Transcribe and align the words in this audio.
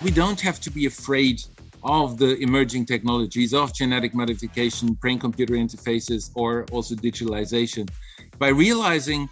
We 0.00 0.10
don't 0.10 0.40
have 0.40 0.60
to 0.60 0.70
be 0.70 0.86
afraid 0.86 1.40
of 1.82 2.18
the 2.18 2.36
emerging 2.38 2.86
technologies 2.86 3.52
of 3.52 3.74
genetic 3.74 4.14
modification, 4.14 4.94
brain 4.94 5.18
computer 5.18 5.54
interfaces, 5.54 6.30
or 6.34 6.64
also 6.72 6.94
digitalization 6.94 7.86
by 8.38 8.48
realizing 8.48 9.28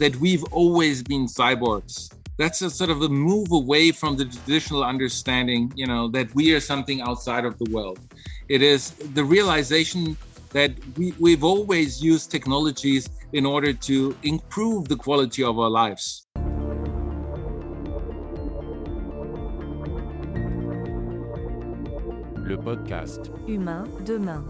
that 0.00 0.14
we've 0.16 0.44
always 0.44 1.02
been 1.02 1.26
cyborgs. 1.26 2.12
That's 2.38 2.60
a 2.62 2.70
sort 2.70 2.90
of 2.90 3.02
a 3.02 3.08
move 3.08 3.52
away 3.52 3.92
from 3.92 4.16
the 4.16 4.24
traditional 4.24 4.82
understanding, 4.82 5.70
you 5.76 5.86
know, 5.86 6.08
that 6.08 6.34
we 6.34 6.52
are 6.54 6.60
something 6.60 7.00
outside 7.00 7.44
of 7.44 7.56
the 7.58 7.70
world. 7.70 8.00
It 8.48 8.62
is 8.62 8.96
the 9.14 9.24
realization 9.24 10.16
that 10.52 10.72
we, 10.96 11.14
we've 11.20 11.44
always 11.44 12.02
used 12.02 12.30
technologies 12.30 13.08
in 13.32 13.46
order 13.46 13.72
to 13.72 14.16
improve 14.22 14.88
the 14.88 14.96
quality 14.96 15.44
of 15.44 15.58
our 15.58 15.70
lives. 15.70 16.26
Podcast 22.64 23.30
Humain 23.48 23.84
demain. 24.06 24.44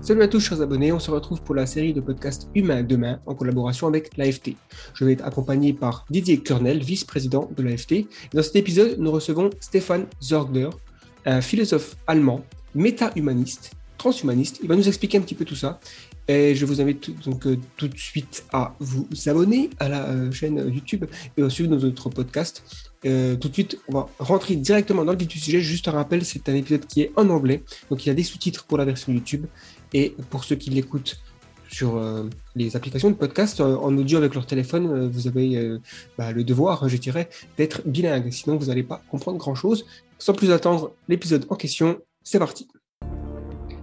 Salut 0.00 0.22
à 0.22 0.28
tous 0.28 0.40
chers 0.40 0.62
abonnés, 0.62 0.92
on 0.92 0.98
se 0.98 1.10
retrouve 1.10 1.42
pour 1.42 1.54
la 1.54 1.66
série 1.66 1.92
de 1.92 2.00
podcasts 2.00 2.48
Humain 2.54 2.82
demain 2.82 3.20
en 3.26 3.34
collaboration 3.34 3.86
avec 3.86 4.16
l'AFT. 4.16 4.52
Je 4.94 5.04
vais 5.04 5.12
être 5.12 5.24
accompagné 5.24 5.72
par 5.72 6.06
Didier 6.08 6.38
Kernel, 6.38 6.82
vice-président 6.82 7.50
de 7.54 7.62
l'AFT. 7.62 8.06
Dans 8.32 8.42
cet 8.42 8.56
épisode, 8.56 8.96
nous 8.98 9.10
recevons 9.10 9.50
Stéphane 9.60 10.06
Zorgler, 10.22 10.70
un 11.26 11.42
philosophe 11.42 11.96
allemand, 12.06 12.42
méta-humaniste, 12.74 13.72
transhumaniste. 13.98 14.60
Il 14.62 14.68
va 14.68 14.76
nous 14.76 14.88
expliquer 14.88 15.18
un 15.18 15.22
petit 15.22 15.34
peu 15.34 15.44
tout 15.44 15.56
ça. 15.56 15.78
Et 16.28 16.54
je 16.54 16.64
vous 16.64 16.80
invite 16.80 17.22
donc 17.24 17.46
euh, 17.46 17.58
tout 17.76 17.88
de 17.88 17.96
suite 17.96 18.44
à 18.52 18.74
vous 18.78 19.06
abonner 19.26 19.68
à 19.78 19.88
la 19.88 20.06
euh, 20.06 20.30
chaîne 20.30 20.58
YouTube 20.72 21.04
et 21.36 21.42
à 21.42 21.50
suivre 21.50 21.70
nos 21.70 21.84
autres 21.84 22.08
podcasts. 22.08 22.89
Euh, 23.06 23.36
tout 23.36 23.48
de 23.48 23.54
suite, 23.54 23.78
on 23.88 23.94
va 23.94 24.08
rentrer 24.18 24.56
directement 24.56 25.04
dans 25.04 25.12
le 25.12 25.18
vif 25.18 25.28
du 25.28 25.38
sujet. 25.38 25.60
Juste 25.60 25.88
un 25.88 25.92
rappel, 25.92 26.24
c'est 26.24 26.48
un 26.48 26.54
épisode 26.54 26.86
qui 26.86 27.02
est 27.02 27.12
en 27.16 27.28
anglais, 27.30 27.62
donc 27.88 28.04
il 28.04 28.08
y 28.08 28.10
a 28.10 28.14
des 28.14 28.22
sous-titres 28.22 28.64
pour 28.64 28.78
la 28.78 28.84
version 28.84 29.12
YouTube. 29.12 29.46
Et 29.92 30.14
pour 30.28 30.44
ceux 30.44 30.56
qui 30.56 30.70
l'écoutent 30.70 31.20
sur 31.68 31.96
euh, 31.96 32.28
les 32.56 32.76
applications 32.76 33.10
de 33.10 33.14
podcast 33.14 33.60
euh, 33.60 33.76
en 33.76 33.96
audio 33.96 34.18
avec 34.18 34.34
leur 34.34 34.46
téléphone, 34.46 35.08
vous 35.08 35.26
avez 35.28 35.78
bah, 36.18 36.32
le 36.32 36.44
devoir, 36.44 36.88
je 36.88 36.96
dirais, 36.96 37.28
d'être 37.56 37.82
bilingue. 37.86 38.30
Sinon, 38.30 38.56
vous 38.56 38.66
n'allez 38.66 38.82
pas 38.82 39.02
comprendre 39.10 39.38
grand-chose. 39.38 39.86
Sans 40.18 40.34
plus 40.34 40.50
attendre, 40.50 40.92
l'épisode 41.08 41.46
en 41.48 41.56
question, 41.56 41.98
c'est 42.22 42.38
parti. 42.38 42.68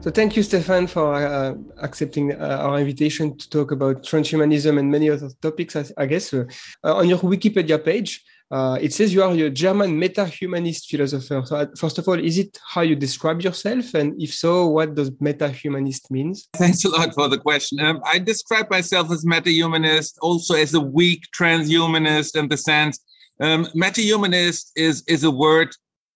So 0.07 0.11
thank 0.11 0.37
you, 0.37 0.43
Stefan, 0.43 0.87
for 0.87 1.15
uh, 1.15 1.55
accepting 1.81 2.31
uh, 2.31 2.61
our 2.61 2.77
invitation 2.77 3.35
to 3.35 3.49
talk 3.49 3.71
about 3.71 4.03
transhumanism 4.03 4.77
and 4.77 4.89
many 4.89 5.09
other 5.09 5.29
topics. 5.41 5.75
I, 5.75 5.83
I 5.97 6.05
guess 6.05 6.33
uh, 6.33 6.45
on 6.83 7.09
your 7.09 7.19
Wikipedia 7.19 7.77
page, 7.83 8.23
Uh, 8.49 8.77
it 8.79 8.93
says 8.93 9.13
you 9.13 9.21
are 9.21 9.33
a 9.33 9.49
German 9.49 9.99
meta-humanist 9.99 10.89
philosopher. 10.89 11.43
So, 11.45 11.55
uh, 11.55 11.65
first 11.77 11.97
of 11.97 12.07
all, 12.07 12.17
is 12.17 12.37
it 12.37 12.57
how 12.65 12.81
you 12.81 12.95
describe 12.95 13.41
yourself? 13.41 13.93
And 13.93 14.21
if 14.21 14.33
so, 14.33 14.67
what 14.67 14.95
does 14.95 15.11
meta-humanist 15.19 16.09
means? 16.11 16.47
Thanks 16.55 16.85
a 16.85 16.89
lot 16.89 17.13
for 17.13 17.27
the 17.27 17.37
question. 17.37 17.79
Um, 17.81 18.01
I 18.05 18.19
describe 18.19 18.69
myself 18.69 19.11
as 19.11 19.25
meta-humanist, 19.25 20.17
also 20.21 20.55
as 20.55 20.73
a 20.73 20.79
weak 20.79 21.23
transhumanist 21.37 22.37
in 22.37 22.47
the 22.47 22.57
sense 22.57 22.99
um, 23.39 23.67
meta-humanist 23.75 24.71
is 24.75 25.03
is 25.07 25.23
a 25.23 25.31
word 25.31 25.69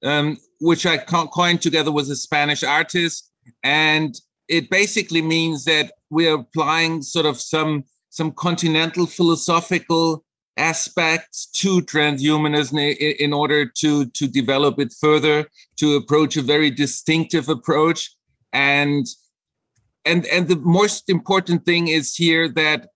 um, 0.04 0.38
which 0.60 0.86
I 0.86 0.98
coined 0.98 1.62
together 1.62 1.92
with 1.92 2.10
a 2.10 2.16
Spanish 2.16 2.64
artist, 2.64 3.32
and 3.64 4.16
it 4.48 4.70
basically 4.70 5.22
means 5.22 5.66
that 5.66 5.94
we're 6.10 6.36
applying 6.36 7.02
sort 7.02 7.26
of 7.26 7.40
some 7.40 7.84
some 8.10 8.32
continental 8.32 9.06
philosophical 9.06 10.24
aspects 10.62 11.48
to 11.48 11.82
transhumanism 11.82 12.96
in 13.26 13.34
order 13.34 13.66
to 13.66 14.06
to 14.06 14.28
develop 14.28 14.80
it 14.80 14.94
further 14.94 15.50
to 15.78 15.96
approach 15.96 16.38
a 16.38 16.44
very 16.54 16.70
distinctive 16.70 17.50
approach. 17.50 18.16
And 18.54 19.06
and 20.06 20.26
and 20.28 20.48
the 20.48 20.62
most 20.82 21.10
important 21.10 21.66
thing 21.66 21.88
is 21.88 22.16
here 22.16 22.48
that 22.50 22.90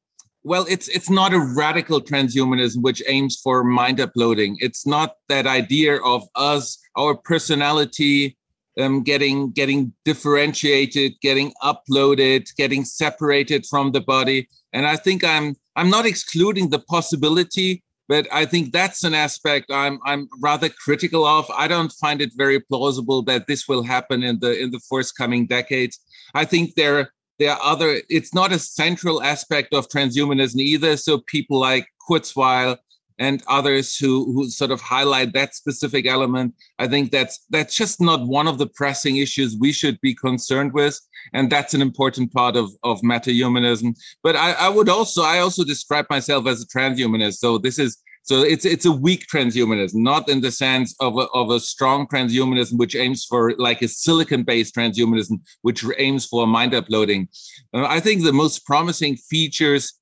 well 0.43 0.65
it's 0.69 0.87
it's 0.89 1.09
not 1.09 1.33
a 1.33 1.39
radical 1.39 1.99
transhumanism 1.99 2.83
which 2.83 3.01
aims 3.07 3.35
for 3.43 3.63
mind 3.63 3.99
uploading. 3.99 4.57
It's 4.59 4.85
not 4.85 5.15
that 5.29 5.47
idea 5.47 5.97
of 6.03 6.21
us 6.35 6.77
our 6.95 7.15
personality 7.15 8.37
um, 8.79 9.01
getting 9.01 9.51
getting 9.51 9.91
differentiated 10.03 11.13
getting 11.19 11.51
uploaded 11.63 12.43
getting 12.57 12.85
separated 12.85 13.65
from 13.65 13.91
the 13.91 14.01
body. 14.01 14.47
And 14.73 14.85
i 14.85 14.97
think 14.97 15.23
i'm 15.23 15.55
I'm 15.75 15.89
not 15.89 16.05
excluding 16.05 16.69
the 16.69 16.79
possibility, 16.79 17.83
but 18.07 18.27
I 18.31 18.45
think 18.45 18.71
that's 18.71 19.03
an 19.03 19.13
aspect 19.13 19.71
I'm 19.71 19.99
I'm 20.05 20.29
rather 20.41 20.69
critical 20.69 21.25
of. 21.25 21.49
I 21.51 21.67
don't 21.67 21.91
find 21.93 22.21
it 22.21 22.31
very 22.35 22.59
plausible 22.59 23.21
that 23.23 23.47
this 23.47 23.67
will 23.67 23.83
happen 23.83 24.23
in 24.23 24.39
the 24.39 24.57
in 24.59 24.71
the 24.71 24.79
forthcoming 24.79 25.47
decades. 25.47 25.99
I 26.33 26.45
think 26.45 26.75
there 26.75 27.11
there 27.39 27.51
are 27.51 27.59
other. 27.61 28.01
It's 28.09 28.33
not 28.33 28.51
a 28.51 28.59
central 28.59 29.21
aspect 29.21 29.73
of 29.73 29.89
transhumanism 29.89 30.59
either. 30.59 30.97
So 30.97 31.19
people 31.19 31.59
like 31.59 31.87
Kurzweil 32.07 32.77
and 33.19 33.43
others 33.47 33.97
who 33.97 34.31
who 34.33 34.49
sort 34.49 34.71
of 34.71 34.81
highlight 34.81 35.33
that 35.33 35.55
specific 35.55 36.05
element 36.05 36.53
i 36.79 36.87
think 36.87 37.11
that's 37.11 37.45
that's 37.49 37.75
just 37.75 38.01
not 38.01 38.27
one 38.27 38.47
of 38.47 38.57
the 38.57 38.67
pressing 38.67 39.17
issues 39.17 39.57
we 39.59 39.71
should 39.71 39.99
be 40.01 40.13
concerned 40.13 40.73
with 40.73 40.99
and 41.33 41.49
that's 41.49 41.73
an 41.73 41.81
important 41.81 42.31
part 42.33 42.55
of 42.55 42.71
of 42.83 43.01
meta-humanism 43.03 43.93
but 44.23 44.35
i 44.35 44.51
i 44.53 44.69
would 44.69 44.89
also 44.89 45.21
i 45.23 45.39
also 45.39 45.63
describe 45.63 46.05
myself 46.09 46.47
as 46.47 46.61
a 46.61 46.67
transhumanist 46.67 47.35
so 47.35 47.57
this 47.57 47.79
is 47.79 48.01
so 48.25 48.41
it's 48.41 48.65
it's 48.65 48.85
a 48.85 48.91
weak 48.91 49.27
transhumanism, 49.31 49.97
not 49.97 50.29
in 50.29 50.41
the 50.41 50.49
sense 50.49 50.95
of 50.99 51.15
a, 51.15 51.27
of 51.35 51.51
a 51.51 51.59
strong 51.59 52.07
transhumanism, 52.07 52.75
which 52.79 52.95
aims 52.95 53.23
for 53.23 53.53
like 53.57 53.83
a 53.83 53.87
silicon-based 53.87 54.73
transhumanism, 54.73 55.41
which 55.61 55.85
aims 55.99 56.25
for 56.25 56.47
mind 56.47 56.73
uploading. 56.73 57.27
Uh, 57.71 57.85
I 57.85 57.99
think 57.99 58.23
the 58.23 58.33
most 58.33 58.65
promising 58.65 59.15
features 59.15 59.93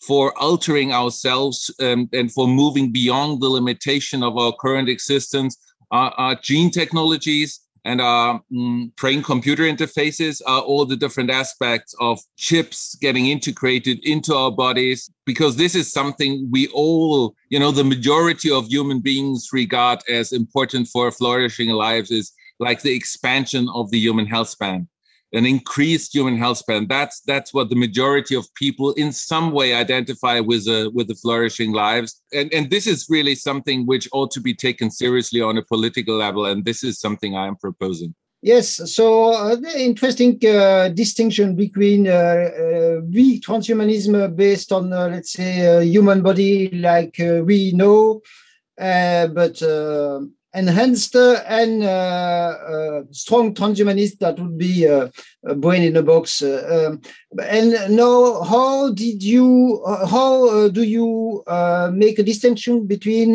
for 0.00 0.36
altering 0.38 0.92
ourselves 0.92 1.70
um, 1.80 2.08
and 2.12 2.32
for 2.32 2.46
moving 2.46 2.92
beyond 2.92 3.40
the 3.40 3.48
limitation 3.48 4.22
of 4.22 4.36
our 4.36 4.52
current 4.60 4.88
existence. 4.88 5.56
Are, 5.90 6.12
are 6.16 6.34
gene 6.34 6.70
technologies 6.70 7.60
and 7.84 8.00
our 8.00 8.40
mm, 8.52 8.94
brain 8.96 9.22
computer 9.22 9.64
interfaces 9.64 10.40
are 10.46 10.62
all 10.62 10.86
the 10.86 10.96
different 10.96 11.30
aspects 11.30 11.94
of 12.00 12.18
chips 12.36 12.96
getting 13.00 13.26
integrated 13.26 13.98
into 14.04 14.34
our 14.34 14.50
bodies 14.50 15.10
because 15.26 15.56
this 15.56 15.74
is 15.74 15.92
something 15.92 16.48
we 16.50 16.68
all 16.68 17.34
you 17.50 17.58
know 17.58 17.70
the 17.70 17.84
majority 17.84 18.50
of 18.50 18.66
human 18.66 19.00
beings 19.00 19.48
regard 19.52 20.00
as 20.08 20.32
important 20.32 20.88
for 20.88 21.10
flourishing 21.10 21.70
lives 21.70 22.10
is 22.10 22.32
like 22.58 22.82
the 22.82 22.94
expansion 22.94 23.68
of 23.74 23.90
the 23.90 23.98
human 23.98 24.26
health 24.26 24.48
span 24.48 24.88
an 25.34 25.44
increased 25.44 26.14
human 26.14 26.38
health 26.38 26.58
span. 26.58 26.86
That's 26.88 27.20
that's 27.20 27.52
what 27.52 27.68
the 27.68 27.76
majority 27.76 28.34
of 28.34 28.52
people 28.54 28.92
in 28.92 29.12
some 29.12 29.50
way 29.50 29.74
identify 29.74 30.40
with 30.40 30.66
a 30.68 30.90
with 30.94 31.08
the 31.08 31.16
flourishing 31.16 31.72
lives. 31.72 32.22
And 32.32 32.52
and 32.54 32.70
this 32.70 32.86
is 32.86 33.06
really 33.10 33.34
something 33.34 33.84
which 33.86 34.08
ought 34.12 34.30
to 34.32 34.40
be 34.40 34.54
taken 34.54 34.90
seriously 34.90 35.40
on 35.40 35.58
a 35.58 35.62
political 35.62 36.16
level. 36.16 36.46
And 36.46 36.64
this 36.64 36.84
is 36.84 37.00
something 37.00 37.36
I 37.36 37.46
am 37.46 37.56
proposing. 37.56 38.14
Yes, 38.44 38.92
so 38.94 39.32
uh, 39.32 39.56
the 39.56 39.80
interesting 39.80 40.38
uh, 40.46 40.90
distinction 40.90 41.56
between 41.56 42.06
uh, 42.06 42.12
uh 42.12 43.00
weak 43.10 43.42
transhumanism 43.42 44.36
based 44.36 44.70
on, 44.70 44.92
uh, 44.92 45.08
let's 45.08 45.32
say, 45.32 45.82
human 45.86 46.20
body 46.20 46.68
like 46.72 47.18
uh, 47.20 47.42
we 47.42 47.72
know, 47.72 48.20
but 48.76 49.62
enhanced 50.54 51.16
and 51.16 51.82
uh, 51.82 51.86
uh, 51.86 53.02
strong 53.10 53.54
transhumanist 53.54 54.18
that 54.18 54.38
would 54.38 54.56
be 54.56 54.86
uh, 54.86 55.08
a 55.46 55.54
brain 55.54 55.82
in 55.82 55.96
a 55.96 56.02
box. 56.02 56.42
Um, 56.42 57.00
and 57.42 57.96
now, 57.96 58.42
how 58.42 58.92
did 58.92 59.22
you, 59.22 59.82
how 60.08 60.68
do 60.68 60.82
you 60.82 61.42
make 61.92 62.18
a 62.18 62.22
distinction 62.22 62.86
between 62.86 63.34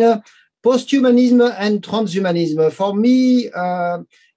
posthumanism 0.63 1.53
and 1.57 1.81
transhumanism? 1.81 2.71
For 2.71 2.95
me, 2.95 3.49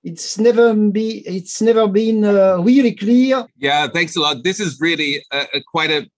it's 0.04 0.36
never 0.36 0.74
be 0.74 1.18
it's 1.26 1.62
never 1.62 1.86
been 1.86 2.24
uh, 2.24 2.58
really 2.58 2.92
clear 2.92 3.46
yeah 3.56 3.86
thanks 3.86 4.16
a 4.16 4.20
lot 4.20 4.42
this 4.42 4.58
is 4.58 4.80
really 4.80 5.24
a, 5.32 5.46
a 5.54 5.60
quite 5.70 5.92
a, 5.92 6.10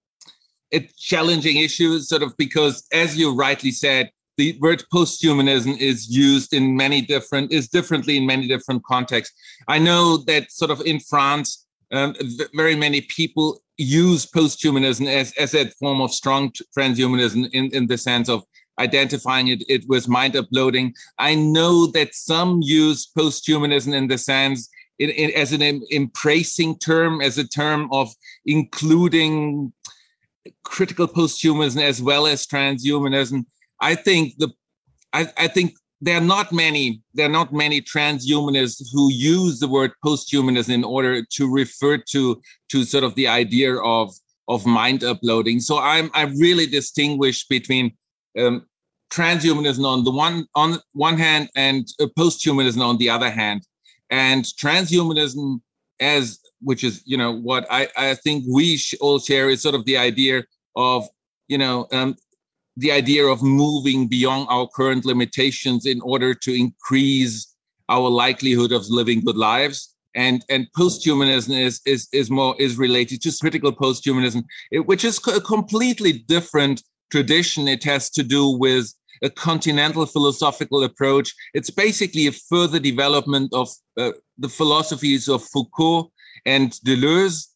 a 0.72 0.88
challenging 0.96 1.58
issue 1.58 1.98
sort 1.98 2.22
of 2.22 2.34
because 2.38 2.86
as 2.92 3.14
you 3.18 3.34
rightly 3.34 3.70
said 3.70 4.10
the 4.36 4.58
word 4.60 4.82
posthumanism 4.92 5.78
is 5.78 6.08
used 6.08 6.52
in 6.52 6.76
many 6.76 7.00
different 7.00 7.52
is 7.52 7.68
differently 7.68 8.16
in 8.16 8.26
many 8.26 8.48
different 8.48 8.82
contexts. 8.84 9.34
I 9.68 9.78
know 9.78 10.18
that 10.26 10.50
sort 10.50 10.70
of 10.70 10.80
in 10.82 11.00
france 11.00 11.66
um, 11.92 12.14
very 12.54 12.74
many 12.74 13.02
people 13.02 13.60
use 13.76 14.26
posthumanism 14.26 15.06
as, 15.06 15.32
as 15.38 15.54
a 15.54 15.70
form 15.72 16.00
of 16.00 16.12
strong 16.12 16.52
transhumanism 16.76 17.48
in, 17.52 17.70
in 17.72 17.86
the 17.86 17.98
sense 17.98 18.28
of 18.28 18.44
identifying 18.78 19.48
it, 19.48 19.62
it 19.68 19.88
was 19.88 20.08
mind 20.08 20.34
uploading. 20.36 20.92
I 21.18 21.34
know 21.34 21.86
that 21.88 22.14
some 22.14 22.60
use 22.62 23.10
posthumanism 23.16 23.94
in 23.94 24.08
the 24.08 24.18
sense 24.18 24.68
it, 24.98 25.10
it, 25.10 25.34
as 25.34 25.52
an 25.52 25.62
embracing 25.92 26.78
term 26.78 27.20
as 27.20 27.38
a 27.38 27.46
term 27.46 27.88
of 27.92 28.12
including 28.46 29.72
critical 30.62 31.08
posthumanism 31.08 31.82
as 31.82 32.02
well 32.02 32.26
as 32.26 32.46
transhumanism 32.46 33.44
I 33.84 33.94
think 33.94 34.38
the 34.38 34.48
I, 35.12 35.28
I 35.36 35.46
think 35.46 35.74
there 36.00 36.16
are 36.16 36.28
not 36.36 36.52
many 36.52 37.02
there 37.12 37.26
are 37.26 37.36
not 37.40 37.52
many 37.52 37.82
transhumanists 37.82 38.88
who 38.92 39.12
use 39.12 39.60
the 39.60 39.68
word 39.68 39.92
posthumanism 40.04 40.70
in 40.70 40.84
order 40.84 41.22
to 41.36 41.52
refer 41.52 41.98
to 42.12 42.40
to 42.70 42.84
sort 42.84 43.04
of 43.04 43.14
the 43.14 43.28
idea 43.28 43.76
of 43.76 44.10
of 44.48 44.66
mind 44.66 45.04
uploading. 45.04 45.60
So 45.60 45.78
I'm 45.78 46.10
I 46.14 46.22
really 46.46 46.66
distinguish 46.66 47.46
between 47.46 47.92
um, 48.38 48.66
transhumanism 49.10 49.84
on 49.84 50.04
the 50.04 50.10
one 50.10 50.46
on 50.54 50.78
one 50.92 51.18
hand 51.18 51.50
and 51.54 51.86
uh, 52.00 52.06
posthumanism 52.18 52.80
on 52.80 52.96
the 52.96 53.10
other 53.10 53.30
hand, 53.30 53.60
and 54.10 54.44
transhumanism 54.44 55.60
as 56.00 56.38
which 56.60 56.82
is 56.84 57.02
you 57.04 57.18
know 57.18 57.32
what 57.32 57.66
I 57.70 57.88
I 57.96 58.14
think 58.14 58.44
we 58.48 58.80
all 59.00 59.18
share 59.18 59.50
is 59.50 59.60
sort 59.60 59.74
of 59.74 59.84
the 59.84 59.98
idea 59.98 60.44
of 60.74 61.06
you 61.48 61.58
know 61.58 61.86
um, 61.92 62.16
the 62.76 62.90
idea 62.90 63.24
of 63.24 63.42
moving 63.42 64.08
beyond 64.08 64.46
our 64.50 64.66
current 64.68 65.04
limitations 65.04 65.86
in 65.86 66.00
order 66.00 66.34
to 66.34 66.52
increase 66.52 67.54
our 67.88 68.08
likelihood 68.08 68.72
of 68.72 68.88
living 68.88 69.20
good 69.20 69.36
lives. 69.36 69.94
And 70.16 70.44
and 70.48 70.68
posthumanism 70.76 71.58
is 71.60 71.80
is 71.84 72.08
is 72.12 72.30
more 72.30 72.54
is 72.58 72.76
related 72.76 73.20
to 73.22 73.32
critical 73.40 73.72
posthumanism 73.72 74.44
which 74.70 75.04
is 75.04 75.18
a 75.26 75.40
completely 75.40 76.12
different 76.12 76.82
tradition. 77.10 77.66
It 77.68 77.84
has 77.84 78.10
to 78.10 78.22
do 78.22 78.48
with 78.48 78.92
a 79.22 79.30
continental 79.30 80.06
philosophical 80.06 80.84
approach. 80.84 81.34
It's 81.52 81.70
basically 81.70 82.26
a 82.26 82.32
further 82.32 82.78
development 82.78 83.52
of 83.52 83.68
uh, 83.96 84.12
the 84.38 84.48
philosophies 84.48 85.28
of 85.28 85.42
foucault 85.42 86.10
and 86.46 86.72
deleuze. 86.86 87.48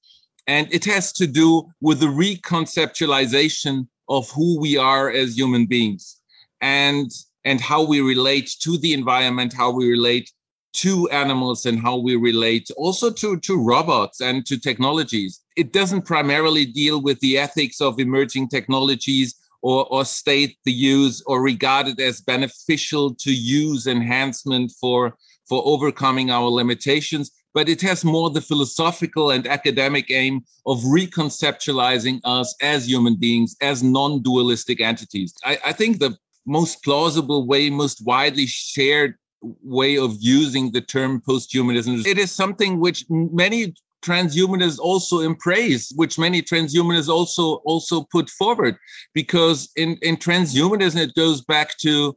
And 0.47 0.73
it 0.73 0.85
has 0.87 1.13
to 1.15 1.27
do 1.27 1.71
with 1.81 2.01
the 2.01 2.07
reconceptualization 2.07 3.87
of 4.09 4.31
who 4.31 4.59
we 4.61 4.77
are 4.77 5.11
as 5.11 5.37
human 5.37 5.67
beings 5.67 6.21
and 6.61 7.11
and 7.45 7.61
how 7.61 7.83
we 7.85 8.01
relate 8.01 8.51
to 8.61 8.79
the 8.79 8.93
environment 8.93 9.53
how 9.53 9.71
we 9.71 9.89
relate 9.89 10.31
to 10.73 11.09
animals 11.09 11.67
and 11.67 11.81
how 11.81 11.97
we 11.97 12.17
relate 12.17 12.71
also 12.77 13.11
to 13.11 13.39
to 13.41 13.61
robots 13.61 14.21
and 14.21 14.47
to 14.47 14.59
technologies. 14.59 15.41
It 15.57 15.73
doesn't 15.73 16.03
primarily 16.03 16.67
deal 16.67 17.03
with 17.03 17.19
the 17.21 17.39
ethics 17.39 17.81
of 17.81 17.99
emerging 17.99 18.49
technologies 18.49 19.35
or, 19.63 19.87
or 19.91 20.05
state 20.05 20.57
the 20.65 20.73
use 20.73 21.23
or 21.27 21.43
regard 21.43 21.89
it 21.89 22.01
as 22.01 22.21
beneficial 22.21 23.15
to 23.17 23.33
use 23.33 23.87
enhancement 23.87 24.73
for 24.81 25.17
for 25.49 25.63
overcoming 25.65 26.31
our 26.31 26.49
limitations 26.49 27.31
but 27.55 27.69
it 27.69 27.81
has 27.81 28.05
more 28.05 28.31
the 28.31 28.41
philosophical 28.41 29.31
and 29.31 29.47
academic 29.47 30.11
aim 30.11 30.45
of 30.67 30.79
reconceptualizing 30.83 32.21
us 32.25 32.55
as 32.63 32.89
human 32.89 33.17
beings, 33.17 33.57
as 33.61 33.83
non 33.83 34.23
dualistic 34.23 34.81
entities. 34.81 35.35
I, 35.45 35.59
I, 35.65 35.73
think 35.73 35.99
the 35.99 36.17
most 36.47 36.85
plausible 36.85 37.47
way, 37.47 37.71
most 37.71 38.05
widely 38.05 38.47
shared 38.47 39.15
way 39.41 39.97
of 39.99 40.17
using 40.21 40.71
the 40.73 40.81
term 40.81 41.21
posthumanism, 41.21 42.07
it 42.07 42.19
is 42.19 42.31
something 42.31 42.81
which 42.81 43.05
many 43.09 43.75
transhumanists 44.05 44.79
also 44.79 45.21
embrace, 45.21 45.93
which 45.97 46.19
many 46.19 46.43
transhumanists 46.43 47.09
also 47.09 47.57
also 47.65 48.03
put 48.13 48.31
forward, 48.31 48.77
because 49.15 49.71
in, 49.77 49.97
in 50.03 50.17
transhumanism 50.17 50.97
it 50.97 51.15
goes 51.15 51.41
back 51.41 51.77
to 51.79 52.17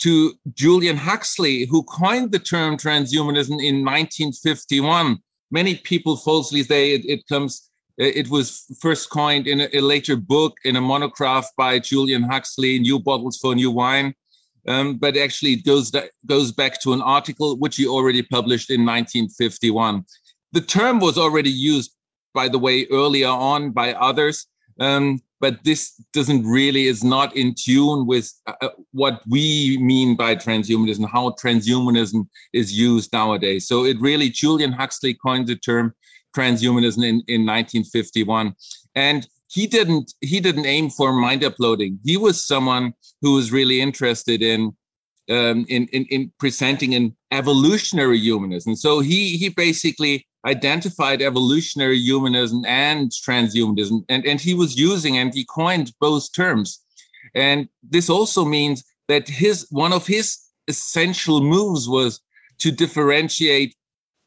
to 0.00 0.34
Julian 0.54 0.96
Huxley, 0.96 1.66
who 1.66 1.82
coined 1.84 2.32
the 2.32 2.38
term 2.38 2.76
transhumanism 2.76 3.62
in 3.62 3.84
1951. 3.84 5.18
Many 5.50 5.76
people 5.76 6.16
falsely 6.16 6.62
say 6.62 6.94
it, 6.94 7.04
it 7.04 7.26
comes, 7.28 7.70
it 7.98 8.28
was 8.28 8.64
first 8.80 9.10
coined 9.10 9.46
in 9.46 9.60
a, 9.60 9.68
a, 9.74 9.80
later 9.80 10.16
book, 10.16 10.56
in 10.64 10.76
a 10.76 10.80
monograph 10.80 11.46
by 11.56 11.78
Julian 11.78 12.22
Huxley, 12.22 12.78
New 12.78 12.98
Bottles 12.98 13.38
for 13.38 13.54
New 13.54 13.70
Wine. 13.70 14.14
Um, 14.66 14.96
but 14.96 15.16
actually, 15.16 15.54
it 15.54 15.64
goes, 15.64 15.92
goes 16.26 16.52
back 16.52 16.80
to 16.82 16.92
an 16.92 17.02
article 17.02 17.56
which 17.58 17.76
he 17.76 17.86
already 17.86 18.22
published 18.22 18.70
in 18.70 18.80
1951. 18.80 20.04
The 20.52 20.60
term 20.60 21.00
was 21.00 21.18
already 21.18 21.50
used, 21.50 21.94
by 22.34 22.48
the 22.48 22.58
way, 22.58 22.86
earlier 22.90 23.28
on 23.28 23.70
by 23.70 23.94
others. 23.94 24.46
Um, 24.78 25.20
but 25.40 25.64
this 25.64 25.94
doesn't 26.12 26.44
really 26.44 26.86
is 26.86 27.02
not 27.02 27.34
in 27.34 27.54
tune 27.54 28.06
with 28.06 28.32
uh, 28.46 28.52
uh, 28.60 28.68
what 28.92 29.22
we 29.28 29.78
mean 29.80 30.16
by 30.16 30.36
transhumanism 30.36 31.08
how 31.10 31.30
transhumanism 31.42 32.28
is 32.52 32.72
used 32.72 33.12
nowadays. 33.12 33.66
So 33.66 33.84
it 33.84 34.00
really 34.00 34.28
julian 34.28 34.72
huxley 34.72 35.14
coined 35.14 35.46
the 35.46 35.56
term 35.56 35.94
transhumanism 36.36 36.98
in, 36.98 37.16
in 37.26 37.46
1951 37.46 38.54
and 38.94 39.26
he 39.48 39.66
didn't 39.66 40.12
he 40.20 40.40
didn't 40.40 40.66
aim 40.66 40.90
for 40.90 41.12
mind 41.12 41.42
uploading. 41.44 41.98
He 42.04 42.16
was 42.16 42.46
someone 42.46 42.94
who 43.20 43.34
was 43.34 43.50
really 43.50 43.80
interested 43.80 44.42
in 44.42 44.76
um, 45.28 45.64
in, 45.68 45.86
in, 45.92 46.04
in 46.06 46.32
presenting 46.38 46.94
an 46.94 47.16
evolutionary 47.30 48.18
humanism. 48.18 48.74
So 48.76 49.00
he 49.00 49.36
he 49.36 49.48
basically 49.48 50.26
identified 50.46 51.22
evolutionary 51.22 51.98
humanism 51.98 52.64
and 52.66 53.10
transhumanism, 53.10 54.04
and, 54.08 54.24
and 54.24 54.40
he 54.40 54.54
was 54.54 54.78
using 54.78 55.18
and 55.18 55.34
he 55.34 55.44
coined 55.44 55.92
both 56.00 56.32
terms. 56.32 56.82
And 57.34 57.68
this 57.82 58.08
also 58.08 58.44
means 58.44 58.84
that 59.08 59.28
his 59.28 59.66
one 59.70 59.92
of 59.92 60.06
his 60.06 60.38
essential 60.68 61.40
moves 61.40 61.88
was 61.88 62.20
to 62.58 62.70
differentiate 62.70 63.74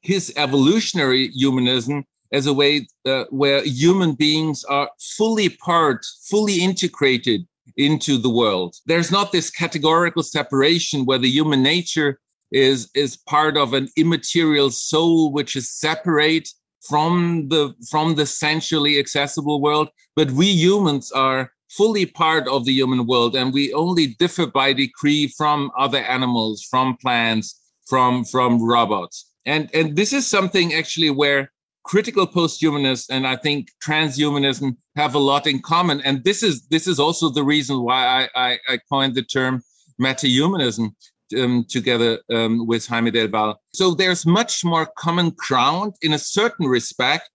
his 0.02 0.34
evolutionary 0.36 1.30
humanism 1.30 2.06
as 2.32 2.48
a 2.48 2.54
way 2.54 2.88
uh, 3.06 3.26
where 3.30 3.64
human 3.64 4.14
beings 4.14 4.64
are 4.66 4.90
fully 5.18 5.50
part, 5.50 6.06
fully 6.30 6.62
integrated 6.62 7.46
into 7.78 8.18
the 8.18 8.30
world. 8.30 8.76
There's 8.86 9.12
not 9.12 9.32
this 9.32 9.50
categorical 9.50 10.24
separation 10.24 11.06
where 11.06 11.20
the 11.20 11.30
human 11.30 11.64
nature 11.64 12.20
is 12.54 12.90
is 12.94 13.18
part 13.18 13.58
of 13.58 13.74
an 13.74 13.90
immaterial 13.98 14.70
soul 14.70 15.32
which 15.34 15.56
is 15.56 15.70
separate 15.70 16.48
from 16.88 17.48
the 17.50 17.74
from 17.90 18.16
the 18.16 18.26
sensually 18.26 19.00
accessible 19.00 19.62
world. 19.62 19.90
But 20.16 20.32
we 20.32 20.46
humans 20.46 21.12
are 21.12 21.52
fully 21.70 22.06
part 22.06 22.48
of 22.48 22.66
the 22.66 22.72
human 22.72 23.08
world 23.08 23.36
and 23.36 23.52
we 23.52 23.74
only 23.74 24.08
differ 24.20 24.46
by 24.46 24.74
degree 24.74 25.28
from 25.28 25.72
other 25.78 25.98
animals 25.98 26.66
from 26.70 26.96
plants 26.98 27.60
from 27.88 28.24
from 28.26 28.64
robots. 28.64 29.32
And 29.46 29.70
and 29.74 29.96
this 29.96 30.14
is 30.14 30.28
something 30.28 30.74
actually 30.74 31.10
where 31.10 31.52
critical 31.84 32.26
posthumanists 32.26 33.10
and 33.10 33.28
i 33.28 33.36
think 33.36 33.68
transhumanism 33.86 34.78
have 34.96 35.16
a 35.16 35.20
lot 35.20 35.48
in 35.48 35.60
common. 35.60 36.02
And 36.02 36.24
this 36.24 36.44
is 36.44 36.68
this 36.68 36.88
is 36.88 37.00
also 37.00 37.30
the 37.30 37.44
reason 37.44 37.82
why 37.82 38.06
i 38.06 38.30
i, 38.36 38.60
I 38.70 38.80
coined 38.90 39.16
the 39.16 39.24
term 39.24 39.64
metahumanism 40.00 40.92
um, 41.36 41.66
together 41.70 42.20
um, 42.32 42.68
with 42.68 42.86
Jaime 42.88 43.12
Del 43.12 43.28
Val. 43.28 43.60
So 43.74 43.94
there's 43.94 44.26
much 44.26 44.64
more 44.64 44.88
common 44.98 45.32
ground 45.32 45.94
in 46.02 46.14
a 46.14 46.20
certain 46.20 46.68
respect 46.68 47.30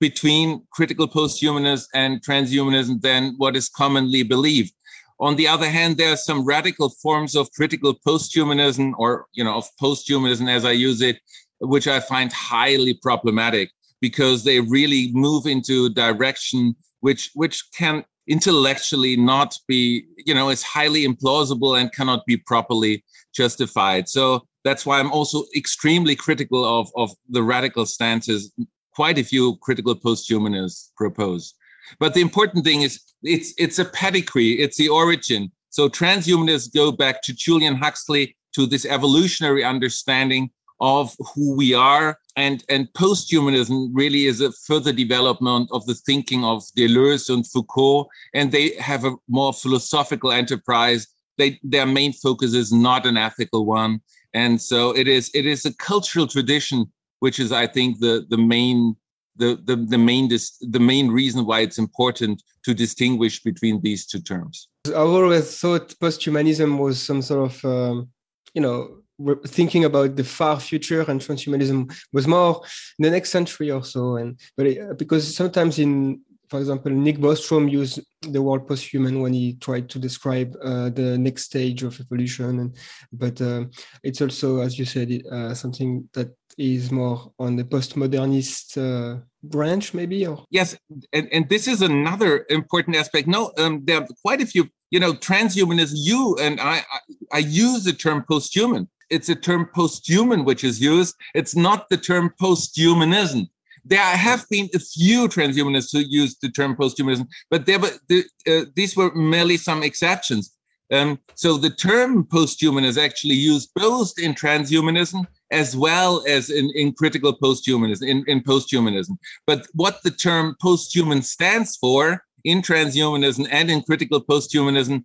between 0.00 0.62
critical 0.70 1.08
posthumanism 1.08 1.86
and 1.94 2.22
transhumanism 2.22 3.00
than 3.00 3.34
what 3.36 3.56
is 3.56 3.68
commonly 3.68 4.22
believed. 4.22 4.72
On 5.20 5.34
the 5.34 5.48
other 5.48 5.68
hand, 5.68 5.96
there 5.96 6.12
are 6.12 6.16
some 6.16 6.44
radical 6.44 6.90
forms 7.02 7.34
of 7.34 7.50
critical 7.52 7.94
posthumanism 8.06 8.92
or, 8.98 9.26
you 9.32 9.42
know, 9.42 9.56
of 9.56 9.68
posthumanism 9.82 10.48
as 10.48 10.64
I 10.64 10.72
use 10.72 11.00
it, 11.02 11.18
which 11.60 11.88
I 11.88 11.98
find 11.98 12.32
highly 12.32 12.94
problematic 12.94 13.70
because 14.00 14.44
they 14.44 14.60
really 14.60 15.10
move 15.12 15.46
into 15.46 15.86
a 15.86 15.90
direction 15.90 16.76
which 17.00 17.30
which 17.34 17.64
can 17.76 18.04
intellectually 18.28 19.16
not 19.16 19.58
be, 19.66 20.06
you 20.24 20.34
know, 20.34 20.50
is 20.50 20.62
highly 20.62 21.06
implausible 21.06 21.80
and 21.80 21.92
cannot 21.92 22.24
be 22.26 22.36
properly 22.36 23.04
justified. 23.34 24.08
So 24.08 24.46
that's 24.64 24.84
why 24.84 25.00
I'm 25.00 25.10
also 25.10 25.44
extremely 25.56 26.14
critical 26.14 26.64
of, 26.64 26.90
of 26.94 27.10
the 27.28 27.42
radical 27.42 27.86
stances 27.86 28.52
quite 28.94 29.18
a 29.18 29.24
few 29.24 29.56
critical 29.56 29.94
posthumanists 29.94 30.90
propose. 30.96 31.54
But 31.98 32.14
the 32.14 32.20
important 32.20 32.64
thing 32.64 32.82
is 32.82 33.00
it's 33.22 33.54
it's 33.56 33.78
a 33.78 33.84
pedigree, 33.84 34.60
it's 34.60 34.76
the 34.76 34.88
origin. 34.88 35.50
So 35.70 35.88
transhumanists 35.88 36.74
go 36.74 36.92
back 36.92 37.22
to 37.22 37.32
Julian 37.32 37.76
Huxley, 37.76 38.36
to 38.54 38.66
this 38.66 38.84
evolutionary 38.84 39.64
understanding 39.64 40.50
of 40.80 41.14
who 41.34 41.56
we 41.56 41.74
are. 41.74 42.18
And, 42.36 42.64
and 42.68 42.88
posthumanism 42.92 43.90
really 43.92 44.26
is 44.26 44.40
a 44.40 44.52
further 44.52 44.92
development 44.92 45.70
of 45.72 45.84
the 45.86 45.94
thinking 45.94 46.44
of 46.44 46.62
Deleuze 46.76 47.28
and 47.32 47.46
Foucault. 47.46 48.08
And 48.34 48.52
they 48.52 48.74
have 48.76 49.04
a 49.04 49.16
more 49.28 49.52
philosophical 49.52 50.30
enterprise 50.30 51.08
they 51.38 51.58
their 51.62 51.86
main 51.86 52.12
focus 52.12 52.52
is 52.52 52.72
not 52.72 53.06
an 53.06 53.16
ethical 53.16 53.64
one 53.64 54.00
and 54.34 54.60
so 54.60 54.94
it 54.94 55.08
is 55.08 55.30
it 55.32 55.46
is 55.46 55.64
a 55.64 55.74
cultural 55.76 56.26
tradition 56.26 56.84
which 57.20 57.38
is 57.40 57.50
i 57.52 57.66
think 57.66 57.98
the 58.00 58.26
the 58.28 58.36
main 58.36 58.94
the 59.36 59.56
the, 59.64 59.76
the 59.76 59.98
main 59.98 60.26
dis, 60.28 60.58
the 60.60 60.80
main 60.80 61.08
reason 61.10 61.46
why 61.46 61.60
it's 61.60 61.78
important 61.78 62.42
to 62.64 62.74
distinguish 62.74 63.42
between 63.42 63.80
these 63.80 64.04
two 64.04 64.20
terms 64.20 64.68
i've 64.88 65.14
always 65.18 65.58
thought 65.58 65.94
posthumanism 66.02 66.78
was 66.78 67.00
some 67.00 67.22
sort 67.22 67.50
of 67.50 67.64
um, 67.64 68.08
you 68.52 68.60
know 68.60 68.98
thinking 69.46 69.84
about 69.84 70.16
the 70.16 70.24
far 70.24 70.60
future 70.60 71.04
and 71.08 71.20
transhumanism 71.20 71.92
was 72.12 72.26
more 72.26 72.62
the 72.98 73.10
next 73.10 73.30
century 73.30 73.70
or 73.70 73.84
so 73.84 74.16
and 74.16 74.38
but 74.56 74.66
it, 74.66 74.98
because 74.98 75.34
sometimes 75.34 75.78
in 75.78 76.20
for 76.48 76.58
example, 76.58 76.90
Nick 76.92 77.18
Bostrom 77.18 77.70
used 77.70 78.00
the 78.22 78.40
word 78.40 78.66
post-human 78.66 79.20
when 79.20 79.32
he 79.32 79.54
tried 79.54 79.88
to 79.90 79.98
describe 79.98 80.56
uh, 80.62 80.88
the 80.90 81.18
next 81.18 81.44
stage 81.44 81.82
of 81.82 82.00
evolution. 82.00 82.60
And, 82.60 82.76
but 83.12 83.40
uh, 83.40 83.66
it's 84.02 84.20
also, 84.20 84.60
as 84.60 84.78
you 84.78 84.84
said, 84.84 85.22
uh, 85.30 85.54
something 85.54 86.08
that 86.14 86.34
is 86.56 86.90
more 86.90 87.32
on 87.38 87.56
the 87.56 87.64
postmodernist 87.64 88.78
uh, 88.78 89.20
branch, 89.42 89.94
maybe. 89.94 90.26
Or 90.26 90.44
yes, 90.50 90.76
and, 91.12 91.28
and 91.32 91.48
this 91.48 91.68
is 91.68 91.82
another 91.82 92.46
important 92.48 92.96
aspect. 92.96 93.28
No, 93.28 93.52
um, 93.58 93.82
there 93.84 94.00
are 94.00 94.06
quite 94.22 94.40
a 94.40 94.46
few. 94.46 94.68
You 94.90 95.00
know, 95.00 95.12
transhumanism. 95.12 95.92
You 95.96 96.38
and 96.40 96.58
I, 96.60 96.78
I, 96.78 96.98
I 97.34 97.38
use 97.40 97.84
the 97.84 97.92
term 97.92 98.24
post-human. 98.26 98.88
It's 99.10 99.28
a 99.28 99.34
term 99.34 99.68
post-human 99.74 100.44
which 100.44 100.64
is 100.64 100.80
used. 100.80 101.14
It's 101.34 101.56
not 101.56 101.88
the 101.88 101.96
term 101.96 102.34
post-humanism 102.38 103.48
there 103.88 104.00
have 104.00 104.46
been 104.50 104.68
a 104.74 104.78
few 104.78 105.28
transhumanists 105.28 105.92
who 105.92 106.00
used 106.00 106.38
the 106.42 106.50
term 106.50 106.76
posthumanism, 106.76 107.26
but 107.50 107.64
there 107.66 107.78
were 107.78 107.92
the, 108.08 108.24
uh, 108.46 108.64
these 108.74 108.96
were 108.96 109.12
merely 109.14 109.56
some 109.56 109.82
exceptions. 109.82 110.54
Um, 110.90 111.18
so 111.34 111.56
the 111.56 111.70
term 111.70 112.24
posthuman 112.24 112.84
is 112.84 112.96
actually 112.96 113.34
used 113.34 113.70
both 113.74 114.12
in 114.18 114.34
transhumanism 114.34 115.26
as 115.50 115.76
well 115.76 116.24
as 116.26 116.50
in, 116.50 116.70
in 116.74 116.92
critical 116.92 117.36
posthumanism, 117.36 118.08
in, 118.08 118.24
in 118.26 118.42
posthumanism. 118.42 119.18
But 119.46 119.66
what 119.74 120.02
the 120.02 120.10
term 120.10 120.56
posthuman 120.62 121.22
stands 121.22 121.76
for 121.76 122.24
in 122.44 122.62
transhumanism 122.62 123.48
and 123.50 123.70
in 123.70 123.82
critical 123.82 124.22
posthumanism, 124.22 125.04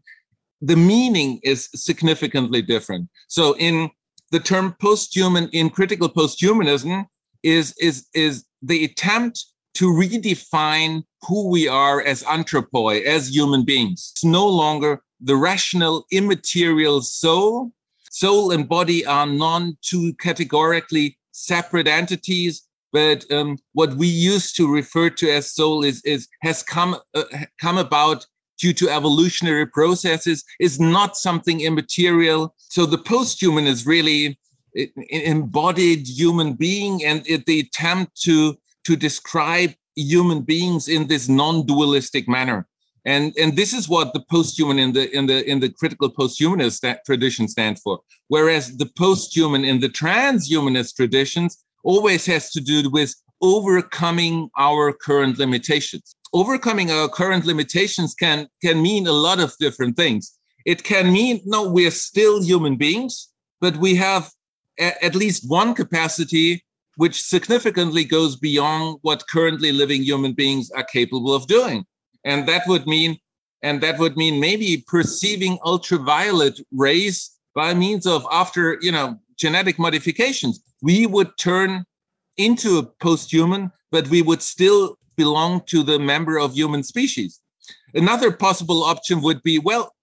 the 0.62 0.76
meaning 0.76 1.40
is 1.44 1.70
significantly 1.76 2.62
different. 2.62 3.10
So 3.28 3.56
in 3.58 3.90
the 4.32 4.40
term 4.40 4.76
posthuman 4.82 5.50
in 5.52 5.70
critical 5.70 6.10
posthumanism 6.10 7.06
is 7.44 7.76
is 7.80 8.08
is 8.14 8.46
the 8.62 8.86
attempt 8.86 9.46
to 9.76 9.92
redefine 9.92 11.04
who 11.28 11.50
we 11.50 11.68
are 11.68 12.02
as 12.02 12.24
anthropoi, 12.24 13.04
as 13.04 13.36
human 13.36 13.66
beings. 13.66 14.12
It's 14.14 14.24
no 14.24 14.48
longer 14.48 15.02
the 15.20 15.36
rational, 15.36 16.06
immaterial 16.12 17.02
soul. 17.02 17.72
Soul 18.12 18.52
and 18.52 18.70
body 18.70 19.06
are 19.06 19.26
non 19.26 19.78
two 19.82 20.14
categorically 20.16 21.18
separate 21.32 21.88
entities, 21.88 22.68
but 22.92 23.30
um, 23.32 23.58
what 23.74 23.96
we 23.96 24.08
used 24.08 24.56
to 24.58 24.72
refer 24.72 25.10
to 25.10 25.32
as 25.32 25.52
soul 25.52 25.84
is, 25.84 26.02
is 26.06 26.28
has 26.44 26.62
come 26.62 26.98
uh, 27.16 27.24
come 27.60 27.80
about 27.80 28.28
due 28.60 28.74
to 28.74 28.90
evolutionary 28.90 29.66
processes, 29.66 30.44
is 30.60 30.80
not 30.80 31.18
something 31.18 31.62
immaterial. 31.62 32.54
So 32.58 32.86
the 32.86 32.98
post-human 32.98 33.66
is 33.66 33.86
really 33.86 34.38
embodied 35.10 36.08
human 36.08 36.54
being 36.54 37.04
and 37.06 37.24
the 37.24 37.60
attempt 37.60 38.20
to 38.24 38.58
to 38.86 38.96
describe 38.96 39.72
human 39.96 40.42
beings 40.42 40.88
in 40.88 41.08
this 41.08 41.30
non-dualistic 41.30 42.28
manner 42.28 42.68
and 43.06 43.34
and 43.38 43.56
this 43.56 43.74
is 43.74 43.90
what 43.90 44.14
the 44.14 44.24
post-human 44.32 44.80
in 44.80 44.94
the 44.94 45.16
in 45.16 45.28
the 45.28 45.48
in 45.50 45.60
the 45.60 45.70
critical 45.70 46.10
post-humanist 46.10 46.84
tradition 47.06 47.48
stands 47.48 47.82
for 47.82 48.00
whereas 48.30 48.78
the 48.78 48.90
post-human 48.98 49.64
in 49.64 49.80
the 49.80 49.90
transhumanist 49.90 50.96
traditions 50.96 51.64
always 51.84 52.26
has 52.26 52.52
to 52.52 52.62
do 52.62 52.90
with 52.90 53.14
overcoming 53.42 54.50
our 54.58 54.94
current 54.94 55.38
limitations 55.38 56.16
overcoming 56.34 56.92
our 56.92 57.08
current 57.10 57.46
limitations 57.46 58.14
can 58.14 58.48
can 58.62 58.82
mean 58.82 59.06
a 59.08 59.12
lot 59.12 59.40
of 59.40 59.56
different 59.60 59.96
things 59.96 60.38
it 60.66 60.84
can 60.84 61.12
mean 61.12 61.42
no 61.46 61.70
we're 61.70 61.92
still 61.92 62.42
human 62.42 62.76
beings 62.76 63.30
but 63.60 63.76
we 63.78 63.96
have 63.96 64.32
at 64.80 65.16
least 65.16 65.50
one 65.50 65.74
capacity 65.74 66.64
which 66.96 67.22
significantly 67.22 68.04
goes 68.04 68.36
beyond 68.36 69.00
what 69.02 69.28
currently 69.28 69.72
living 69.72 70.04
human 70.04 70.34
beings 70.34 70.70
are 70.72 70.84
capable 70.84 71.34
of 71.34 71.48
doing. 71.48 71.86
And 72.24 72.48
that 72.48 72.64
would 72.68 72.86
mean, 72.86 73.18
and 73.62 73.82
that 73.82 73.98
would 74.00 74.16
mean 74.16 74.40
maybe 74.40 74.84
perceiving 74.88 75.58
ultraviolet 75.66 76.60
rays 76.72 77.32
by 77.56 77.74
means 77.74 78.06
of 78.06 78.26
after, 78.32 78.78
you 78.82 78.92
know, 78.92 79.20
genetic 79.38 79.80
modifications. 79.80 80.62
We 80.84 81.08
would 81.08 81.38
turn 81.38 81.86
into 82.36 82.78
a 82.78 82.84
post-human, 82.84 83.72
but 83.90 84.10
we 84.10 84.22
would 84.22 84.42
still 84.42 84.98
belong 85.16 85.62
to 85.68 85.82
the 85.82 85.98
member 85.98 86.38
of 86.38 86.54
human 86.54 86.84
species. 86.84 87.40
Another 87.94 88.32
possible 88.32 88.84
option 88.84 89.22
would 89.22 89.42
be, 89.44 89.60
well, 89.60 89.94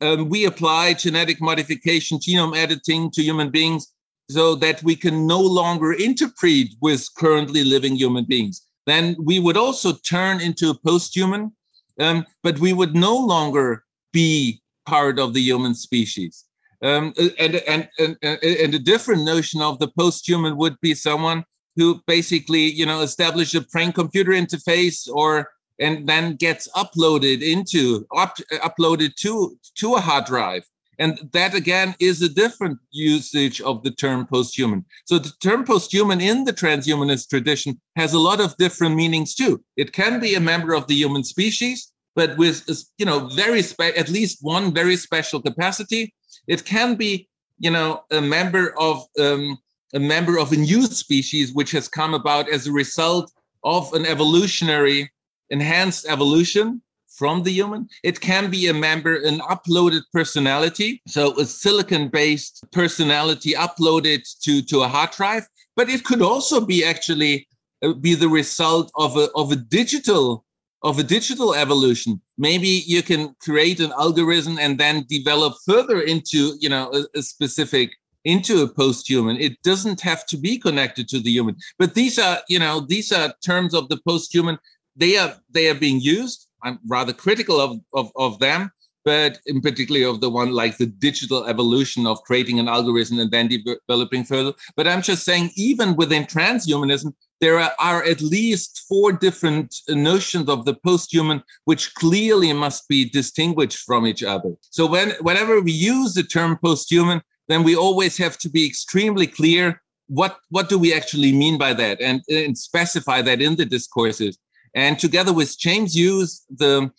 um, 0.00 0.28
we 0.28 0.44
apply 0.44 0.94
genetic 0.94 1.40
modification, 1.40 2.18
genome 2.18 2.56
editing 2.56 3.12
to 3.12 3.22
human 3.22 3.50
beings 3.50 3.92
so 4.28 4.56
that 4.56 4.82
we 4.82 4.96
can 4.96 5.26
no 5.26 5.40
longer 5.40 5.92
interpret 5.92 6.68
with 6.80 7.08
currently 7.16 7.62
living 7.62 7.94
human 7.94 8.24
beings. 8.24 8.66
Then 8.86 9.16
we 9.20 9.38
would 9.38 9.56
also 9.56 9.92
turn 9.92 10.40
into 10.40 10.70
a 10.70 10.78
post-human, 10.78 11.52
um, 12.00 12.26
but 12.42 12.58
we 12.58 12.72
would 12.72 12.96
no 12.96 13.16
longer 13.16 13.84
be 14.12 14.62
part 14.84 15.20
of 15.20 15.32
the 15.32 15.40
human 15.40 15.74
species. 15.74 16.43
Um, 16.84 17.14
and, 17.38 17.56
and, 17.56 17.88
and, 17.98 18.16
and 18.22 18.74
a 18.74 18.78
different 18.78 19.24
notion 19.24 19.62
of 19.62 19.78
the 19.78 19.88
post-human 19.98 20.56
would 20.58 20.78
be 20.80 20.94
someone 20.94 21.44
who 21.76 22.00
basically, 22.06 22.70
you 22.70 22.86
know, 22.86 23.00
established 23.00 23.54
a 23.54 23.62
brain-computer 23.62 24.32
interface 24.32 25.08
or 25.12 25.50
and 25.80 26.06
then 26.06 26.36
gets 26.36 26.68
uploaded 26.76 27.42
into 27.42 28.06
up, 28.16 28.36
uploaded 28.52 29.16
to 29.16 29.58
to 29.74 29.94
a 29.94 30.00
hard 30.00 30.24
drive 30.24 30.62
and 30.98 31.18
that 31.32 31.54
again 31.54 31.94
is 32.00 32.22
a 32.22 32.28
different 32.28 32.78
usage 32.90 33.60
of 33.60 33.82
the 33.82 33.90
term 33.90 34.26
posthuman. 34.26 34.84
So 35.04 35.18
the 35.18 35.32
term 35.42 35.64
posthuman 35.64 36.20
in 36.22 36.44
the 36.44 36.52
transhumanist 36.52 37.28
tradition 37.28 37.80
has 37.96 38.12
a 38.12 38.18
lot 38.18 38.40
of 38.40 38.56
different 38.56 38.94
meanings 38.94 39.34
too. 39.34 39.62
It 39.76 39.92
can 39.92 40.20
be 40.20 40.34
a 40.34 40.40
member 40.40 40.74
of 40.74 40.86
the 40.86 40.94
human 40.94 41.24
species, 41.24 41.92
but 42.14 42.36
with 42.36 42.68
you 42.98 43.06
know 43.06 43.28
very 43.28 43.62
spe- 43.62 43.96
at 43.96 44.08
least 44.08 44.38
one 44.40 44.72
very 44.72 44.96
special 44.96 45.40
capacity. 45.40 46.14
It 46.46 46.64
can 46.64 46.94
be 46.96 47.28
you 47.58 47.70
know 47.70 48.04
a 48.10 48.20
member 48.20 48.74
of 48.78 49.04
um, 49.18 49.58
a 49.94 50.00
member 50.00 50.38
of 50.38 50.52
a 50.52 50.56
new 50.56 50.86
species 50.86 51.52
which 51.52 51.70
has 51.70 51.88
come 51.88 52.14
about 52.14 52.48
as 52.48 52.66
a 52.66 52.72
result 52.72 53.32
of 53.62 53.92
an 53.94 54.04
evolutionary 54.06 55.10
enhanced 55.50 56.06
evolution 56.08 56.82
from 57.16 57.42
the 57.44 57.52
human. 57.52 57.88
It 58.02 58.20
can 58.20 58.50
be 58.50 58.66
a 58.66 58.74
member, 58.74 59.14
an 59.14 59.38
uploaded 59.40 60.02
personality, 60.12 61.00
so 61.06 61.38
a 61.38 61.46
silicon-based 61.46 62.64
personality 62.72 63.52
uploaded 63.52 64.22
to, 64.42 64.62
to 64.62 64.82
a 64.82 64.88
hard 64.88 65.12
drive. 65.12 65.46
But 65.76 65.88
it 65.88 66.04
could 66.04 66.22
also 66.22 66.64
be 66.64 66.84
actually 66.84 67.46
uh, 67.82 67.92
be 67.92 68.14
the 68.14 68.28
result 68.28 68.90
of 68.96 69.16
a 69.16 69.28
of 69.34 69.52
a 69.52 69.56
digital 69.56 70.44
of 70.84 70.98
a 70.98 71.02
digital 71.02 71.54
evolution. 71.54 72.20
Maybe 72.38 72.84
you 72.86 73.02
can 73.02 73.34
create 73.40 73.80
an 73.80 73.92
algorithm 73.98 74.58
and 74.60 74.78
then 74.78 75.06
develop 75.08 75.54
further 75.66 76.00
into 76.02 76.56
you 76.60 76.68
know 76.68 76.92
a, 76.92 77.18
a 77.18 77.22
specific 77.22 77.90
into 78.24 78.62
a 78.62 78.68
post-human. 78.68 79.36
It 79.36 79.60
doesn't 79.62 80.00
have 80.00 80.24
to 80.26 80.36
be 80.38 80.58
connected 80.58 81.08
to 81.08 81.20
the 81.20 81.30
human. 81.30 81.56
But 81.78 81.94
these 81.94 82.18
are 82.18 82.38
you 82.48 82.60
know 82.60 82.80
these 82.80 83.10
are 83.10 83.34
terms 83.44 83.74
of 83.74 83.88
the 83.88 83.98
post-human. 84.06 84.58
They 84.94 85.16
are 85.16 85.34
they 85.50 85.68
are 85.68 85.74
being 85.74 86.00
used 86.00 86.48
I'm 86.64 86.78
rather 86.86 87.12
critical 87.12 87.60
of, 87.60 87.78
of, 87.92 88.10
of 88.16 88.38
them, 88.38 88.70
but 89.04 89.38
in 89.46 89.60
particular 89.60 90.08
of 90.08 90.20
the 90.20 90.30
one 90.30 90.52
like 90.52 90.78
the 90.78 90.86
digital 90.86 91.44
evolution 91.44 92.06
of 92.06 92.22
creating 92.22 92.58
an 92.58 92.68
algorithm 92.68 93.18
and 93.18 93.30
then 93.30 93.48
developing 93.48 94.24
further. 94.24 94.54
But 94.76 94.88
I'm 94.88 95.02
just 95.02 95.24
saying, 95.24 95.50
even 95.56 95.94
within 95.94 96.24
transhumanism, 96.24 97.12
there 97.40 97.58
are, 97.58 98.02
at 98.04 98.20
least 98.20 98.84
four 98.88 99.12
different 99.12 99.74
notions 99.88 100.48
of 100.48 100.64
the 100.64 100.74
post-human 100.74 101.42
which 101.64 101.94
clearly 101.94 102.52
must 102.52 102.88
be 102.88 103.08
distinguished 103.10 103.78
from 103.78 104.06
each 104.06 104.22
other. 104.22 104.54
So 104.70 104.86
when 104.86 105.10
whenever 105.20 105.60
we 105.60 105.72
use 105.72 106.14
the 106.14 106.22
term 106.22 106.58
post-human, 106.62 107.20
then 107.48 107.62
we 107.62 107.76
always 107.76 108.16
have 108.18 108.38
to 108.38 108.48
be 108.48 108.66
extremely 108.66 109.26
clear 109.26 109.82
what 110.06 110.38
what 110.50 110.68
do 110.68 110.78
we 110.78 110.94
actually 110.94 111.32
mean 111.32 111.58
by 111.58 111.72
that 111.74 112.00
and, 112.00 112.22
and 112.28 112.56
specify 112.56 113.22
that 113.22 113.40
in 113.40 113.56
the 113.56 113.64
discourses 113.64 114.38
and 114.74 114.98
together 114.98 115.32
with 115.32 115.58
James 115.58 115.94
Hughes, 115.94 116.44
the 116.50 116.90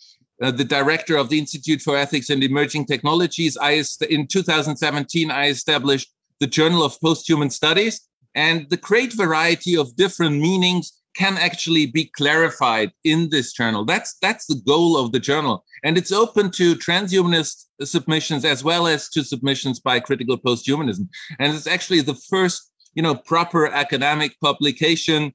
uh, 0.41 0.51
the 0.51 0.65
director 0.65 1.15
of 1.15 1.29
the 1.29 1.39
Institute 1.39 1.81
for 1.81 1.95
Ethics 1.95 2.29
and 2.29 2.43
Emerging 2.43 2.85
Technologies, 2.85 3.57
I 3.57 3.83
in 4.09 4.27
2017 4.27 5.31
I 5.31 5.47
established 5.47 6.11
the 6.39 6.47
Journal 6.47 6.83
of 6.83 6.99
Posthuman 6.99 7.51
Studies, 7.51 8.01
and 8.35 8.69
the 8.69 8.77
great 8.77 9.13
variety 9.13 9.75
of 9.77 9.95
different 9.95 10.35
meanings 10.35 11.01
can 11.15 11.37
actually 11.37 11.85
be 11.85 12.11
clarified 12.17 12.91
in 13.05 13.29
this 13.29 13.53
journal. 13.53 13.85
That's 13.85 14.17
that's 14.21 14.45
the 14.47 14.61
goal 14.67 14.97
of 14.97 15.11
the 15.11 15.19
journal, 15.19 15.63
and 15.83 15.97
it's 15.97 16.11
open 16.11 16.51
to 16.51 16.75
transhumanist 16.75 17.65
submissions 17.83 18.45
as 18.45 18.63
well 18.63 18.87
as 18.87 19.09
to 19.09 19.23
submissions 19.23 19.79
by 19.79 19.99
critical 19.99 20.37
posthumanism. 20.37 21.07
And 21.39 21.53
it's 21.53 21.67
actually 21.67 22.01
the 22.01 22.19
first, 22.29 22.71
you 22.93 23.01
know, 23.01 23.15
proper 23.15 23.67
academic 23.67 24.39
publication 24.41 25.33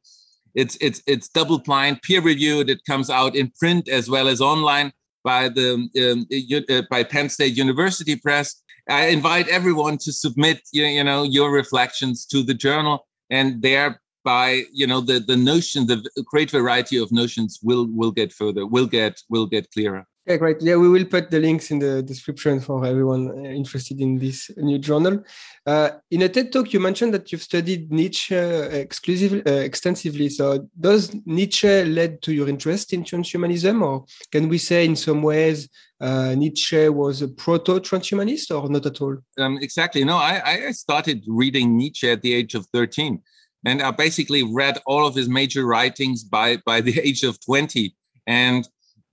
it's 0.54 0.76
it's 0.80 1.02
it's 1.06 1.28
double 1.28 1.58
blind, 1.58 2.02
peer 2.02 2.20
reviewed. 2.20 2.70
It 2.70 2.84
comes 2.84 3.10
out 3.10 3.36
in 3.36 3.52
print 3.58 3.88
as 3.88 4.10
well 4.10 4.28
as 4.28 4.40
online 4.40 4.92
by 5.22 5.48
the 5.48 5.74
um, 5.74 6.26
uh, 6.68 6.82
by 6.90 7.04
Penn 7.04 7.28
State 7.28 7.56
University 7.56 8.16
Press. 8.16 8.62
I 8.90 9.06
invite 9.06 9.48
everyone 9.48 9.98
to 9.98 10.12
submit 10.12 10.62
you, 10.72 10.84
you 10.84 11.04
know 11.04 11.22
your 11.22 11.52
reflections 11.52 12.26
to 12.26 12.42
the 12.42 12.54
journal, 12.54 13.06
and 13.30 13.62
thereby 13.62 14.64
you 14.72 14.86
know 14.86 15.00
the 15.00 15.20
the 15.20 15.36
notion 15.36 15.86
the 15.86 16.04
great 16.26 16.50
variety 16.50 16.96
of 16.96 17.12
notions 17.12 17.60
will 17.62 17.86
will 17.90 18.10
get 18.10 18.32
further 18.32 18.66
will 18.66 18.86
get 18.86 19.20
will 19.28 19.46
get 19.46 19.70
clearer 19.70 20.06
Okay, 20.30 20.38
great. 20.38 20.62
Yeah, 20.62 20.76
we 20.76 20.88
will 20.88 21.06
put 21.06 21.28
the 21.28 21.40
links 21.40 21.72
in 21.72 21.80
the 21.80 22.04
description 22.04 22.60
for 22.60 22.86
everyone 22.86 23.30
uh, 23.30 23.48
interested 23.50 24.00
in 24.00 24.16
this 24.16 24.48
new 24.56 24.78
journal. 24.78 25.24
Uh, 25.66 25.90
in 26.12 26.22
a 26.22 26.28
TED 26.28 26.52
talk, 26.52 26.72
you 26.72 26.78
mentioned 26.78 27.12
that 27.14 27.32
you've 27.32 27.42
studied 27.42 27.90
Nietzsche 27.90 28.36
exclusively, 28.36 29.44
uh, 29.44 29.58
extensively. 29.58 30.28
So, 30.28 30.68
does 30.78 31.12
Nietzsche 31.26 31.82
led 31.82 32.22
to 32.22 32.32
your 32.32 32.48
interest 32.48 32.92
in 32.92 33.02
transhumanism, 33.02 33.82
or 33.82 34.04
can 34.30 34.48
we 34.48 34.58
say 34.58 34.84
in 34.84 34.94
some 34.94 35.20
ways 35.20 35.68
uh, 36.00 36.36
Nietzsche 36.36 36.88
was 36.88 37.22
a 37.22 37.28
proto-transhumanist, 37.28 38.56
or 38.56 38.70
not 38.70 38.86
at 38.86 39.00
all? 39.00 39.16
Um, 39.36 39.58
exactly. 39.60 40.04
No, 40.04 40.16
I, 40.16 40.68
I 40.68 40.70
started 40.70 41.24
reading 41.26 41.76
Nietzsche 41.76 42.08
at 42.08 42.22
the 42.22 42.34
age 42.34 42.54
of 42.54 42.66
thirteen, 42.66 43.20
and 43.64 43.82
I 43.82 43.90
basically 43.90 44.44
read 44.44 44.78
all 44.86 45.08
of 45.08 45.16
his 45.16 45.28
major 45.28 45.66
writings 45.66 46.22
by 46.22 46.58
by 46.64 46.82
the 46.82 47.00
age 47.04 47.24
of 47.24 47.44
twenty, 47.44 47.96
and 48.28 48.68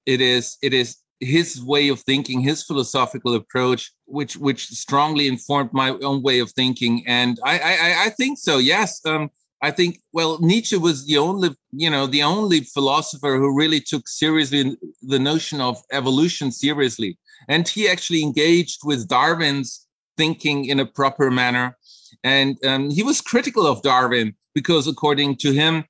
it 0.05 0.21
is 0.21 0.57
it 0.62 0.75
is 0.75 0.97
his 1.19 1.63
way 1.63 1.89
of 1.89 2.00
thinking 2.01 2.41
his 2.41 2.63
philosophical 2.63 3.36
approach 3.36 3.91
which 4.05 4.38
which 4.38 4.67
strongly 4.67 5.27
informed 5.27 5.71
my 5.74 5.89
own 5.89 6.21
way 6.21 6.39
of 6.39 6.51
thinking. 6.51 7.03
And 7.07 7.39
i 7.43 7.59
i, 7.59 8.05
I 8.05 8.09
think 8.12 8.38
so 8.38 8.57
yes. 8.57 9.01
Um, 9.05 9.29
i 9.63 9.71
think 9.71 10.00
well 10.13 10.38
nietzsche 10.39 10.77
was 10.77 11.07
the 11.07 11.17
only 11.17 11.50
you 11.71 11.89
know 11.89 12.05
the 12.05 12.21
only 12.21 12.62
philosopher 12.62 13.38
who 13.38 13.57
really 13.57 13.81
took 13.81 14.07
seriously 14.07 14.77
the 15.01 15.19
notion 15.19 15.62
of 15.62 15.81
evolution 15.91 16.51
seriously. 16.51 17.17
And 17.50 17.67
he 17.67 17.88
actually 17.89 18.21
engaged 18.21 18.81
with 18.83 19.07
darwin's 19.07 19.88
thinking 20.17 20.65
in 20.65 20.79
a 20.79 20.86
proper 20.86 21.29
manner. 21.29 21.77
And 22.24 22.57
um, 22.65 22.89
he 22.89 23.03
was 23.03 23.21
critical 23.21 23.65
of 23.67 23.81
darwin 23.81 24.36
because 24.53 24.88
according 24.88 25.38
to 25.38 25.51
him 25.51 25.86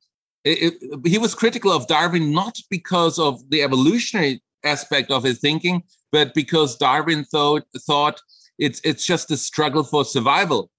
it, 0.48 0.74
it, 0.81 1.07
he 1.07 1.17
was 1.17 1.36
critical 1.36 1.72
of 1.72 1.88
Darwin 1.88 2.31
not 2.31 2.57
because 2.69 3.19
of 3.19 3.50
the 3.50 3.62
evolutionary 3.62 4.41
aspect 4.68 5.12
of 5.12 5.24
his 5.24 5.40
thinking, 5.40 5.84
but 6.12 6.34
because 6.34 6.78
Darwin 6.78 7.24
thought 7.26 7.64
thought 7.86 8.22
it's 8.58 8.80
it's 8.84 9.06
just 9.06 9.32
a 9.32 9.38
struggle 9.38 9.84
for 9.84 10.06
survival. 10.06 10.70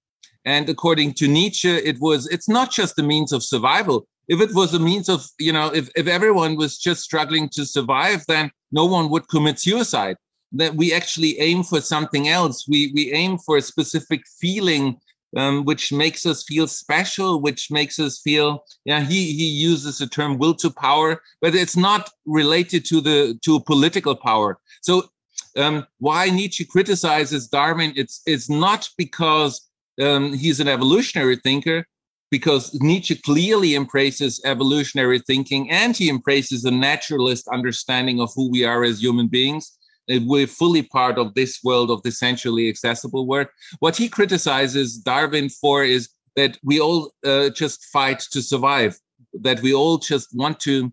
And 0.45 0.69
according 0.69 1.15
to 1.15 1.29
Nietzsche, 1.29 1.69
it 1.69 1.99
was 2.01 2.27
it's 2.29 2.49
not 2.49 2.71
just 2.71 2.99
a 2.99 3.03
means 3.03 3.33
of 3.33 3.43
survival. 3.43 4.07
If 4.29 4.41
it 4.41 4.55
was 4.55 4.75
a 4.75 4.79
means 4.79 5.09
of, 5.09 5.25
you 5.39 5.53
know, 5.53 5.69
if, 5.69 5.89
if 5.97 6.07
everyone 6.07 6.57
was 6.57 6.79
just 6.79 7.03
struggling 7.03 7.49
to 7.51 7.65
survive, 7.65 8.25
then 8.29 8.51
no 8.71 8.85
one 8.85 9.09
would 9.11 9.29
commit 9.29 9.59
suicide. 9.59 10.17
That 10.53 10.75
we 10.75 10.95
actually 10.95 11.39
aim 11.41 11.63
for 11.63 11.81
something 11.81 12.29
else. 12.29 12.67
We 12.69 12.93
we 12.95 13.13
aim 13.13 13.39
for 13.39 13.57
a 13.59 13.63
specific 13.63 14.23
feeling 14.41 14.99
um, 15.37 15.65
which 15.65 15.93
makes 15.93 16.25
us 16.27 16.45
feel 16.45 16.67
special, 16.67 17.41
which 17.41 17.71
makes 17.71 17.99
us 17.99 18.21
feel. 18.21 18.65
Yeah, 18.85 19.01
he 19.01 19.33
he 19.33 19.47
uses 19.47 19.99
the 19.99 20.07
term 20.07 20.39
"will 20.39 20.55
to 20.55 20.71
power," 20.71 21.21
but 21.41 21.55
it's 21.55 21.77
not 21.77 22.11
related 22.27 22.85
to 22.87 23.01
the 23.01 23.39
to 23.45 23.61
political 23.61 24.15
power. 24.15 24.59
So 24.83 25.09
um, 25.57 25.87
why 25.99 26.31
Nietzsche 26.31 26.65
criticizes 26.65 27.49
Darwin? 27.49 27.93
It's 27.97 28.23
it's 28.27 28.49
not 28.49 28.89
because 28.97 29.69
um, 30.01 30.33
he's 30.33 30.61
an 30.61 30.69
evolutionary 30.69 31.37
thinker, 31.37 31.85
because 32.31 32.75
Nietzsche 32.81 33.17
clearly 33.17 33.75
embraces 33.75 34.41
evolutionary 34.45 35.21
thinking 35.21 35.71
and 35.71 35.97
he 35.97 36.09
embraces 36.09 36.65
a 36.65 36.71
naturalist 36.71 37.49
understanding 37.49 38.21
of 38.21 38.31
who 38.35 38.51
we 38.51 38.65
are 38.65 38.85
as 38.85 39.01
human 39.01 39.29
beings 39.29 39.78
we're 40.09 40.47
fully 40.47 40.83
part 40.83 41.19
of 41.19 41.35
this 41.35 41.61
world 41.63 41.91
of 41.91 42.03
the 42.03 42.11
sensually 42.11 42.69
accessible 42.69 43.27
world. 43.27 43.49
What 43.81 43.97
he 43.97 44.09
criticizes 44.09 44.97
Darwin 44.97 45.49
for 45.49 45.85
is 45.85 46.09
that 46.37 46.59
we 46.63 46.81
all 46.81 47.13
uh, 47.25 47.51
just 47.51 47.85
fight 47.87 48.21
to 48.33 48.41
survive, 48.41 48.99
that 49.35 49.61
we 49.61 49.75
all 49.75 49.99
just 49.99 50.29
want 50.35 50.61
to, 50.61 50.93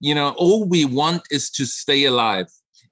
you 0.00 0.14
know, 0.14 0.30
all 0.36 0.64
we 0.66 0.84
want 0.84 1.22
is 1.30 1.50
to 1.50 1.66
stay 1.66 2.04
alive. 2.04 2.46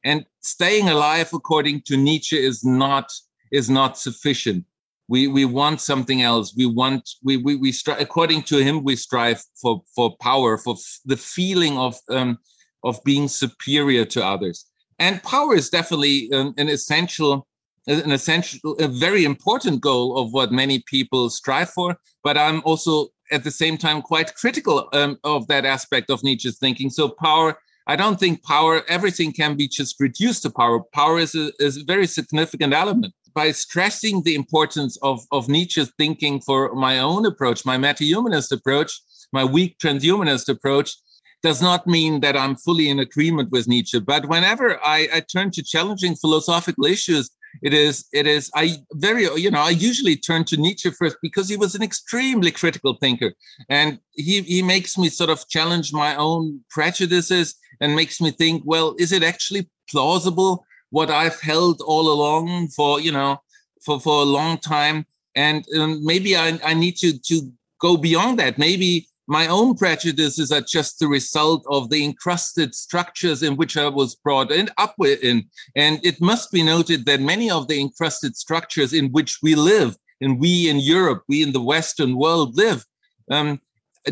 And 0.05 0.27
staying 0.41 0.89
alive, 0.89 1.31
according 1.33 1.83
to 1.83 1.97
Nietzsche, 1.97 2.37
is 2.37 2.65
not 2.65 3.11
is 3.53 3.71
not 3.71 3.97
sufficient. 3.97 4.65
We 5.09 5.29
we 5.29 5.45
want 5.45 5.81
something 5.81 6.23
else. 6.23 6.55
We 6.57 6.67
want 6.67 7.09
we 7.23 7.37
we, 7.37 7.55
we 7.55 7.71
strive. 7.71 8.01
According 8.01 8.43
to 8.45 8.59
him, 8.59 8.83
we 8.83 8.97
strive 8.97 9.41
for 9.61 9.83
for 9.95 10.17
power, 10.21 10.59
for 10.59 10.75
f- 10.75 11.01
the 11.05 11.17
feeling 11.17 11.79
of 11.79 11.95
um, 12.09 12.39
of 12.83 12.99
being 13.05 13.29
superior 13.29 14.05
to 14.07 14.27
others 14.27 14.72
and 14.99 15.23
power 15.23 15.55
is 15.55 15.71
definitely 15.71 16.29
an, 16.33 16.69
essential 16.69 17.47
an 17.89 18.13
essential 18.13 18.77
a 18.79 18.87
very 18.87 19.25
important 19.25 19.81
goal 19.81 20.17
of 20.17 20.33
what 20.33 20.53
many 20.53 20.85
people 20.87 21.29
strive 21.31 21.71
for. 21.71 21.97
But 22.23 22.39
i'm 22.39 22.63
also 22.65 23.09
at 23.31 23.45
the 23.45 23.51
same 23.51 23.77
time 23.77 24.03
quite 24.03 24.35
critical 24.35 24.89
um, 24.93 25.19
of 25.25 25.47
that 25.49 25.65
aspect 25.65 26.11
of 26.11 26.23
nietzsche's 26.23 26.59
thinking. 26.59 26.91
So 26.91 27.09
power 27.09 27.59
i 27.87 27.97
don't 27.97 28.21
think 28.21 28.43
power 28.45 28.83
everything 28.89 29.33
can 29.33 29.57
be 29.57 29.69
just 29.69 29.99
reduced 30.01 30.43
to 30.43 30.51
power. 30.51 30.81
Power 30.93 31.19
is 31.19 31.35
a, 31.35 31.53
is 31.59 31.79
a 31.79 31.85
very 31.85 32.07
significant 32.07 32.73
element. 32.73 33.13
By 33.35 33.51
stressing 33.53 34.25
the 34.25 34.35
importance 34.35 34.99
of, 35.03 35.21
of 35.33 35.49
nietzsche's 35.49 35.91
thinking 35.97 36.41
for 36.41 36.75
my 36.75 36.99
own 36.99 37.27
approach 37.27 37.65
my 37.65 37.79
meta-humanist 37.79 38.53
approach 38.53 38.93
my 39.33 39.45
weak 39.45 39.79
transhumanist 39.79 40.49
approach 40.49 40.95
does 41.43 41.61
not 41.61 41.87
mean 41.87 42.21
that 42.21 42.37
I'm 42.37 42.57
fully 42.57 42.89
in 42.89 43.01
agreement 43.01 43.51
with 43.51 43.69
Nietzsche. 43.69 43.99
But 43.99 44.29
whenever 44.29 44.79
I, 44.85 45.09
I 45.13 45.21
turn 45.21 45.51
to 45.53 45.63
challenging 45.63 46.15
philosophical 46.15 46.85
issues, 46.87 47.31
it 47.61 47.75
is 47.75 48.07
it 48.13 48.27
is 48.27 48.51
I 48.55 48.77
very 48.95 49.25
you 49.37 49.51
know 49.51 49.61
I 49.61 49.71
usually 49.71 50.17
turn 50.17 50.45
to 50.45 50.57
Nietzsche 50.57 50.91
first 50.91 51.17
because 51.21 51.49
he 51.51 51.57
was 51.57 51.75
an 51.75 51.83
extremely 51.83 52.51
critical 52.51 52.97
thinker, 52.99 53.35
and 53.69 53.99
he 54.13 54.41
he 54.43 54.63
makes 54.63 54.97
me 54.97 55.11
sort 55.11 55.29
of 55.29 55.47
challenge 55.49 55.93
my 55.93 56.17
own 56.17 56.61
prejudices 56.71 57.55
and 57.81 57.95
makes 57.95 58.21
me 58.21 58.31
think, 58.31 58.63
well, 58.65 58.95
is 58.99 59.13
it 59.13 59.23
actually 59.23 59.69
plausible 59.91 60.65
what 60.91 61.11
I've 61.11 61.41
held 61.41 61.83
all 61.83 62.11
along 62.11 62.69
for 62.69 63.01
you 63.01 63.13
know 63.13 63.43
for 63.85 64.01
for 64.01 64.23
a 64.23 64.33
long 64.39 64.57
time, 64.57 65.05
and 65.35 65.67
um, 65.79 66.03
maybe 66.05 66.37
I 66.37 66.59
I 66.65 66.73
need 66.73 66.97
to 66.99 67.19
to 67.19 67.53
go 67.81 67.99
beyond 67.99 68.39
that. 68.39 68.57
Maybe 68.57 69.09
my 69.27 69.47
own 69.47 69.77
prejudices 69.77 70.51
are 70.51 70.61
just 70.61 70.99
the 70.99 71.07
result 71.07 71.65
of 71.69 71.91
the 71.91 72.05
encrusted 72.05 72.75
structures 72.75 73.43
in 73.43 73.57
which 73.57 73.77
I 73.77 73.89
was 73.89 74.17
brought 74.17 74.51
in, 74.51 74.69
up 74.79 74.95
in. 75.01 75.45
And 75.77 76.01
it 76.05 76.21
must 76.21 76.51
be 76.51 76.63
noted 76.63 77.07
that 77.07 77.21
many 77.21 77.51
of 77.51 77.69
the 77.69 77.81
encrusted 77.81 78.37
structures 78.37 78.93
in 78.93 79.11
which 79.11 79.39
we 79.43 79.55
live, 79.55 79.97
and 80.21 80.41
we 80.41 80.69
in 80.69 80.81
Europe, 80.81 81.23
we 81.29 81.43
in 81.43 81.53
the 81.53 81.63
Western 81.63 82.17
world 82.17 82.57
live, 82.57 82.85
um, 83.31 83.61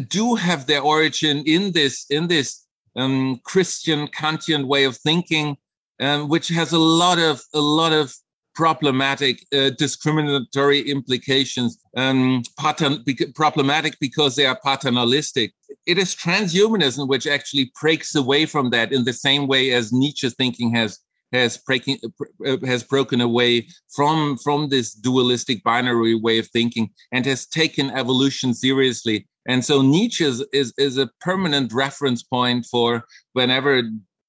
do 0.08 0.36
have 0.36 0.66
their 0.66 0.80
origin 0.80 1.42
in 1.46 1.72
this 1.72 2.06
in 2.10 2.28
this 2.28 2.66
um, 2.96 3.40
Christian 3.44 4.06
Kantian 4.08 4.66
way 4.66 4.84
of 4.84 4.96
thinking, 4.96 5.56
um, 6.00 6.28
which 6.28 6.48
has 6.48 6.72
a 6.72 6.78
lot 6.78 7.18
of 7.18 7.42
a 7.54 7.60
lot 7.60 7.92
of 7.92 8.14
problematic 8.54 9.46
uh, 9.54 9.70
discriminatory 9.70 10.80
implications, 10.80 11.78
um, 11.96 12.42
patern- 12.58 13.04
problematic 13.34 13.96
because 14.00 14.36
they 14.36 14.46
are 14.46 14.58
paternalistic. 14.64 15.52
It 15.86 15.98
is 15.98 16.14
transhumanism 16.14 17.08
which 17.08 17.26
actually 17.26 17.72
breaks 17.80 18.14
away 18.14 18.46
from 18.46 18.70
that 18.70 18.92
in 18.92 19.04
the 19.04 19.12
same 19.12 19.46
way 19.46 19.72
as 19.72 19.92
Nietzsche's 19.92 20.34
thinking 20.34 20.74
has 20.74 20.98
has 21.32 21.58
breaking 21.58 21.96
uh, 22.44 22.56
has 22.64 22.82
broken 22.82 23.20
away 23.20 23.68
from 23.94 24.36
from 24.38 24.68
this 24.68 24.92
dualistic 24.94 25.62
binary 25.62 26.16
way 26.16 26.38
of 26.38 26.48
thinking 26.48 26.90
and 27.12 27.24
has 27.24 27.46
taken 27.46 27.90
evolution 27.90 28.52
seriously. 28.52 29.28
And 29.46 29.64
so 29.64 29.80
Nietzsche 29.80 30.24
is, 30.24 30.44
is, 30.52 30.72
is 30.76 30.98
a 30.98 31.10
permanent 31.20 31.72
reference 31.72 32.22
point 32.22 32.66
for 32.70 33.04
whenever 33.32 33.82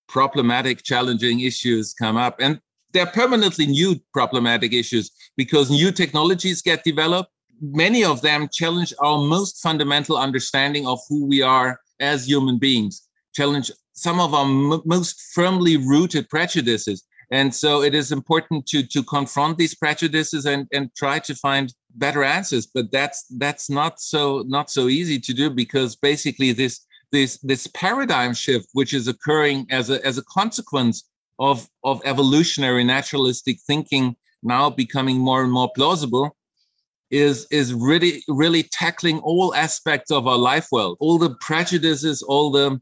problematic, 0.08 0.84
challenging 0.84 1.42
issues 1.42 1.94
come 1.94 2.18
up. 2.18 2.38
And 2.40 2.60
they're 2.94 3.06
permanently 3.06 3.68
new 3.68 4.00
problematic 4.14 4.74
issues 4.74 5.12
because 5.38 5.70
new 5.70 5.92
technologies 5.92 6.62
get 6.62 6.84
developed. 6.84 7.32
Many 7.62 8.04
of 8.04 8.22
them 8.22 8.50
challenge 8.52 8.94
our 9.00 9.20
most 9.20 9.62
fundamental 9.62 10.18
understanding 10.18 10.88
of 10.88 11.00
who 11.08 11.26
we 11.26 11.42
are 11.42 11.80
as 12.00 12.28
human 12.28 12.58
beings, 12.58 13.08
challenge 13.36 13.72
some 13.94 14.20
of 14.20 14.34
our 14.34 14.46
m- 14.46 14.82
most 14.86 15.22
firmly 15.34 15.78
rooted 15.78 16.28
prejudices. 16.30 17.04
And 17.32 17.54
so 17.54 17.82
it 17.82 17.96
is 17.96 18.12
important 18.12 18.66
to, 18.68 18.84
to 18.84 19.04
confront 19.04 19.58
these 19.58 19.76
prejudices 19.76 20.46
and, 20.46 20.68
and 20.74 20.94
try 20.96 21.20
to 21.20 21.36
find 21.36 21.74
better 21.96 22.24
answers. 22.24 22.66
But 22.66 22.92
that's 22.92 23.26
that's 23.38 23.70
not 23.70 24.02
so 24.02 24.44
not 24.48 24.70
so 24.70 24.88
easy 24.88 25.20
to 25.20 25.34
do 25.34 25.50
because 25.50 25.96
basically 25.96 26.52
this 26.52 26.86
this 27.12 27.38
this 27.44 27.68
paradigm 27.68 28.34
shift 28.34 28.68
which 28.74 28.94
is 28.94 29.08
occurring 29.08 29.68
as 29.70 29.90
a 29.90 30.06
as 30.06 30.18
a 30.18 30.24
consequence 30.24 31.10
of, 31.42 31.68
of 31.84 32.02
evolutionary 32.06 32.84
naturalistic 32.84 33.58
thinking 33.66 34.16
now 34.44 34.70
becoming 34.70 35.18
more 35.18 35.44
and 35.44 35.52
more 35.52 35.72
plausible 35.76 36.38
is 37.10 37.46
is 37.52 37.74
really 37.74 38.24
really 38.30 38.64
tackling 38.64 39.20
all 39.20 39.54
aspects 39.56 40.12
of 40.12 40.28
our 40.28 40.38
life 40.38 40.68
world 40.72 40.96
all 41.00 41.18
the 41.18 41.36
prejudices 41.42 42.22
all 42.22 42.52
the 42.52 42.80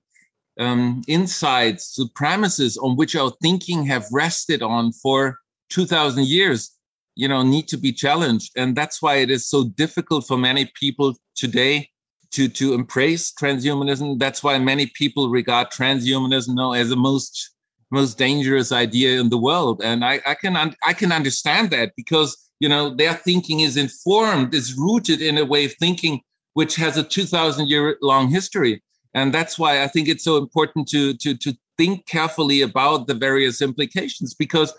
um, 0.60 1.02
insights 1.08 1.96
the 1.96 2.08
premises 2.16 2.78
on 2.78 2.96
which 2.96 3.16
our 3.16 3.32
thinking 3.42 3.86
have 3.86 4.06
rested 4.12 4.62
on 4.62 4.92
for 4.92 5.40
2000 5.70 6.28
years 6.28 6.72
you 7.16 7.28
know 7.28 7.42
need 7.42 7.68
to 7.68 7.78
be 7.78 7.92
challenged 7.92 8.52
and 8.56 8.76
that's 8.76 9.02
why 9.02 9.16
it 9.16 9.32
is 9.32 9.50
so 9.50 9.64
difficult 9.84 10.28
for 10.28 10.38
many 10.38 10.70
people 10.80 11.16
today 11.36 11.90
to 12.32 12.48
to 12.48 12.74
embrace 12.74 13.32
transhumanism. 13.32 14.20
That's 14.20 14.44
why 14.44 14.58
many 14.60 14.86
people 14.88 15.30
regard 15.30 15.72
transhumanism 15.72 16.56
know, 16.56 16.74
as 16.74 16.90
the 16.90 16.96
most 16.96 17.56
most 17.92 18.18
dangerous 18.18 18.72
idea 18.72 19.20
in 19.20 19.30
the 19.30 19.38
world, 19.38 19.82
and 19.84 20.06
I, 20.06 20.22
I 20.26 20.36
can 20.36 20.56
I 20.56 20.94
can 20.94 21.12
understand 21.12 21.72
that 21.72 21.94
because 21.96 22.38
you 22.60 22.70
know 22.70 22.90
their 22.94 23.14
thinking 23.14 23.62
is 23.62 23.78
informed, 23.78 24.54
is 24.54 24.76
rooted 24.78 25.22
in 25.22 25.38
a 25.38 25.46
way 25.46 25.66
of 25.66 25.74
thinking 25.74 26.22
which 26.54 26.76
has 26.76 26.98
a 26.98 27.04
two 27.04 27.26
thousand 27.26 27.68
year 27.68 27.98
long 28.02 28.30
history, 28.30 28.84
and 29.14 29.34
that's 29.34 29.58
why 29.58 29.84
I 29.84 29.88
think 29.88 30.08
it's 30.08 30.24
so 30.24 30.38
important 30.38 30.88
to 30.90 31.14
to 31.16 31.36
to 31.36 31.54
think 31.78 32.06
carefully 32.06 32.62
about 32.62 33.08
the 33.08 33.14
various 33.14 33.62
implications 33.62 34.34
because 34.34 34.74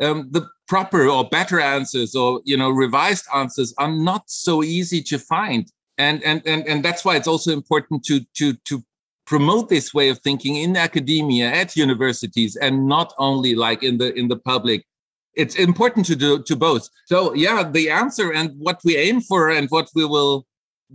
um, 0.00 0.28
the 0.30 0.48
proper 0.66 1.08
or 1.08 1.28
better 1.28 1.60
answers 1.60 2.14
or 2.14 2.40
you 2.44 2.56
know 2.56 2.70
revised 2.70 3.26
answers 3.34 3.74
are 3.78 3.92
not 3.92 4.24
so 4.28 4.62
easy 4.62 5.02
to 5.02 5.18
find. 5.18 5.70
And 5.98 6.22
and 6.24 6.42
and, 6.46 6.66
and 6.66 6.82
that's 6.84 7.04
why 7.04 7.16
it's 7.16 7.28
also 7.28 7.52
important 7.52 8.04
to 8.04 8.20
to 8.36 8.54
to 8.64 8.82
promote 9.30 9.68
this 9.68 9.94
way 9.94 10.08
of 10.08 10.18
thinking 10.18 10.56
in 10.56 10.76
academia 10.76 11.48
at 11.48 11.76
universities 11.76 12.56
and 12.56 12.88
not 12.88 13.14
only 13.16 13.54
like 13.54 13.80
in 13.84 13.96
the 13.96 14.12
in 14.18 14.26
the 14.26 14.40
public. 14.52 14.84
It's 15.36 15.54
important 15.54 16.04
to 16.06 16.16
do 16.16 16.42
to 16.48 16.56
both. 16.56 16.84
So 17.06 17.18
yeah 17.34 17.58
the 17.78 17.86
answer 18.02 18.32
and 18.38 18.48
what 18.66 18.78
we 18.84 18.96
aim 18.96 19.20
for 19.20 19.42
and 19.56 19.68
what 19.70 19.88
we 19.94 20.04
will 20.04 20.46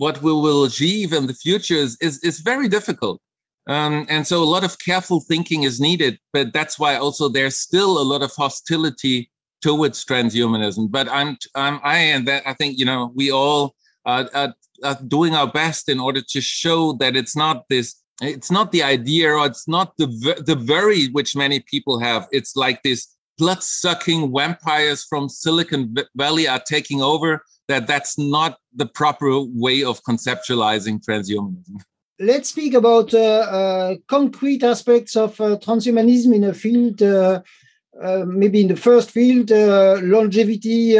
what 0.03 0.21
we 0.21 0.33
will 0.33 0.65
achieve 0.65 1.13
in 1.13 1.27
the 1.27 1.39
future 1.45 1.79
is 1.85 1.97
is, 2.01 2.15
is 2.29 2.41
very 2.51 2.67
difficult. 2.67 3.21
Um, 3.67 4.05
and 4.09 4.27
so 4.27 4.43
a 4.43 4.51
lot 4.55 4.65
of 4.65 4.77
careful 4.89 5.19
thinking 5.21 5.63
is 5.63 5.79
needed 5.79 6.19
but 6.35 6.51
that's 6.51 6.77
why 6.77 6.97
also 6.97 7.29
there's 7.29 7.57
still 7.69 7.93
a 8.03 8.09
lot 8.11 8.21
of 8.21 8.31
hostility 8.43 9.31
towards 9.61 10.03
transhumanism. 10.09 10.91
But 10.97 11.07
i'm, 11.17 11.37
I'm 11.63 11.79
i 11.95 11.97
and 12.13 12.27
that 12.29 12.41
i 12.51 12.53
think 12.59 12.71
you 12.79 12.87
know 12.89 13.01
we 13.19 13.31
all 13.31 13.63
uh, 14.05 14.25
are, 14.41 14.53
are 14.83 14.99
doing 15.17 15.33
our 15.39 15.49
best 15.61 15.83
in 15.93 15.99
order 16.07 16.21
to 16.33 16.41
show 16.41 16.79
that 17.01 17.15
it's 17.15 17.37
not 17.45 17.63
this 17.69 17.89
it's 18.21 18.51
not 18.51 18.71
the 18.71 18.83
idea 18.83 19.31
or 19.31 19.45
it's 19.45 19.67
not 19.67 19.95
the 19.97 20.07
the 20.45 20.55
very 20.55 21.07
which 21.07 21.35
many 21.35 21.59
people 21.59 21.99
have. 21.99 22.27
It's 22.31 22.55
like 22.55 22.81
this 22.83 23.15
blood 23.37 23.61
sucking 23.61 24.33
vampires 24.33 25.03
from 25.03 25.27
silicon 25.27 25.95
valley 26.15 26.47
are 26.47 26.61
taking 26.65 27.01
over 27.01 27.43
that 27.67 27.87
that's 27.87 28.17
not 28.17 28.57
the 28.75 28.85
proper 28.85 29.41
way 29.41 29.83
of 29.83 30.01
conceptualizing 30.03 31.03
transhumanism. 31.03 31.81
Let's 32.19 32.49
speak 32.49 32.73
about 32.73 33.13
uh, 33.13 33.19
uh, 33.19 33.95
concrete 34.07 34.63
aspects 34.63 35.17
of 35.17 35.39
uh, 35.41 35.57
transhumanism 35.57 36.33
in 36.33 36.43
a 36.45 36.53
field 36.53 37.01
uh, 37.01 37.41
uh, 38.01 38.25
maybe 38.25 38.61
in 38.61 38.67
the 38.67 38.75
first 38.75 39.11
field 39.11 39.51
uh, 39.51 39.99
longevity 40.01 40.97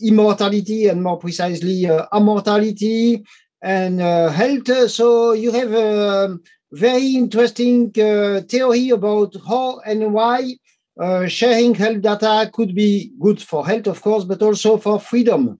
immortality 0.00 0.86
and 0.86 1.02
more 1.02 1.18
precisely 1.18 1.88
immortality 2.12 3.24
and 3.62 4.00
uh, 4.00 4.28
health. 4.28 4.90
So 4.90 5.32
you 5.32 5.52
have 5.52 5.72
a 5.72 6.38
very 6.72 7.14
interesting 7.14 7.92
uh, 7.98 8.42
theory 8.48 8.90
about 8.90 9.34
how 9.46 9.80
and 9.80 10.12
why 10.12 10.54
uh, 11.00 11.26
sharing 11.28 11.74
health 11.74 12.02
data 12.02 12.50
could 12.52 12.74
be 12.74 13.12
good 13.20 13.40
for 13.40 13.66
health, 13.66 13.86
of 13.86 14.02
course, 14.02 14.24
but 14.24 14.42
also 14.42 14.76
for 14.76 15.00
freedom. 15.00 15.58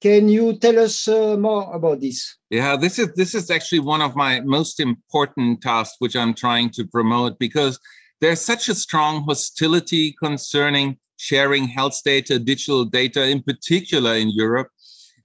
Can 0.00 0.28
you 0.28 0.58
tell 0.58 0.80
us 0.80 1.06
uh, 1.06 1.36
more 1.36 1.72
about 1.72 2.00
this? 2.00 2.36
Yeah, 2.50 2.76
this 2.76 2.98
is 2.98 3.12
this 3.14 3.36
is 3.36 3.50
actually 3.50 3.78
one 3.78 4.02
of 4.02 4.16
my 4.16 4.40
most 4.40 4.80
important 4.80 5.62
tasks, 5.62 5.94
which 6.00 6.16
I'm 6.16 6.34
trying 6.34 6.70
to 6.70 6.84
promote 6.84 7.38
because 7.38 7.78
there's 8.20 8.40
such 8.40 8.68
a 8.68 8.74
strong 8.74 9.22
hostility 9.22 10.16
concerning 10.20 10.98
sharing 11.18 11.68
health 11.68 12.00
data, 12.04 12.40
digital 12.40 12.84
data, 12.84 13.28
in 13.28 13.44
particular 13.44 14.14
in 14.16 14.30
Europe. 14.30 14.71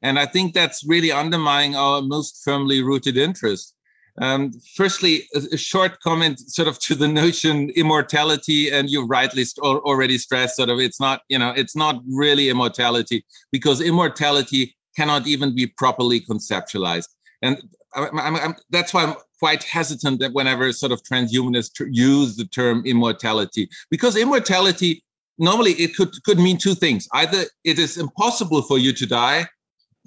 And 0.02 0.20
I 0.20 0.26
think 0.26 0.54
that's 0.54 0.86
really 0.86 1.12
undermining 1.12 1.76
our 1.76 2.02
most 2.02 2.42
firmly 2.44 2.82
rooted 2.84 3.18
interest. 3.18 3.74
Um, 4.20 4.52
firstly, 4.76 5.28
a, 5.36 5.42
a, 5.54 5.58
short 5.58 6.00
comment 6.00 6.40
sort 6.40 6.68
of 6.68 6.80
to 6.80 6.96
the 6.96 7.08
notion 7.08 7.70
immortality, 7.76 8.72
and 8.72 8.90
you 8.90 9.06
rightly 9.06 9.44
st- 9.44 9.64
already 9.64 10.18
stressed 10.18 10.56
sort 10.56 10.70
of 10.70 10.80
it's 10.80 11.00
not, 11.00 11.22
you 11.30 11.38
know, 11.38 11.54
it's 11.56 11.76
not 11.76 12.02
really 12.08 12.50
immortality 12.50 13.24
because 13.52 13.80
immortality 13.80 14.76
cannot 14.96 15.28
even 15.28 15.54
be 15.54 15.68
properly 15.68 16.20
conceptualized. 16.20 17.10
And 17.44 17.62
I'm, 17.94 18.20
I'm, 18.20 18.36
I'm, 18.38 18.56
that's 18.72 18.92
why 18.92 19.04
I'm 19.04 19.16
quite 19.38 19.64
hesitant 19.64 20.20
that 20.22 20.34
whenever 20.34 20.74
sort 20.74 20.92
of 20.92 21.04
transhumanists 21.04 21.80
use 21.92 22.38
the 22.38 22.46
term 22.46 22.84
immortality, 22.88 23.70
because 23.92 24.16
immortality 24.16 25.04
normally 25.38 25.74
it 25.74 25.96
could 25.96 26.12
could 26.24 26.40
mean 26.40 26.58
two 26.58 26.74
things: 26.74 27.08
either 27.14 27.44
it 27.64 27.78
is 27.78 27.98
impossible 27.98 28.64
for 28.64 28.80
you 28.80 28.94
to 28.94 29.06
die, 29.06 29.46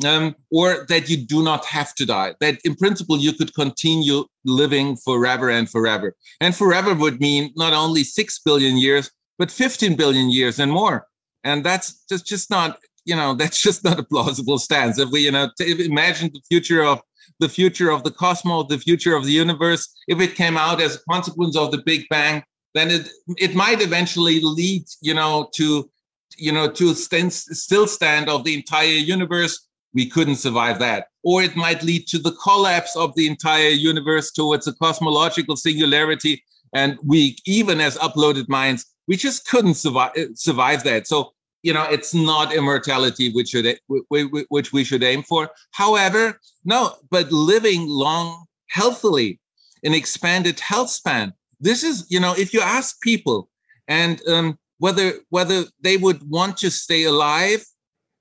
um, 0.05 0.35
or 0.51 0.87
that 0.89 1.09
you 1.09 1.17
do 1.17 1.43
not 1.43 1.65
have 1.65 1.95
to 1.95 2.07
die. 2.07 2.35
That 2.41 2.59
in 2.65 2.75
principle 2.75 3.19
you 3.19 3.33
could 3.33 3.55
continue 3.55 4.25
living 4.45 4.97
forever 4.97 5.51
and 5.51 5.69
forever. 5.69 6.15
And 6.41 6.55
forever 6.55 6.95
would 6.95 7.21
mean 7.21 7.53
not 7.57 7.73
only 7.73 8.05
six 8.05 8.39
billion 8.39 8.77
years, 8.77 9.11
but 9.39 9.51
15 9.51 9.97
billion 9.97 10.31
years 10.31 10.59
and 10.59 10.73
more. 10.73 11.07
And 11.45 11.65
that's 11.65 12.05
just 12.09 12.27
just 12.27 12.51
not 12.51 12.79
you 13.05 13.17
know 13.17 13.35
that's 13.41 13.61
just 13.61 13.85
not 13.85 13.99
a 13.99 14.03
plausible 14.03 14.59
stance. 14.59 14.99
If 14.99 15.11
we 15.11 15.21
you 15.21 15.33
know 15.33 15.49
imagine 15.59 16.31
the 16.33 16.43
future 16.49 16.85
of 16.85 17.01
the 17.39 17.49
future 17.49 17.91
of 17.91 18.05
the 18.05 18.11
cosmos, 18.11 18.67
the 18.69 18.79
future 18.79 19.15
of 19.17 19.25
the 19.25 19.33
universe, 19.33 19.89
if 20.09 20.21
it 20.21 20.35
came 20.35 20.57
out 20.59 20.81
as 20.81 20.97
a 20.97 21.01
consequence 21.11 21.57
of 21.57 21.71
the 21.71 21.83
Big 21.85 22.05
Bang, 22.11 22.43
then 22.75 22.91
it 22.91 23.09
it 23.39 23.55
might 23.55 23.81
eventually 23.81 24.41
lead 24.41 24.85
you 25.01 25.15
know 25.15 25.49
to 25.55 25.91
you 26.37 26.53
know 26.53 26.71
to 26.71 26.95
stand, 26.95 27.33
still 27.33 27.87
stand 27.87 28.29
of 28.29 28.45
the 28.45 28.55
entire 28.55 28.87
universe 28.87 29.69
we 29.94 30.09
couldn't 30.09 30.37
survive 30.37 30.79
that. 30.79 31.09
Or 31.22 31.42
it 31.42 31.57
might 31.57 31.83
lead 31.83 32.07
to 32.09 32.18
the 32.18 32.33
collapse 32.33 32.96
of 32.96 33.14
the 33.14 33.26
entire 33.26 33.68
universe 33.68 34.31
towards 34.33 34.66
a 34.66 34.72
cosmological 34.74 35.57
singularity. 35.57 36.42
And 36.74 36.98
we, 37.05 37.37
even 37.46 37.81
as 37.81 37.98
uploaded 37.98 38.48
minds, 38.48 38.87
we 39.09 39.16
just 39.16 39.48
couldn't 39.48 39.74
survive, 39.74 40.12
survive 40.35 40.85
that. 40.85 41.07
So, 41.07 41.33
you 41.62 41.72
know, 41.72 41.85
it's 41.85 42.14
not 42.14 42.55
immortality 42.55 43.33
which, 43.33 43.48
should, 43.48 43.79
which 44.09 44.72
we 44.72 44.85
should 44.85 45.03
aim 45.03 45.22
for. 45.22 45.50
However, 45.72 46.40
no, 46.64 46.94
but 47.11 47.31
living 47.33 47.87
long, 47.87 48.46
healthily, 48.68 49.40
an 49.83 49.94
expanded 49.94 50.61
health 50.61 50.90
span. 50.90 51.33
This 51.61 51.83
is, 51.83 52.07
you 52.09 52.20
know, 52.20 52.35
if 52.38 52.55
you 52.55 52.61
ask 52.61 53.00
people 53.03 53.48
and 53.88 54.26
um, 54.29 54.59
whether 54.79 55.14
whether 55.29 55.64
they 55.83 55.96
would 55.96 56.29
want 56.29 56.57
to 56.59 56.70
stay 56.70 57.05
alive 57.05 57.64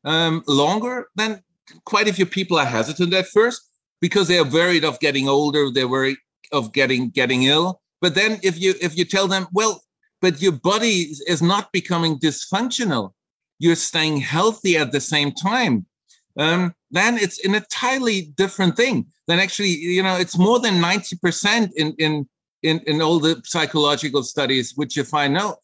um, 0.04 0.44
longer, 0.48 1.08
then 1.16 1.42
quite 1.86 2.08
a 2.08 2.14
few 2.14 2.26
people 2.26 2.58
are 2.58 2.66
hesitant 2.66 3.14
at 3.14 3.28
first 3.28 3.62
because 4.02 4.28
they 4.28 4.38
are 4.38 4.50
worried 4.50 4.84
of 4.84 5.00
getting 5.00 5.28
older 5.28 5.70
they're 5.72 5.88
worried 5.88 6.18
of 6.52 6.74
getting 6.74 7.10
getting 7.10 7.44
ill. 7.44 7.80
But 8.02 8.16
then 8.16 8.40
if 8.44 8.60
you 8.60 8.74
if 8.82 8.98
you 8.98 9.06
tell 9.06 9.28
them 9.28 9.48
well 9.54 9.82
but 10.22 10.42
your 10.42 10.52
body 10.52 11.14
is 11.28 11.42
not 11.42 11.72
becoming 11.72 12.20
dysfunctional. 12.20 13.14
You're 13.60 13.76
staying 13.76 14.18
healthy 14.18 14.78
at 14.78 14.92
the 14.92 15.02
same 15.02 15.32
time 15.32 15.86
um, 16.38 16.74
then 16.92 17.18
it's 17.18 17.44
an 17.46 17.56
entirely 17.56 18.34
different 18.38 18.76
thing 18.76 19.06
then 19.28 19.40
actually 19.40 19.70
you 19.70 20.02
know 20.02 20.16
it's 20.16 20.38
more 20.38 20.60
than 20.60 20.76
90% 20.76 21.70
in 21.76 21.94
in 21.98 22.28
in, 22.62 22.80
in 22.88 23.02
all 23.02 23.20
the 23.20 23.42
psychological 23.46 24.24
studies 24.24 24.74
which 24.76 24.98
you 24.98 25.04
find 25.04 25.34
no 25.34 25.58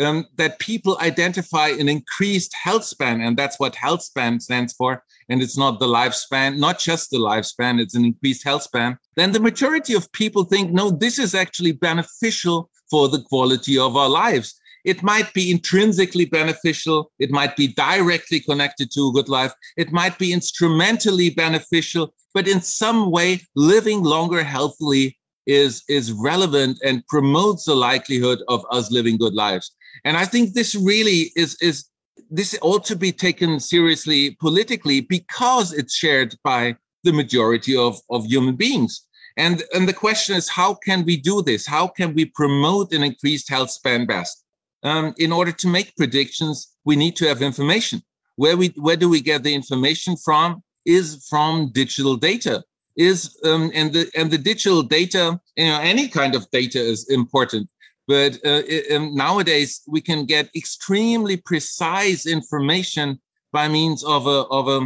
um, 0.00 0.26
that 0.36 0.58
people 0.58 0.98
identify 1.00 1.68
an 1.68 1.88
increased 1.88 2.54
health 2.54 2.84
span, 2.84 3.20
and 3.20 3.36
that's 3.36 3.58
what 3.60 3.74
health 3.74 4.02
span 4.02 4.40
stands 4.40 4.72
for. 4.72 5.02
And 5.28 5.42
it's 5.42 5.58
not 5.58 5.78
the 5.78 5.86
lifespan, 5.86 6.58
not 6.58 6.78
just 6.78 7.10
the 7.10 7.18
lifespan, 7.18 7.80
it's 7.80 7.94
an 7.94 8.04
increased 8.04 8.44
health 8.44 8.62
span. 8.62 8.98
Then 9.16 9.32
the 9.32 9.40
majority 9.40 9.94
of 9.94 10.10
people 10.12 10.44
think, 10.44 10.72
no, 10.72 10.90
this 10.90 11.18
is 11.18 11.34
actually 11.34 11.72
beneficial 11.72 12.70
for 12.90 13.08
the 13.08 13.22
quality 13.22 13.78
of 13.78 13.96
our 13.96 14.08
lives. 14.08 14.60
It 14.84 15.02
might 15.02 15.32
be 15.34 15.50
intrinsically 15.50 16.24
beneficial. 16.24 17.12
It 17.18 17.30
might 17.30 17.54
be 17.54 17.68
directly 17.68 18.40
connected 18.40 18.90
to 18.92 19.08
a 19.08 19.12
good 19.12 19.28
life. 19.28 19.52
It 19.76 19.92
might 19.92 20.18
be 20.18 20.32
instrumentally 20.32 21.30
beneficial, 21.30 22.14
but 22.32 22.48
in 22.48 22.62
some 22.62 23.10
way, 23.10 23.40
living 23.54 24.02
longer 24.02 24.42
healthily 24.42 25.18
is, 25.46 25.82
is 25.88 26.12
relevant 26.12 26.78
and 26.84 27.06
promotes 27.08 27.64
the 27.64 27.74
likelihood 27.74 28.38
of 28.48 28.64
us 28.70 28.90
living 28.90 29.18
good 29.18 29.34
lives. 29.34 29.72
And 30.04 30.16
I 30.16 30.24
think 30.24 30.54
this 30.54 30.74
really 30.74 31.30
is 31.36 31.56
is 31.60 31.90
this 32.30 32.56
ought 32.62 32.84
to 32.84 32.96
be 32.96 33.12
taken 33.12 33.58
seriously 33.58 34.36
politically 34.40 35.00
because 35.00 35.72
it's 35.72 35.94
shared 35.94 36.34
by 36.44 36.76
the 37.02 37.12
majority 37.12 37.76
of, 37.76 37.98
of 38.10 38.26
human 38.26 38.56
beings. 38.56 39.06
And, 39.36 39.62
and 39.74 39.88
the 39.88 39.92
question 39.92 40.36
is, 40.36 40.48
how 40.48 40.74
can 40.74 41.04
we 41.04 41.16
do 41.16 41.42
this? 41.42 41.66
How 41.66 41.86
can 41.86 42.14
we 42.14 42.26
promote 42.26 42.92
an 42.92 43.02
increased 43.02 43.48
health 43.48 43.70
span 43.70 44.06
best? 44.06 44.44
Um, 44.82 45.14
in 45.18 45.32
order 45.32 45.52
to 45.52 45.68
make 45.68 45.96
predictions, 45.96 46.74
we 46.84 46.96
need 46.96 47.16
to 47.16 47.26
have 47.26 47.42
information. 47.42 48.02
Where 48.36 48.56
we 48.56 48.68
where 48.76 48.96
do 48.96 49.08
we 49.08 49.20
get 49.20 49.42
the 49.42 49.54
information 49.54 50.16
from? 50.16 50.62
Is 50.86 51.26
from 51.28 51.70
digital 51.74 52.16
data. 52.16 52.64
Is 52.96 53.36
um, 53.44 53.70
and 53.74 53.92
the 53.92 54.10
and 54.16 54.30
the 54.30 54.38
digital 54.38 54.82
data, 54.82 55.38
you 55.56 55.66
know, 55.66 55.80
any 55.80 56.08
kind 56.08 56.34
of 56.34 56.50
data 56.50 56.80
is 56.80 57.10
important. 57.10 57.68
But 58.10 58.32
uh, 58.44 58.62
it, 58.76 58.92
um, 58.96 59.14
nowadays, 59.14 59.82
we 59.86 60.00
can 60.00 60.20
get 60.24 60.50
extremely 60.56 61.36
precise 61.36 62.26
information 62.26 63.20
by 63.52 63.68
means 63.68 64.02
of 64.02 64.26
a, 64.26 64.38
of 64.58 64.64
a 64.76 64.80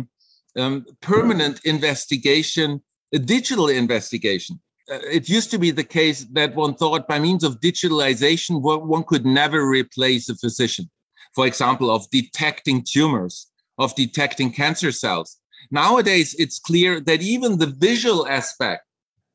um, 0.62 0.84
permanent 1.00 1.56
investigation 1.64 2.82
a 3.14 3.18
digital 3.18 3.68
investigation. 3.68 4.60
Uh, 4.90 4.98
it 5.18 5.28
used 5.28 5.50
to 5.52 5.58
be 5.58 5.70
the 5.70 5.90
case 5.98 6.26
that 6.32 6.54
one 6.54 6.74
thought 6.74 7.08
by 7.08 7.18
means 7.18 7.44
of 7.44 7.60
digitalization, 7.60 8.60
one 8.60 9.04
could 9.04 9.24
never 9.24 9.60
replace 9.66 10.28
a 10.28 10.34
physician. 10.34 10.90
For 11.34 11.46
example, 11.46 11.90
of 11.90 12.10
detecting 12.10 12.84
tumors, 12.94 13.50
of 13.78 13.94
detecting 13.94 14.52
cancer 14.52 14.92
cells. 14.92 15.38
Nowadays, 15.70 16.34
it's 16.38 16.58
clear 16.58 17.00
that 17.00 17.22
even 17.22 17.58
the 17.58 17.72
visual 17.88 18.26
aspect, 18.26 18.82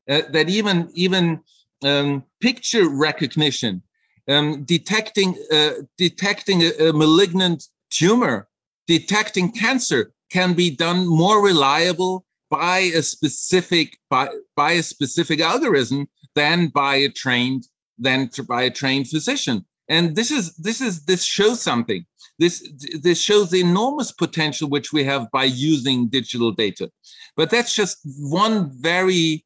uh, 0.08 0.22
that 0.30 0.48
even 0.48 0.90
even 0.94 1.40
um, 1.82 2.24
picture 2.40 2.88
recognition, 2.88 3.82
um, 4.28 4.64
detecting 4.64 5.36
uh, 5.52 5.72
detecting 5.96 6.62
a, 6.62 6.88
a 6.88 6.92
malignant 6.92 7.64
tumor, 7.90 8.48
detecting 8.86 9.52
cancer 9.52 10.12
can 10.30 10.54
be 10.54 10.70
done 10.70 11.06
more 11.06 11.42
reliable 11.42 12.24
by 12.50 12.78
a 12.78 13.02
specific 13.02 13.98
by, 14.08 14.28
by 14.56 14.72
a 14.72 14.82
specific 14.82 15.40
algorithm 15.40 16.08
than 16.34 16.68
by 16.68 16.96
a 16.96 17.08
trained 17.08 17.66
than 17.98 18.30
by 18.48 18.62
a 18.62 18.70
trained 18.70 19.08
physician. 19.08 19.64
And 19.88 20.14
this 20.14 20.30
is 20.30 20.54
this 20.56 20.80
is 20.80 21.04
this 21.04 21.24
shows 21.24 21.60
something. 21.60 22.04
This 22.38 22.66
this 23.02 23.20
shows 23.20 23.50
the 23.50 23.60
enormous 23.60 24.12
potential 24.12 24.68
which 24.68 24.92
we 24.92 25.04
have 25.04 25.30
by 25.32 25.44
using 25.44 26.08
digital 26.08 26.52
data. 26.52 26.90
But 27.36 27.50
that's 27.50 27.74
just 27.74 27.98
one 28.18 28.70
very 28.80 29.44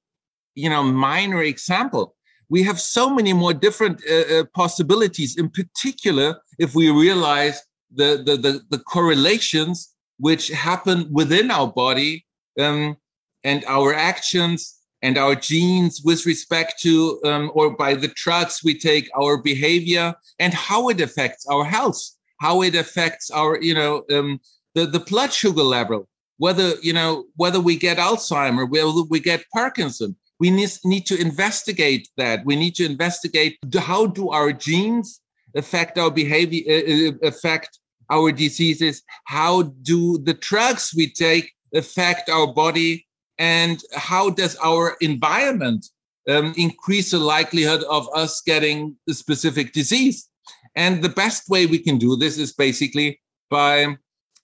you 0.55 0.69
know 0.69 0.83
minor 0.83 1.43
example 1.43 2.15
we 2.49 2.63
have 2.63 2.81
so 2.81 3.11
many 3.11 3.33
more 3.33 3.55
different 3.55 4.01
uh, 4.11 4.15
uh, 4.15 4.45
possibilities 4.55 5.37
in 5.37 5.49
particular 5.49 6.41
if 6.59 6.75
we 6.75 6.91
realize 6.91 7.63
the, 7.95 8.23
the 8.27 8.37
the 8.37 8.61
the 8.71 8.79
correlations 8.79 9.95
which 10.19 10.49
happen 10.49 11.09
within 11.13 11.51
our 11.51 11.69
body 11.69 12.25
um, 12.59 12.97
and 13.45 13.65
our 13.67 13.95
actions 13.95 14.81
and 15.03 15.19
our 15.19 15.35
genes 15.35 16.03
with 16.05 16.25
respect 16.27 16.81
to 16.81 17.21
um, 17.25 17.51
or 17.55 17.77
by 17.77 17.95
the 17.95 18.13
drugs 18.17 18.63
we 18.65 18.77
take 18.79 19.09
our 19.21 19.37
behavior 19.37 20.15
and 20.39 20.55
how 20.55 20.89
it 20.89 21.01
affects 21.01 21.47
our 21.47 21.65
health 21.65 22.01
how 22.41 22.63
it 22.63 22.75
affects 22.75 23.31
our 23.31 23.61
you 23.61 23.75
know 23.75 24.03
um, 24.11 24.41
the, 24.75 24.87
the 24.87 25.01
blood 25.01 25.33
sugar 25.33 25.63
level 25.63 26.09
whether 26.39 26.75
you 26.83 26.93
know 26.93 27.25
whether 27.37 27.61
we 27.61 27.77
get 27.77 27.99
alzheimer 27.99 28.69
whether 28.69 29.03
we 29.09 29.21
get 29.21 29.45
parkinson 29.53 30.17
we 30.45 30.51
need, 30.51 31.07
to 31.07 31.19
investigate 31.19 32.09
that 32.19 32.45
we 32.45 32.55
need 32.55 32.75
to 32.75 32.85
investigate 32.85 33.57
how 33.79 34.05
do 34.07 34.29
our 34.29 34.53
genes 34.53 35.21
affect 35.57 35.97
our 35.97 36.11
behavior 36.11 36.63
uh, 36.69 36.83
uh 37.09 37.29
affect 37.31 37.71
our 38.11 38.31
diseases? 38.31 39.03
How 39.25 39.55
do 39.91 40.19
the 40.19 40.35
drugs 40.35 40.93
we 40.95 41.07
take 41.27 41.47
affect 41.75 42.29
our 42.29 42.49
body? 42.63 43.07
And 43.39 43.77
how 43.95 44.25
does 44.41 44.55
our 44.63 44.97
environment 45.01 45.83
um, 46.29 46.53
increase 46.57 47.11
the 47.13 47.19
likelihood 47.37 47.83
of 47.85 48.07
us 48.15 48.43
getting 48.53 48.79
a 49.09 49.15
specific 49.15 49.73
disease? 49.73 50.29
And 50.77 51.03
the 51.03 51.15
best 51.23 51.49
way 51.49 51.65
we 51.65 51.79
can 51.79 51.97
do 51.97 52.17
this 52.17 52.37
is 52.45 52.53
basically 52.53 53.09
by 53.49 53.97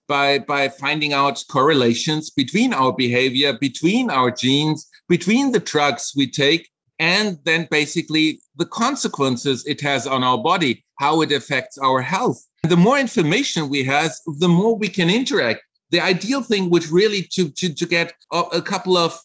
by 0.07 0.39
by 0.39 0.63
finding 0.83 1.13
out 1.13 1.43
correlations 1.55 2.31
between 2.41 2.73
our 2.73 2.93
behavior, 3.05 3.51
between 3.69 4.09
our 4.09 4.31
genes, 4.31 4.79
between 5.11 5.51
the 5.51 5.59
drugs 5.59 6.13
we 6.15 6.25
take, 6.25 6.69
and 6.97 7.37
then 7.43 7.67
basically 7.69 8.39
the 8.55 8.65
consequences 8.65 9.65
it 9.67 9.81
has 9.81 10.07
on 10.07 10.23
our 10.23 10.37
body, 10.37 10.85
how 10.99 11.21
it 11.21 11.33
affects 11.33 11.77
our 11.77 12.01
health. 12.01 12.39
The 12.63 12.77
more 12.77 12.97
information 12.97 13.67
we 13.67 13.83
have, 13.83 14.13
the 14.39 14.47
more 14.47 14.73
we 14.77 14.87
can 14.87 15.09
interact. 15.09 15.63
The 15.89 15.99
ideal 15.99 16.41
thing 16.41 16.69
would 16.69 16.87
really 16.87 17.23
to, 17.33 17.49
to, 17.49 17.73
to 17.73 17.85
get 17.85 18.13
a, 18.31 18.61
couple 18.61 18.95
of 18.95 19.19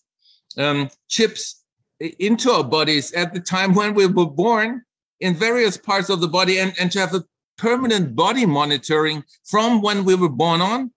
um, 0.59 0.89
chips 1.07 1.63
into 2.01 2.51
our 2.51 2.65
bodies 2.65 3.13
at 3.13 3.33
the 3.33 3.39
time 3.39 3.73
when 3.73 3.95
we 3.95 4.07
were 4.07 4.27
born 4.27 4.83
in 5.21 5.37
various 5.37 5.77
parts 5.77 6.09
of 6.11 6.21
the 6.21 6.33
body 6.39 6.59
and, 6.59 6.75
and 6.81 6.91
to 6.91 6.99
have 6.99 7.15
a 7.15 7.23
permanent 7.59 8.17
body 8.17 8.45
monitoring 8.45 9.23
from 9.45 9.81
when 9.83 10.05
we 10.05 10.17
were 10.17 10.35
born 10.45 10.61
on 10.61 10.91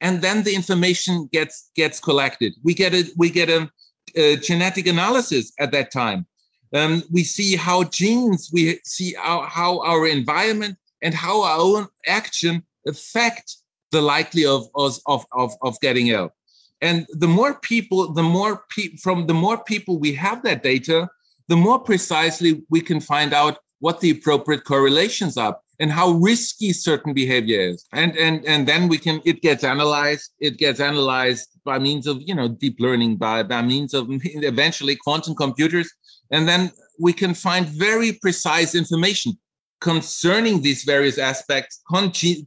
and 0.00 0.22
then 0.22 0.42
the 0.42 0.54
information 0.54 1.28
gets 1.30 1.70
gets 1.76 2.00
collected 2.00 2.52
we 2.64 2.74
get 2.74 2.94
it 2.94 3.06
we 3.16 3.30
get 3.30 3.48
a, 3.48 3.70
a 4.16 4.36
genetic 4.36 4.86
analysis 4.86 5.52
at 5.58 5.72
that 5.72 5.90
time 5.90 6.26
um, 6.74 7.02
we 7.10 7.24
see 7.24 7.56
how 7.56 7.84
genes 7.84 8.50
we 8.52 8.80
see 8.84 9.14
how, 9.14 9.42
how 9.42 9.80
our 9.80 10.06
environment 10.06 10.76
and 11.02 11.14
how 11.14 11.42
our 11.42 11.58
own 11.58 11.88
action 12.06 12.62
affect 12.86 13.56
the 13.90 14.00
likelihood 14.00 14.68
of, 14.74 14.98
of, 15.06 15.26
of, 15.32 15.52
of 15.62 15.80
getting 15.80 16.08
ill. 16.08 16.32
And 16.80 17.06
the 17.10 17.28
more 17.28 17.58
people, 17.60 18.12
the 18.12 18.22
more 18.22 18.64
pe- 18.70 18.96
from 18.96 19.26
the 19.26 19.34
more 19.34 19.62
people 19.64 19.98
we 19.98 20.14
have 20.14 20.42
that 20.44 20.62
data, 20.62 21.08
the 21.48 21.56
more 21.56 21.78
precisely 21.78 22.62
we 22.70 22.80
can 22.80 23.00
find 23.00 23.34
out 23.34 23.58
what 23.80 24.00
the 24.00 24.10
appropriate 24.10 24.64
correlations 24.64 25.36
are 25.36 25.58
and 25.78 25.90
how 25.90 26.10
risky 26.10 26.72
certain 26.72 27.12
behavior 27.12 27.60
is. 27.60 27.84
And 27.92 28.16
and 28.16 28.44
and 28.46 28.66
then 28.66 28.88
we 28.88 28.96
can 28.98 29.20
it 29.24 29.42
gets 29.42 29.64
analyzed, 29.64 30.30
it 30.38 30.56
gets 30.56 30.80
analyzed 30.80 31.48
by 31.70 31.78
means 31.78 32.06
of 32.10 32.16
you 32.28 32.34
know 32.38 32.48
deep 32.64 32.76
learning, 32.86 33.12
by 33.26 33.36
by 33.54 33.62
means 33.62 33.94
of 33.94 34.04
eventually 34.52 34.96
quantum 35.04 35.34
computers, 35.44 35.88
and 36.34 36.42
then 36.50 36.62
we 37.06 37.12
can 37.22 37.32
find 37.46 37.64
very 37.88 38.10
precise 38.24 38.72
information 38.74 39.30
concerning 39.80 40.56
these 40.60 40.82
various 40.94 41.18
aspects, 41.32 41.74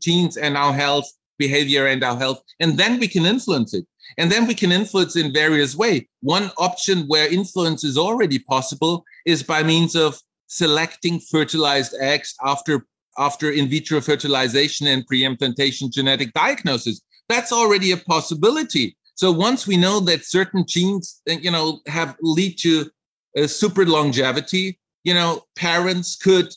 genes 0.06 0.36
and 0.46 0.54
our 0.64 0.74
health, 0.84 1.08
behavior 1.46 1.84
and 1.94 2.04
our 2.04 2.18
health, 2.24 2.40
and 2.62 2.72
then 2.82 3.00
we 3.00 3.08
can 3.08 3.26
influence 3.26 3.74
it. 3.80 3.86
And 4.20 4.30
then 4.32 4.46
we 4.50 4.56
can 4.62 4.72
influence 4.72 5.16
in 5.16 5.40
various 5.44 5.74
ways. 5.82 6.04
One 6.36 6.52
option 6.58 6.98
where 7.12 7.28
influence 7.40 7.82
is 7.84 7.98
already 7.98 8.40
possible 8.56 8.96
is 9.26 9.42
by 9.42 9.64
means 9.64 9.96
of 9.96 10.20
selecting 10.48 11.16
fertilized 11.32 11.94
eggs 12.12 12.36
after 12.54 12.86
after 13.18 13.48
in 13.60 13.66
vitro 13.74 14.02
fertilization 14.02 14.86
and 14.88 15.08
pre-implantation 15.08 15.86
genetic 15.98 16.30
diagnosis. 16.34 16.98
That's 17.30 17.54
already 17.60 17.90
a 17.92 17.98
possibility. 18.14 18.86
So 19.15 19.32
once 19.32 19.67
we 19.67 19.78
know 19.78 19.99
that 20.02 20.26
certain 20.26 20.65
genes, 20.67 21.21
eh, 21.28 21.38
you 21.41 21.52
know, 21.52 21.80
have 21.88 22.15
lead 22.21 22.58
to 22.60 22.89
a 23.36 23.47
super 23.47 23.86
longevity, 23.86 24.80
you 25.04 25.13
know, 25.13 25.43
parents 25.56 26.15
could 26.15 26.49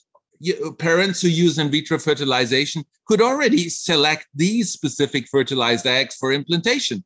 uh, 0.48 0.70
parents 0.72 1.20
who 1.22 1.28
use 1.28 1.58
in 1.58 1.70
vitro 1.70 1.98
fertilization 1.98 2.84
could 3.06 3.20
already 3.20 3.68
select 3.68 4.26
these 4.34 4.70
specific 4.70 5.28
fertilized 5.28 5.86
eggs 5.86 6.14
for 6.16 6.32
implantation. 6.32 7.04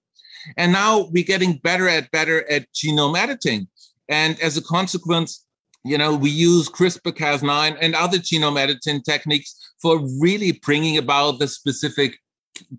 And 0.56 0.72
now 0.72 1.08
we're 1.12 1.24
getting 1.24 1.58
better 1.58 1.88
at 1.88 2.10
better 2.10 2.50
at 2.50 2.66
genome 2.72 3.16
editing. 3.16 3.68
And 4.08 4.40
as 4.40 4.56
a 4.56 4.62
consequence, 4.62 5.46
you 5.84 5.96
know, 5.96 6.14
we 6.14 6.30
use 6.30 6.68
CRISPR-Cas9 6.68 7.78
and 7.80 7.94
other 7.94 8.18
genome 8.18 8.58
editing 8.58 9.02
techniques 9.02 9.54
for 9.80 10.00
really 10.20 10.60
bringing 10.64 10.98
about 10.98 11.38
the 11.38 11.48
specific 11.48 12.18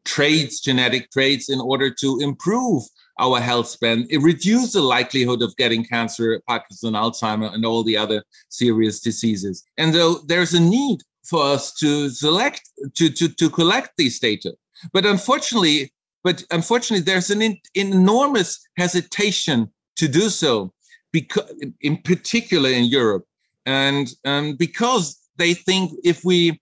traits, 0.06 0.60
genetic 0.60 1.12
traits, 1.12 1.50
in 1.50 1.60
order 1.60 1.90
to 1.90 2.20
improve 2.22 2.84
our 3.20 3.40
health 3.40 3.68
span, 3.68 4.08
it 4.10 4.22
reduces 4.22 4.74
the 4.74 4.82
likelihood 4.82 5.42
of 5.42 5.56
getting 5.58 5.84
cancer, 5.84 6.42
Parkinson, 6.48 6.94
Alzheimer, 6.94 7.54
and 7.54 7.66
all 7.66 7.84
the 7.84 7.98
other 7.98 8.24
serious 8.50 9.00
diseases. 9.00 9.64
And 9.78 9.94
though 9.94 10.16
there's 10.26 10.54
a 10.54 10.60
need 10.60 11.02
for 11.24 11.44
us 11.44 11.74
to 11.76 12.10
select, 12.10 12.62
to, 12.96 13.10
to, 13.10 13.30
to 13.30 13.50
collect 13.50 13.92
these 13.98 14.20
data. 14.20 14.54
But 14.92 15.06
unfortunately, 15.06 15.92
but 16.24 16.44
unfortunately, 16.52 17.04
there's 17.04 17.30
an 17.30 17.42
in, 17.42 17.58
enormous 17.76 18.60
hesitation 18.78 19.72
to 19.96 20.08
do 20.08 20.30
so, 20.30 20.74
because, 21.12 21.52
in 21.82 21.98
particular 21.98 22.70
in 22.70 22.86
Europe, 22.86 23.26
and 23.66 24.14
um, 24.26 24.56
because 24.56 25.20
they 25.38 25.54
think 25.54 25.92
if 26.04 26.24
we 26.24 26.60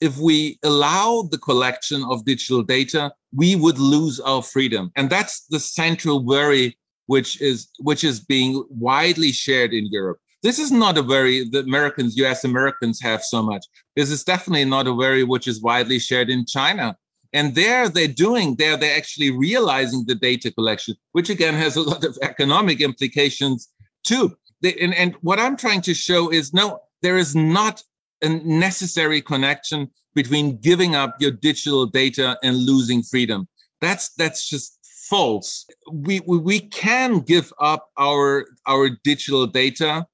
if 0.00 0.18
we 0.18 0.58
allow 0.62 1.28
the 1.30 1.38
collection 1.38 2.04
of 2.10 2.24
digital 2.24 2.62
data, 2.62 3.12
we 3.34 3.56
would 3.56 3.78
lose 3.78 4.20
our 4.20 4.42
freedom. 4.42 4.90
And 4.96 5.10
that's 5.10 5.46
the 5.46 5.60
central 5.60 6.24
worry 6.24 6.76
which 7.06 7.40
is 7.40 7.68
which 7.78 8.02
is 8.04 8.20
being 8.20 8.64
widely 8.68 9.32
shared 9.32 9.72
in 9.72 9.86
Europe. 9.86 10.18
This 10.42 10.58
is 10.58 10.70
not 10.70 10.98
a 10.98 11.02
worry 11.02 11.48
that 11.50 11.66
Americans, 11.66 12.16
US 12.16 12.44
Americans 12.44 13.00
have 13.00 13.22
so 13.22 13.42
much. 13.42 13.64
This 13.94 14.10
is 14.10 14.24
definitely 14.24 14.64
not 14.64 14.86
a 14.86 14.92
worry 14.94 15.24
which 15.24 15.46
is 15.46 15.62
widely 15.62 15.98
shared 15.98 16.30
in 16.30 16.44
China. 16.46 16.96
And 17.32 17.54
there 17.54 17.88
they're 17.88 18.08
doing, 18.08 18.56
there 18.56 18.76
they're 18.76 18.96
actually 18.96 19.30
realizing 19.30 20.04
the 20.06 20.14
data 20.14 20.52
collection, 20.52 20.94
which 21.12 21.30
again 21.30 21.54
has 21.54 21.76
a 21.76 21.82
lot 21.82 22.04
of 22.04 22.18
economic 22.22 22.80
implications 22.80 23.68
too. 24.04 24.36
They, 24.62 24.74
and, 24.74 24.94
and 24.94 25.14
what 25.20 25.38
I'm 25.38 25.56
trying 25.56 25.82
to 25.82 25.94
show 25.94 26.30
is 26.32 26.54
no, 26.54 26.80
there 27.02 27.18
is 27.18 27.34
not 27.34 27.82
a 28.22 28.28
necessary 28.28 29.20
connection 29.20 29.90
between 30.14 30.58
giving 30.58 30.94
up 30.94 31.16
your 31.20 31.30
digital 31.30 31.86
data 31.86 32.38
and 32.42 32.56
losing 32.56 33.02
freedom. 33.02 33.46
That's 33.80 34.10
that's 34.14 34.48
just 34.48 34.78
false. 35.08 35.66
We 35.92 36.20
we, 36.20 36.38
we 36.38 36.60
can 36.60 37.20
give 37.20 37.52
up 37.60 37.90
our 37.98 38.46
our 38.66 38.90
digital 39.04 39.46
data. 39.46 40.06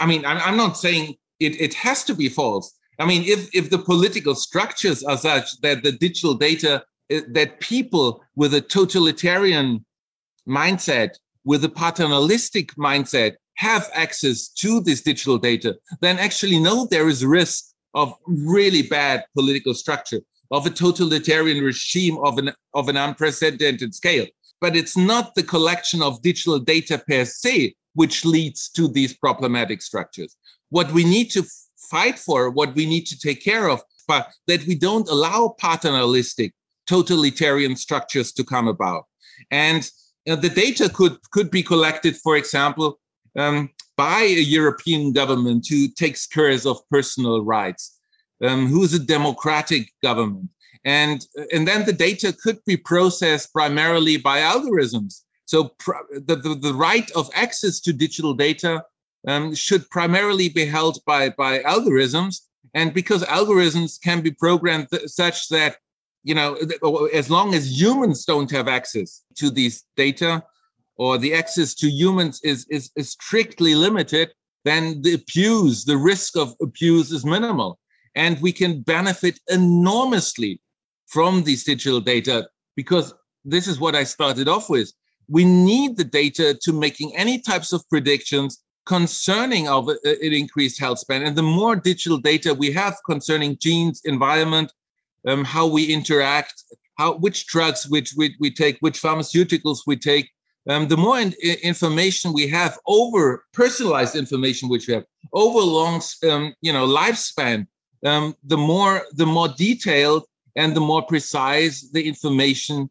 I 0.00 0.06
mean, 0.06 0.24
I'm, 0.26 0.38
I'm 0.38 0.56
not 0.56 0.76
saying 0.76 1.14
it, 1.40 1.60
it 1.60 1.74
has 1.74 2.04
to 2.04 2.14
be 2.14 2.28
false. 2.28 2.76
I 2.98 3.06
mean, 3.06 3.22
if 3.24 3.54
if 3.54 3.70
the 3.70 3.78
political 3.78 4.34
structures 4.34 5.02
are 5.04 5.16
such 5.16 5.60
that 5.60 5.82
the 5.82 5.92
digital 5.92 6.34
data 6.34 6.84
eh, 7.10 7.22
that 7.28 7.60
people 7.60 8.22
with 8.34 8.54
a 8.54 8.60
totalitarian 8.60 9.84
mindset 10.48 11.10
with 11.44 11.64
a 11.64 11.68
paternalistic 11.68 12.74
mindset 12.74 13.34
have 13.56 13.90
access 13.94 14.48
to 14.48 14.80
this 14.80 15.02
digital 15.02 15.38
data, 15.38 15.76
then 16.00 16.18
actually 16.18 16.58
know 16.58 16.86
there 16.86 17.08
is 17.08 17.24
risk 17.24 17.64
of 17.94 18.14
really 18.26 18.82
bad 18.82 19.24
political 19.36 19.74
structure, 19.74 20.20
of 20.50 20.66
a 20.66 20.70
totalitarian 20.70 21.62
regime 21.62 22.18
of 22.18 22.38
an, 22.38 22.52
of 22.74 22.88
an 22.88 22.96
unprecedented 22.96 23.94
scale. 23.94 24.26
But 24.60 24.76
it's 24.76 24.96
not 24.96 25.34
the 25.34 25.42
collection 25.42 26.02
of 26.02 26.22
digital 26.22 26.58
data 26.58 27.02
per 27.06 27.24
se 27.24 27.74
which 27.94 28.24
leads 28.24 28.68
to 28.70 28.88
these 28.88 29.16
problematic 29.16 29.80
structures. 29.80 30.36
What 30.70 30.90
we 30.92 31.04
need 31.04 31.30
to 31.30 31.44
fight 31.90 32.18
for, 32.18 32.50
what 32.50 32.74
we 32.74 32.86
need 32.86 33.06
to 33.06 33.18
take 33.18 33.42
care 33.42 33.68
of, 33.68 33.82
but 34.06 34.30
that 34.46 34.66
we 34.66 34.74
don't 34.74 35.08
allow 35.08 35.54
paternalistic 35.58 36.52
totalitarian 36.86 37.76
structures 37.76 38.32
to 38.32 38.44
come 38.44 38.68
about. 38.68 39.04
And 39.50 39.88
uh, 40.28 40.36
the 40.36 40.48
data 40.48 40.88
could 40.88 41.18
could 41.30 41.50
be 41.50 41.62
collected, 41.62 42.16
for 42.16 42.36
example, 42.36 42.98
um, 43.38 43.70
by 43.96 44.20
a 44.22 44.40
European 44.40 45.12
government 45.12 45.66
who 45.68 45.88
takes 45.88 46.26
care 46.26 46.50
of 46.50 46.88
personal 46.90 47.44
rights, 47.44 47.98
um, 48.42 48.66
who's 48.66 48.94
a 48.94 48.98
democratic 48.98 49.92
government, 50.02 50.48
and 50.84 51.26
and 51.52 51.66
then 51.66 51.84
the 51.84 51.92
data 51.92 52.32
could 52.32 52.58
be 52.64 52.76
processed 52.76 53.52
primarily 53.52 54.16
by 54.16 54.40
algorithms. 54.40 55.22
So 55.46 55.74
the, 56.10 56.36
the, 56.36 56.54
the 56.54 56.74
right 56.74 57.10
of 57.12 57.30
access 57.34 57.80
to 57.80 57.92
digital 57.92 58.34
data 58.34 58.82
um, 59.28 59.54
should 59.54 59.88
primarily 59.90 60.48
be 60.48 60.64
held 60.64 60.98
by 61.06 61.30
by 61.30 61.60
algorithms, 61.60 62.40
and 62.74 62.92
because 62.92 63.22
algorithms 63.24 64.00
can 64.00 64.20
be 64.20 64.30
programmed 64.30 64.88
th- 64.90 65.08
such 65.08 65.48
that 65.48 65.76
you 66.24 66.34
know, 66.34 66.54
as 67.12 67.30
long 67.30 67.54
as 67.54 67.80
humans 67.80 68.24
don't 68.24 68.50
have 68.50 68.66
access 68.66 69.22
to 69.36 69.50
these 69.50 69.84
data 69.94 70.42
or 70.96 71.18
the 71.18 71.34
access 71.34 71.74
to 71.74 71.88
humans 71.88 72.40
is, 72.44 72.66
is, 72.70 72.90
is 72.96 73.10
strictly 73.10 73.74
limited, 73.74 74.30
then 74.64 75.02
the 75.02 75.14
abuse, 75.14 75.84
the 75.84 75.96
risk 75.96 76.36
of 76.36 76.54
abuse 76.62 77.10
is 77.10 77.24
minimal. 77.24 77.78
And 78.14 78.40
we 78.40 78.52
can 78.52 78.80
benefit 78.80 79.40
enormously 79.48 80.60
from 81.06 81.42
these 81.42 81.64
digital 81.64 82.00
data 82.00 82.48
because 82.76 83.12
this 83.44 83.66
is 83.66 83.80
what 83.80 83.94
I 83.94 84.04
started 84.04 84.48
off 84.48 84.70
with. 84.70 84.92
We 85.28 85.44
need 85.44 85.96
the 85.96 86.04
data 86.04 86.56
to 86.62 86.72
making 86.72 87.16
any 87.16 87.40
types 87.40 87.72
of 87.72 87.88
predictions 87.88 88.62
concerning 88.86 89.68
of 89.68 89.88
uh, 89.88 89.94
an 90.04 90.32
increased 90.32 90.78
health 90.78 90.98
span. 90.98 91.22
And 91.22 91.36
the 91.36 91.42
more 91.42 91.76
digital 91.76 92.18
data 92.18 92.52
we 92.54 92.70
have 92.72 92.96
concerning 93.06 93.58
genes, 93.58 94.02
environment, 94.04 94.72
um, 95.26 95.44
how 95.44 95.66
we 95.66 95.92
interact, 95.92 96.62
how 96.98 97.14
which 97.14 97.46
drugs 97.46 97.86
which 97.88 98.14
we, 98.16 98.36
we 98.40 98.50
take, 98.50 98.76
which 98.80 99.00
pharmaceuticals 99.00 99.80
we 99.86 99.96
take. 99.96 100.30
Um, 100.68 100.88
the 100.88 100.96
more 100.96 101.18
in, 101.20 101.34
information 101.62 102.32
we 102.32 102.48
have 102.48 102.78
over 102.86 103.44
personalized 103.52 104.16
information 104.16 104.68
which 104.68 104.88
we 104.88 104.94
have 104.94 105.04
over 105.32 105.60
long 105.60 106.00
um, 106.28 106.54
you 106.62 106.72
know 106.72 106.86
lifespan, 106.86 107.66
um, 108.04 108.34
the 108.44 108.56
more 108.56 109.02
the 109.12 109.26
more 109.26 109.48
detailed 109.48 110.24
and 110.56 110.74
the 110.74 110.80
more 110.80 111.02
precise 111.02 111.90
the 111.90 112.06
information, 112.06 112.88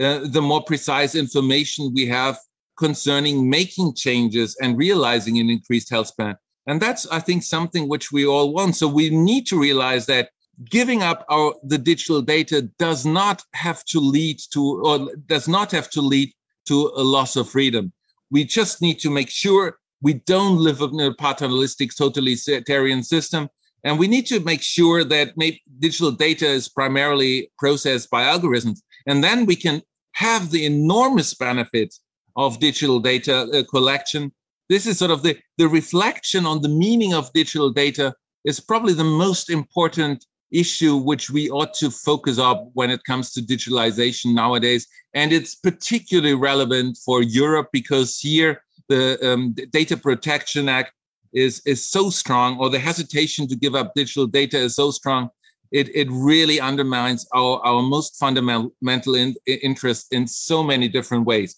uh, 0.00 0.20
the 0.24 0.42
more 0.42 0.62
precise 0.62 1.14
information 1.14 1.92
we 1.94 2.06
have 2.06 2.38
concerning 2.78 3.48
making 3.48 3.94
changes 3.94 4.56
and 4.60 4.76
realizing 4.78 5.38
an 5.38 5.50
increased 5.50 5.90
health 5.90 6.08
span. 6.08 6.36
And 6.66 6.80
that's, 6.80 7.06
I 7.08 7.20
think, 7.20 7.42
something 7.42 7.88
which 7.88 8.12
we 8.12 8.24
all 8.26 8.52
want. 8.52 8.76
So 8.76 8.88
we 8.88 9.10
need 9.10 9.46
to 9.48 9.58
realize 9.58 10.06
that 10.06 10.30
giving 10.70 11.02
up 11.02 11.24
our 11.28 11.54
the 11.64 11.78
digital 11.78 12.22
data 12.22 12.62
does 12.78 13.04
not 13.04 13.42
have 13.54 13.84
to 13.86 13.98
lead 13.98 14.38
to 14.52 14.82
or 14.84 15.14
does 15.26 15.48
not 15.48 15.70
have 15.72 15.90
to 15.90 16.00
lead 16.00 16.32
to 16.66 16.92
a 16.96 17.02
loss 17.02 17.36
of 17.36 17.48
freedom. 17.48 17.92
We 18.30 18.44
just 18.44 18.80
need 18.80 18.98
to 19.00 19.10
make 19.10 19.30
sure 19.30 19.78
we 20.00 20.14
don't 20.14 20.56
live 20.56 20.80
in 20.80 21.00
a 21.00 21.14
paternalistic 21.14 21.94
totalitarian 21.94 23.02
system. 23.02 23.48
And 23.84 23.98
we 23.98 24.08
need 24.08 24.26
to 24.26 24.40
make 24.40 24.62
sure 24.62 25.04
that 25.04 25.34
digital 25.78 26.12
data 26.12 26.46
is 26.46 26.68
primarily 26.68 27.50
processed 27.58 28.10
by 28.10 28.24
algorithms. 28.24 28.80
And 29.06 29.22
then 29.22 29.46
we 29.46 29.56
can 29.56 29.82
have 30.12 30.50
the 30.50 30.66
enormous 30.66 31.34
benefit 31.34 31.94
of 32.36 32.60
digital 32.60 33.00
data 33.00 33.48
uh, 33.52 33.62
collection. 33.70 34.32
This 34.68 34.86
is 34.86 34.98
sort 34.98 35.10
of 35.10 35.22
the, 35.22 35.36
the 35.58 35.68
reflection 35.68 36.46
on 36.46 36.62
the 36.62 36.68
meaning 36.68 37.12
of 37.14 37.32
digital 37.32 37.70
data 37.70 38.14
is 38.44 38.60
probably 38.60 38.92
the 38.92 39.04
most 39.04 39.50
important 39.50 40.24
issue 40.52 40.96
which 40.96 41.30
we 41.30 41.50
ought 41.50 41.74
to 41.74 41.90
focus 41.90 42.38
on 42.38 42.70
when 42.74 42.90
it 42.90 43.04
comes 43.04 43.32
to 43.32 43.40
digitalization 43.40 44.34
nowadays. 44.34 44.86
And 45.14 45.32
it's 45.32 45.54
particularly 45.54 46.34
relevant 46.34 46.98
for 47.04 47.22
Europe 47.22 47.68
because 47.72 48.18
here 48.18 48.62
the 48.88 49.18
um, 49.22 49.54
Data 49.70 49.96
Protection 49.96 50.68
Act 50.68 50.92
is, 51.32 51.62
is 51.64 51.86
so 51.86 52.10
strong, 52.10 52.58
or 52.58 52.68
the 52.68 52.78
hesitation 52.78 53.48
to 53.48 53.56
give 53.56 53.74
up 53.74 53.92
digital 53.94 54.26
data 54.26 54.58
is 54.58 54.76
so 54.76 54.90
strong, 54.90 55.30
it, 55.70 55.94
it 55.96 56.08
really 56.10 56.60
undermines 56.60 57.26
our, 57.34 57.58
our 57.64 57.82
most 57.82 58.18
fundamental 58.18 59.14
in, 59.14 59.34
interest 59.46 60.12
in 60.12 60.26
so 60.26 60.62
many 60.62 60.88
different 60.88 61.24
ways 61.24 61.56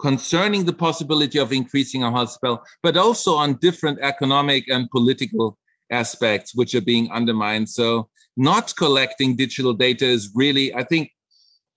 concerning 0.00 0.64
the 0.64 0.72
possibility 0.72 1.38
of 1.38 1.52
increasing 1.52 2.02
our 2.02 2.10
health 2.10 2.30
spell, 2.30 2.64
but 2.82 2.96
also 2.96 3.34
on 3.34 3.54
different 3.56 3.98
economic 4.00 4.66
and 4.68 4.90
political 4.90 5.58
aspects 5.90 6.54
which 6.54 6.74
are 6.74 6.80
being 6.80 7.10
undermined. 7.12 7.68
So 7.68 8.08
not 8.36 8.74
collecting 8.76 9.36
digital 9.36 9.72
data 9.72 10.06
is 10.06 10.30
really, 10.34 10.74
I 10.74 10.84
think, 10.84 11.10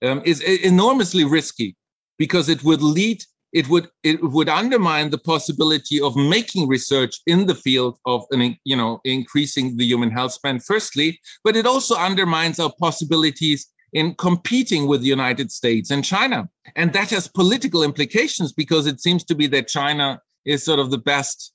um, 0.02 0.22
is 0.24 0.40
enormously 0.40 1.24
risky 1.24 1.76
because 2.18 2.48
it 2.48 2.62
would 2.64 2.82
lead, 2.82 3.24
it 3.52 3.68
would 3.68 3.88
it 4.02 4.22
would 4.22 4.48
undermine 4.48 5.10
the 5.10 5.18
possibility 5.18 6.00
of 6.00 6.16
making 6.16 6.68
research 6.68 7.14
in 7.26 7.46
the 7.46 7.54
field 7.54 7.98
of 8.04 8.24
an, 8.30 8.56
you 8.64 8.76
know 8.76 9.00
increasing 9.04 9.76
the 9.76 9.84
human 9.84 10.10
health 10.10 10.32
span. 10.32 10.60
Firstly, 10.60 11.20
but 11.42 11.56
it 11.56 11.66
also 11.66 11.94
undermines 11.96 12.58
our 12.58 12.72
possibilities 12.78 13.66
in 13.92 14.14
competing 14.16 14.88
with 14.88 15.00
the 15.00 15.06
United 15.06 15.52
States 15.52 15.90
and 15.90 16.04
China, 16.04 16.48
and 16.76 16.92
that 16.92 17.10
has 17.10 17.28
political 17.28 17.82
implications 17.82 18.52
because 18.52 18.86
it 18.86 19.00
seems 19.00 19.24
to 19.24 19.34
be 19.34 19.46
that 19.46 19.68
China 19.68 20.20
is 20.44 20.64
sort 20.64 20.80
of 20.80 20.90
the 20.90 20.98
best 20.98 21.53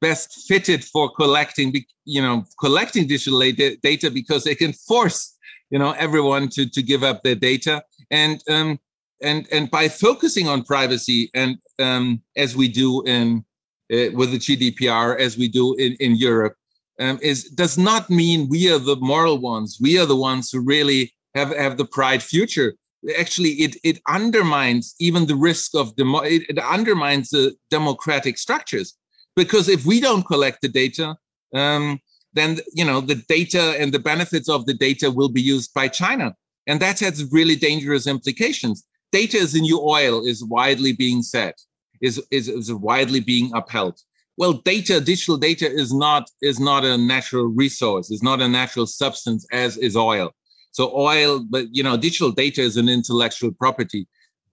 best 0.00 0.46
fitted 0.48 0.84
for 0.84 1.10
collecting, 1.10 1.74
you 2.04 2.22
know, 2.22 2.44
collecting 2.58 3.06
digital 3.06 3.40
data 3.40 4.10
because 4.10 4.44
they 4.44 4.54
can 4.54 4.72
force, 4.72 5.36
you 5.70 5.78
know, 5.78 5.92
everyone 5.92 6.48
to 6.48 6.68
to 6.68 6.82
give 6.82 7.02
up 7.02 7.22
their 7.22 7.34
data. 7.34 7.82
And 8.10 8.42
um, 8.48 8.78
and 9.22 9.46
and 9.52 9.70
by 9.70 9.88
focusing 9.88 10.48
on 10.48 10.64
privacy 10.64 11.30
and 11.34 11.58
um, 11.78 12.22
as 12.36 12.56
we 12.56 12.68
do 12.68 13.02
in 13.02 13.44
uh, 13.92 14.10
with 14.14 14.32
the 14.32 14.38
GDPR, 14.38 15.18
as 15.18 15.36
we 15.36 15.48
do 15.48 15.74
in 15.74 15.96
in 16.00 16.16
Europe, 16.16 16.54
um, 16.98 17.18
is 17.22 17.44
does 17.44 17.76
not 17.78 18.10
mean 18.10 18.48
we 18.48 18.70
are 18.72 18.78
the 18.78 18.96
moral 18.96 19.38
ones. 19.38 19.78
We 19.80 19.98
are 19.98 20.06
the 20.06 20.16
ones 20.16 20.50
who 20.50 20.60
really 20.60 21.12
have 21.34 21.54
have 21.56 21.76
the 21.76 21.84
bright 21.84 22.22
future. 22.22 22.74
Actually, 23.18 23.52
it 23.64 23.76
it 23.82 24.00
undermines 24.08 24.94
even 25.00 25.26
the 25.26 25.36
risk 25.36 25.74
of 25.74 25.94
demo. 25.96 26.20
It, 26.20 26.42
it 26.48 26.58
undermines 26.58 27.30
the 27.30 27.54
democratic 27.70 28.38
structures 28.38 28.96
because 29.36 29.68
if 29.68 29.84
we 29.86 30.00
don't 30.00 30.26
collect 30.26 30.60
the 30.62 30.68
data, 30.68 31.16
um, 31.54 32.00
then 32.32 32.58
you 32.72 32.84
know 32.84 33.00
the 33.00 33.16
data 33.28 33.74
and 33.78 33.92
the 33.92 33.98
benefits 33.98 34.48
of 34.48 34.66
the 34.66 34.74
data 34.74 35.10
will 35.10 35.28
be 35.28 35.42
used 35.42 35.72
by 35.74 35.88
China, 35.88 36.34
and 36.66 36.80
that 36.80 37.00
has 37.00 37.30
really 37.32 37.56
dangerous 37.56 38.06
implications. 38.06 38.84
Data 39.12 39.36
is 39.36 39.52
the 39.52 39.60
new 39.60 39.80
oil, 39.80 40.24
is 40.24 40.44
widely 40.44 40.92
being 40.92 41.22
said, 41.22 41.54
is 42.00 42.22
is, 42.30 42.48
is 42.48 42.72
widely 42.72 43.20
being 43.20 43.50
upheld. 43.54 43.98
Well, 44.36 44.54
data, 44.54 45.00
digital 45.00 45.36
data, 45.36 45.70
is 45.70 45.92
not 45.92 46.30
is 46.40 46.60
not 46.60 46.84
a 46.84 46.96
natural 46.96 47.46
resource, 47.46 48.10
is 48.10 48.22
not 48.22 48.40
a 48.40 48.48
natural 48.48 48.86
substance 48.86 49.46
as 49.52 49.76
is 49.76 49.96
oil. 49.96 50.30
So 50.72 50.96
oil, 50.96 51.44
but 51.48 51.66
you 51.72 51.82
know, 51.82 51.96
digital 51.96 52.30
data 52.30 52.62
is 52.62 52.76
an 52.76 52.88
intellectual 52.88 53.52
property. 53.52 54.06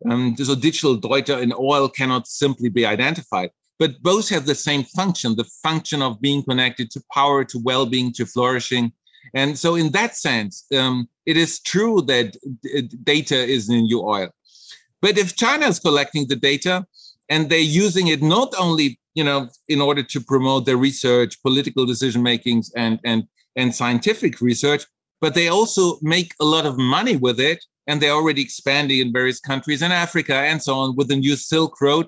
Um, 0.09 0.35
so 0.37 0.55
digital 0.55 0.95
data 0.95 1.37
and 1.39 1.53
oil 1.53 1.89
cannot 1.89 2.27
simply 2.27 2.69
be 2.69 2.85
identified 2.85 3.49
but 3.79 4.01
both 4.01 4.29
have 4.29 4.45
the 4.45 4.55
same 4.55 4.83
function 4.83 5.35
the 5.35 5.49
function 5.63 6.01
of 6.01 6.21
being 6.21 6.43
connected 6.43 6.89
to 6.91 7.03
power 7.13 7.43
to 7.43 7.59
well-being 7.59 8.11
to 8.13 8.25
flourishing. 8.25 8.91
And 9.33 9.57
so 9.57 9.75
in 9.75 9.91
that 9.91 10.15
sense 10.15 10.65
um, 10.75 11.07
it 11.25 11.37
is 11.37 11.59
true 11.59 12.01
that 12.03 12.37
data 13.03 13.35
is 13.35 13.69
in 13.69 13.83
new 13.83 14.01
oil. 14.01 14.29
But 15.01 15.17
if 15.17 15.35
china 15.35 15.67
is 15.67 15.79
collecting 15.79 16.27
the 16.27 16.35
data 16.35 16.85
and 17.29 17.49
they're 17.49 17.59
using 17.59 18.07
it 18.07 18.21
not 18.21 18.53
only 18.57 18.99
you 19.17 19.23
know 19.23 19.49
in 19.67 19.81
order 19.81 20.03
to 20.03 20.21
promote 20.21 20.65
their 20.65 20.77
research 20.77 21.41
political 21.41 21.85
decision 21.85 22.21
makings 22.21 22.71
and 22.75 22.99
and 23.03 23.23
and 23.55 23.73
scientific 23.73 24.39
research 24.41 24.83
but 25.19 25.33
they 25.33 25.47
also 25.47 25.97
make 26.01 26.33
a 26.39 26.45
lot 26.45 26.65
of 26.65 26.77
money 26.77 27.15
with 27.15 27.39
it 27.39 27.65
and 27.87 27.99
they're 27.99 28.19
already 28.19 28.41
expanding 28.41 28.99
in 28.99 29.11
various 29.11 29.39
countries 29.39 29.81
in 29.81 29.91
africa 29.91 30.35
and 30.49 30.61
so 30.61 30.73
on 30.75 30.95
with 30.95 31.07
the 31.07 31.15
new 31.15 31.35
silk 31.35 31.81
road 31.81 32.05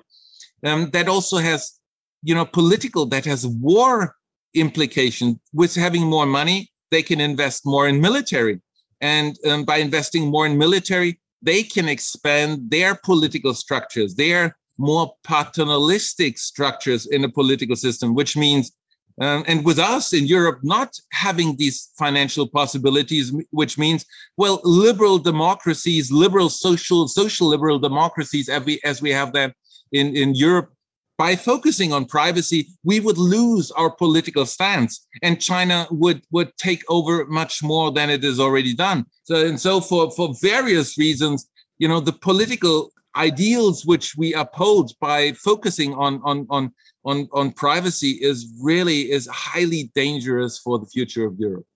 um, 0.64 0.90
that 0.90 1.08
also 1.08 1.38
has, 1.38 1.78
you 2.22 2.34
know, 2.34 2.44
political, 2.44 3.06
that 3.06 3.24
has 3.24 3.46
war 3.46 4.16
implication. 4.54 5.40
With 5.52 5.74
having 5.74 6.04
more 6.06 6.26
money, 6.26 6.70
they 6.90 7.02
can 7.02 7.20
invest 7.20 7.64
more 7.64 7.88
in 7.88 8.00
military. 8.00 8.60
And 9.00 9.36
um, 9.46 9.64
by 9.64 9.78
investing 9.78 10.26
more 10.26 10.46
in 10.46 10.58
military, 10.58 11.20
they 11.42 11.62
can 11.62 11.88
expand 11.88 12.70
their 12.70 12.94
political 12.94 13.54
structures, 13.54 14.14
their 14.14 14.56
more 14.76 15.14
paternalistic 15.24 16.38
structures 16.38 17.06
in 17.06 17.24
a 17.24 17.28
political 17.28 17.76
system, 17.76 18.14
which 18.14 18.36
means 18.36 18.72
um, 19.20 19.44
and 19.46 19.64
with 19.64 19.78
us 19.78 20.14
in 20.14 20.26
Europe 20.26 20.60
not 20.62 20.96
having 21.12 21.56
these 21.56 21.90
financial 21.98 22.48
possibilities, 22.48 23.34
which 23.50 23.76
means, 23.76 24.06
well, 24.38 24.60
liberal 24.64 25.18
democracies, 25.18 26.10
liberal 26.10 26.48
social, 26.48 27.06
social 27.06 27.46
liberal 27.46 27.78
democracies, 27.78 28.48
as 28.48 28.64
we, 28.64 28.80
as 28.82 29.02
we 29.02 29.10
have 29.10 29.34
them 29.34 29.52
in, 29.92 30.16
in 30.16 30.34
Europe, 30.34 30.70
by 31.18 31.36
focusing 31.36 31.92
on 31.92 32.06
privacy, 32.06 32.68
we 32.82 32.98
would 32.98 33.18
lose 33.18 33.70
our 33.72 33.90
political 33.90 34.46
stance, 34.46 35.06
and 35.22 35.38
China 35.38 35.86
would 35.90 36.22
would 36.30 36.50
take 36.56 36.82
over 36.88 37.26
much 37.26 37.62
more 37.62 37.92
than 37.92 38.08
it 38.08 38.22
has 38.22 38.40
already 38.40 38.74
done. 38.74 39.04
So 39.24 39.34
and 39.48 39.60
so 39.60 39.82
for 39.82 40.10
for 40.12 40.34
various 40.40 40.96
reasons, 40.96 41.46
you 41.78 41.88
know, 41.88 42.00
the 42.00 42.14
political 42.28 42.90
ideals 43.16 43.84
which 43.84 44.16
we 44.16 44.32
uphold 44.32 44.92
by 44.98 45.32
focusing 45.32 45.92
on 45.94 46.22
on 46.24 46.46
on 46.48 46.72
on, 47.04 47.28
on 47.32 47.52
privacy 47.52 48.12
is 48.30 48.38
really 48.62 49.10
is 49.10 49.26
highly 49.26 49.90
dangerous 49.94 50.58
for 50.58 50.78
the 50.78 50.86
future 50.86 51.26
of 51.26 51.34
Europe. 51.38 51.66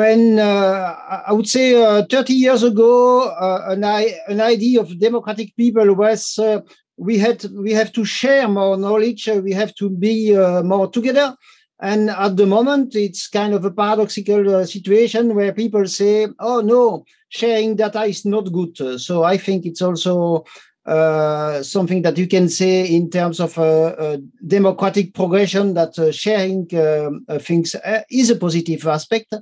When 0.00 0.38
uh, 0.38 0.96
I 1.26 1.32
would 1.32 1.48
say 1.48 1.82
uh, 1.82 2.04
30 2.08 2.32
years 2.32 2.62
ago, 2.62 3.28
uh, 3.28 3.64
an, 3.68 3.84
an 3.84 4.40
idea 4.40 4.80
of 4.80 4.98
democratic 4.98 5.54
people 5.56 5.92
was 5.94 6.38
uh, 6.38 6.60
we 7.00 7.18
had 7.18 7.44
we 7.52 7.72
have 7.72 7.92
to 7.92 8.04
share 8.04 8.46
more 8.46 8.76
knowledge, 8.76 9.28
uh, 9.28 9.40
we 9.42 9.52
have 9.52 9.74
to 9.76 9.88
be 9.88 10.36
uh, 10.36 10.62
more 10.62 10.88
together. 10.88 11.34
And 11.82 12.10
at 12.10 12.36
the 12.36 12.44
moment, 12.44 12.94
it's 12.94 13.26
kind 13.26 13.54
of 13.54 13.64
a 13.64 13.70
paradoxical 13.70 14.66
situation 14.66 15.34
where 15.34 15.52
people 15.52 15.86
say, 15.86 16.28
"Oh 16.38 16.60
no, 16.60 17.04
sharing 17.30 17.76
data 17.76 18.02
is 18.04 18.26
not 18.26 18.52
good." 18.52 19.00
So 19.00 19.24
I 19.24 19.38
think 19.38 19.64
it's 19.64 19.80
also 19.80 20.44
uh, 20.86 21.62
something 21.62 22.02
that 22.02 22.18
you 22.18 22.26
can 22.26 22.48
say 22.48 22.86
in 22.86 23.10
terms 23.10 23.38
of 23.38 23.56
uh, 23.58 23.62
uh, 23.62 24.16
democratic 24.46 25.14
progression 25.14 25.74
that 25.74 25.98
uh, 25.98 26.10
sharing 26.10 26.66
uh, 26.74 27.38
things 27.38 27.76
is 28.10 28.30
a 28.30 28.36
positive 28.36 28.86
aspect. 28.86 29.34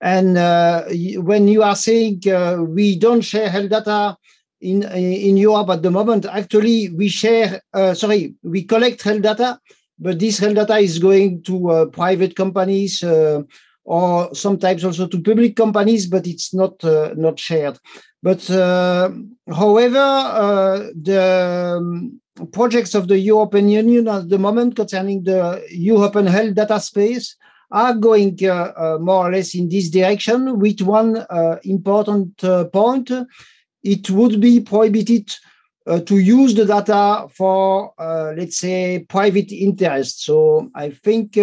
And 0.00 0.36
when 1.24 1.48
you 1.48 1.62
are 1.62 1.76
saying 1.76 2.22
we 2.74 2.98
don't 2.98 3.22
share 3.22 3.48
health 3.48 3.70
data 3.70 4.16
in 4.60 4.82
in 4.82 5.36
Europe 5.36 5.70
at 5.70 5.82
the 5.82 5.90
moment, 5.90 6.26
actually 6.26 6.90
we 6.90 7.08
share. 7.08 7.60
sorry, 7.94 8.34
we 8.42 8.64
collect 8.64 9.02
health 9.02 9.22
data, 9.22 9.58
but 9.98 10.18
this 10.18 10.38
health 10.38 10.54
data 10.54 10.78
is 10.78 10.98
going 10.98 11.42
to 11.42 11.90
private 11.92 12.34
companies 12.36 13.02
or 13.84 14.34
sometimes 14.34 14.84
also 14.84 15.06
to 15.06 15.22
public 15.22 15.54
companies, 15.56 16.06
but 16.06 16.26
it's 16.26 16.52
not 16.52 16.82
not 17.16 17.38
shared. 17.38 17.78
But 18.22 18.50
uh, 18.50 19.10
however, 19.48 19.98
uh, 19.98 20.90
the 21.00 21.76
um, 21.78 22.20
projects 22.50 22.94
of 22.94 23.06
the 23.06 23.18
European 23.18 23.68
Union 23.68 24.08
at 24.08 24.28
the 24.28 24.38
moment 24.38 24.74
concerning 24.74 25.22
the 25.22 25.64
European 25.70 26.26
health 26.26 26.54
data 26.54 26.80
space 26.80 27.36
are 27.70 27.94
going 27.94 28.36
uh, 28.42 28.72
uh 28.76 28.98
more 29.00 29.28
or 29.28 29.32
less 29.32 29.54
in 29.54 29.68
this 29.68 29.90
direction 29.90 30.58
with 30.58 30.80
one 30.80 31.16
uh, 31.30 31.56
important 31.62 32.42
uh, 32.44 32.64
point. 32.64 33.10
It 33.86 34.10
would 34.10 34.40
be 34.40 34.60
prohibited 34.60 35.34
to 36.08 36.18
use 36.18 36.54
the 36.54 36.64
data 36.64 37.28
for, 37.38 37.92
let's 37.98 38.58
say, 38.58 39.06
private 39.08 39.52
interest. 39.52 40.24
So 40.24 40.68
I 40.74 40.90
think 40.90 41.38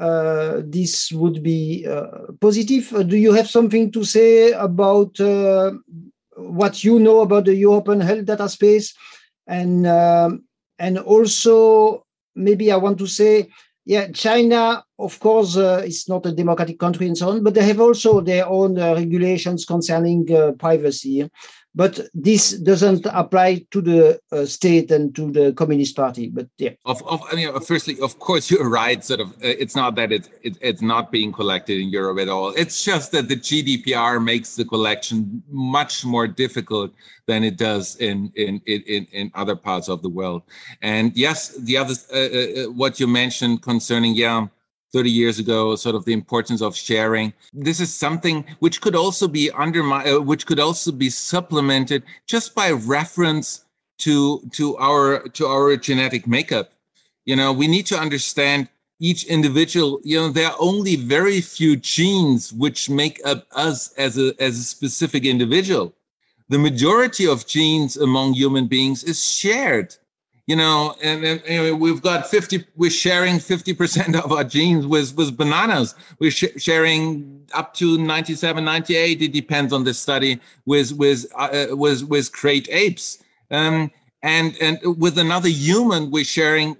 uh, 0.00 0.62
this 0.64 1.12
would 1.12 1.42
be 1.42 1.86
uh, 1.86 2.32
positive. 2.40 2.90
Uh, 2.94 3.02
do 3.02 3.18
you 3.18 3.34
have 3.34 3.48
something 3.48 3.92
to 3.92 4.02
say 4.02 4.50
about 4.52 5.18
what 6.36 6.82
you 6.82 6.98
know 6.98 7.20
about 7.20 7.44
the 7.44 7.54
European 7.54 8.00
health 8.00 8.24
data 8.24 8.48
space? 8.48 8.94
And 9.46 9.86
um, 9.86 10.44
and 10.78 10.98
also 10.98 12.06
maybe 12.34 12.72
I 12.72 12.76
want 12.76 12.96
to 12.98 13.06
say, 13.06 13.50
yeah, 13.84 14.08
China, 14.08 14.82
of 14.98 15.20
course, 15.20 15.58
uh, 15.58 15.82
is 15.84 16.08
not 16.08 16.24
a 16.24 16.32
democratic 16.32 16.78
country 16.78 17.06
and 17.06 17.18
so 17.18 17.28
on, 17.28 17.42
but 17.42 17.52
they 17.52 17.64
have 17.64 17.80
also 17.80 18.22
their 18.22 18.46
own 18.46 18.78
uh, 18.78 18.94
regulations 18.94 19.66
concerning 19.66 20.32
uh, 20.32 20.52
privacy 20.52 21.28
but 21.74 22.00
this 22.14 22.58
doesn't 22.58 23.06
apply 23.12 23.64
to 23.70 23.80
the 23.80 24.20
uh, 24.32 24.44
state 24.44 24.90
and 24.90 25.14
to 25.14 25.30
the 25.30 25.52
communist 25.52 25.94
party 25.96 26.28
but 26.28 26.48
yeah. 26.58 26.70
Of, 26.84 27.02
of 27.06 27.22
I 27.30 27.36
mean, 27.36 27.60
firstly 27.60 28.00
of 28.00 28.18
course 28.18 28.50
you're 28.50 28.68
right 28.68 29.02
sort 29.04 29.20
of 29.20 29.30
uh, 29.34 29.54
it's 29.62 29.76
not 29.76 29.94
that 29.96 30.12
it's 30.12 30.28
it, 30.42 30.56
it's 30.60 30.82
not 30.82 31.12
being 31.12 31.32
collected 31.32 31.78
in 31.78 31.90
europe 31.90 32.18
at 32.18 32.28
all. 32.28 32.50
It's 32.56 32.84
just 32.84 33.12
that 33.12 33.28
the 33.28 33.36
gdpr 33.36 34.22
makes 34.22 34.56
the 34.56 34.64
collection 34.64 35.42
much 35.48 36.04
more 36.04 36.26
difficult 36.26 36.92
than 37.26 37.44
it 37.44 37.56
does 37.56 37.96
in 37.96 38.32
in 38.34 38.60
in, 38.66 39.06
in 39.12 39.30
other 39.34 39.56
parts 39.56 39.88
of 39.88 40.02
the 40.02 40.08
world. 40.08 40.42
And 40.82 41.12
yes 41.16 41.48
the 41.56 41.76
other 41.76 41.94
uh, 42.12 42.16
uh, 42.16 42.64
uh 42.66 42.70
what 42.72 42.98
you 42.98 43.06
mentioned 43.06 43.62
concerning 43.62 44.14
yeah 44.14 44.46
30 44.92 45.10
years 45.10 45.38
ago 45.38 45.76
sort 45.76 45.94
of 45.94 46.04
the 46.04 46.12
importance 46.12 46.60
of 46.60 46.76
sharing. 46.76 47.32
This 47.52 47.80
is 47.80 47.94
something 47.94 48.44
which 48.58 48.80
could 48.80 48.96
also 48.96 49.28
be 49.28 49.50
undermined 49.52 50.08
uh, 50.08 50.20
which 50.20 50.46
could 50.46 50.60
also 50.60 50.92
be 50.92 51.10
supplemented 51.10 52.02
just 52.26 52.54
by 52.54 52.72
reference 52.72 53.64
to 53.98 54.40
to 54.52 54.76
our 54.78 55.20
to 55.28 55.46
our 55.46 55.76
genetic 55.76 56.26
makeup. 56.26 56.72
You 57.24 57.36
know 57.36 57.52
we 57.52 57.68
need 57.68 57.86
to 57.86 57.98
understand 57.98 58.68
each 58.98 59.24
individual 59.24 60.00
you 60.04 60.18
know 60.18 60.28
there 60.28 60.48
are 60.48 60.56
only 60.58 60.96
very 60.96 61.40
few 61.40 61.76
genes 61.76 62.52
which 62.52 62.90
make 62.90 63.20
up 63.24 63.46
us 63.52 63.92
as 63.94 64.18
a 64.18 64.34
as 64.42 64.58
a 64.58 64.64
specific 64.64 65.24
individual. 65.24 65.94
The 66.48 66.58
majority 66.58 67.28
of 67.28 67.46
genes 67.46 67.96
among 67.96 68.34
human 68.34 68.66
beings 68.66 69.04
is 69.04 69.24
shared 69.24 69.94
you 70.50 70.56
know, 70.56 70.96
and, 71.00 71.24
and, 71.24 71.80
we've 71.80 72.02
got 72.02 72.26
50, 72.26 72.64
we're 72.74 72.90
sharing 72.90 73.36
50% 73.36 74.20
of 74.20 74.32
our 74.32 74.42
genes 74.42 74.84
with, 74.84 75.16
with 75.16 75.36
bananas. 75.36 75.94
We're 76.18 76.32
sh- 76.32 76.56
sharing 76.56 77.46
up 77.54 77.72
to 77.74 77.96
97, 77.96 78.64
98, 78.64 79.22
it 79.22 79.32
depends 79.32 79.72
on 79.72 79.84
the 79.84 79.94
study, 79.94 80.40
with, 80.66 80.90
with, 80.94 81.24
uh, 81.36 81.66
with, 81.70 82.02
with 82.02 82.32
great 82.32 82.68
apes. 82.68 83.22
Um, 83.52 83.92
and, 84.24 84.56
and 84.60 84.80
with 84.98 85.18
another 85.18 85.48
human, 85.48 86.10
we're 86.10 86.24
sharing 86.24 86.76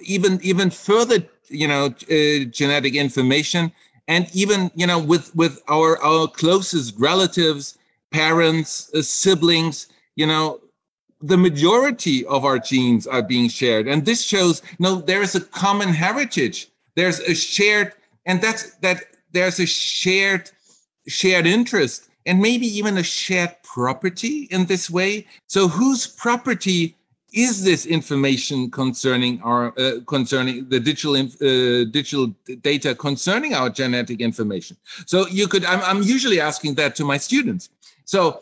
even, 0.00 0.40
even 0.42 0.70
further, 0.70 1.18
you 1.48 1.68
know, 1.68 1.94
uh, 2.10 2.44
genetic 2.48 2.94
information. 2.94 3.72
And 4.08 4.26
even, 4.34 4.70
you 4.74 4.86
know, 4.86 4.98
with, 4.98 5.36
with 5.36 5.60
our, 5.68 6.02
our 6.02 6.28
closest 6.28 6.98
relatives, 6.98 7.76
parents, 8.10 8.90
uh, 8.94 9.02
siblings, 9.02 9.88
you 10.14 10.26
know, 10.26 10.60
the 11.20 11.36
majority 11.36 12.24
of 12.26 12.44
our 12.44 12.58
genes 12.58 13.06
are 13.06 13.22
being 13.22 13.48
shared. 13.48 13.88
And 13.88 14.04
this 14.04 14.22
shows 14.22 14.62
no, 14.78 14.96
there 14.96 15.22
is 15.22 15.34
a 15.34 15.40
common 15.40 15.88
heritage. 15.88 16.68
There's 16.94 17.20
a 17.20 17.34
shared, 17.34 17.92
and 18.26 18.40
that's 18.40 18.74
that 18.76 19.04
there's 19.32 19.58
a 19.60 19.66
shared 19.66 20.50
shared 21.08 21.46
interest 21.46 22.08
and 22.26 22.40
maybe 22.40 22.66
even 22.66 22.98
a 22.98 23.02
shared 23.02 23.56
property 23.62 24.48
in 24.50 24.66
this 24.66 24.90
way. 24.90 25.26
So 25.46 25.68
whose 25.68 26.06
property 26.06 26.96
is 27.32 27.62
this 27.62 27.86
information 27.86 28.70
concerning 28.70 29.40
our 29.42 29.72
uh, 29.78 30.00
concerning 30.06 30.68
the 30.68 30.80
digital 30.80 31.14
uh, 31.16 31.84
digital 31.90 32.34
data 32.62 32.94
concerning 32.94 33.54
our 33.54 33.70
genetic 33.70 34.20
information? 34.20 34.76
So 35.06 35.26
you 35.28 35.46
could 35.48 35.64
I'm, 35.64 35.80
I'm 35.82 36.02
usually 36.02 36.40
asking 36.40 36.74
that 36.74 36.94
to 36.96 37.04
my 37.04 37.18
students. 37.18 37.68
So 38.04 38.40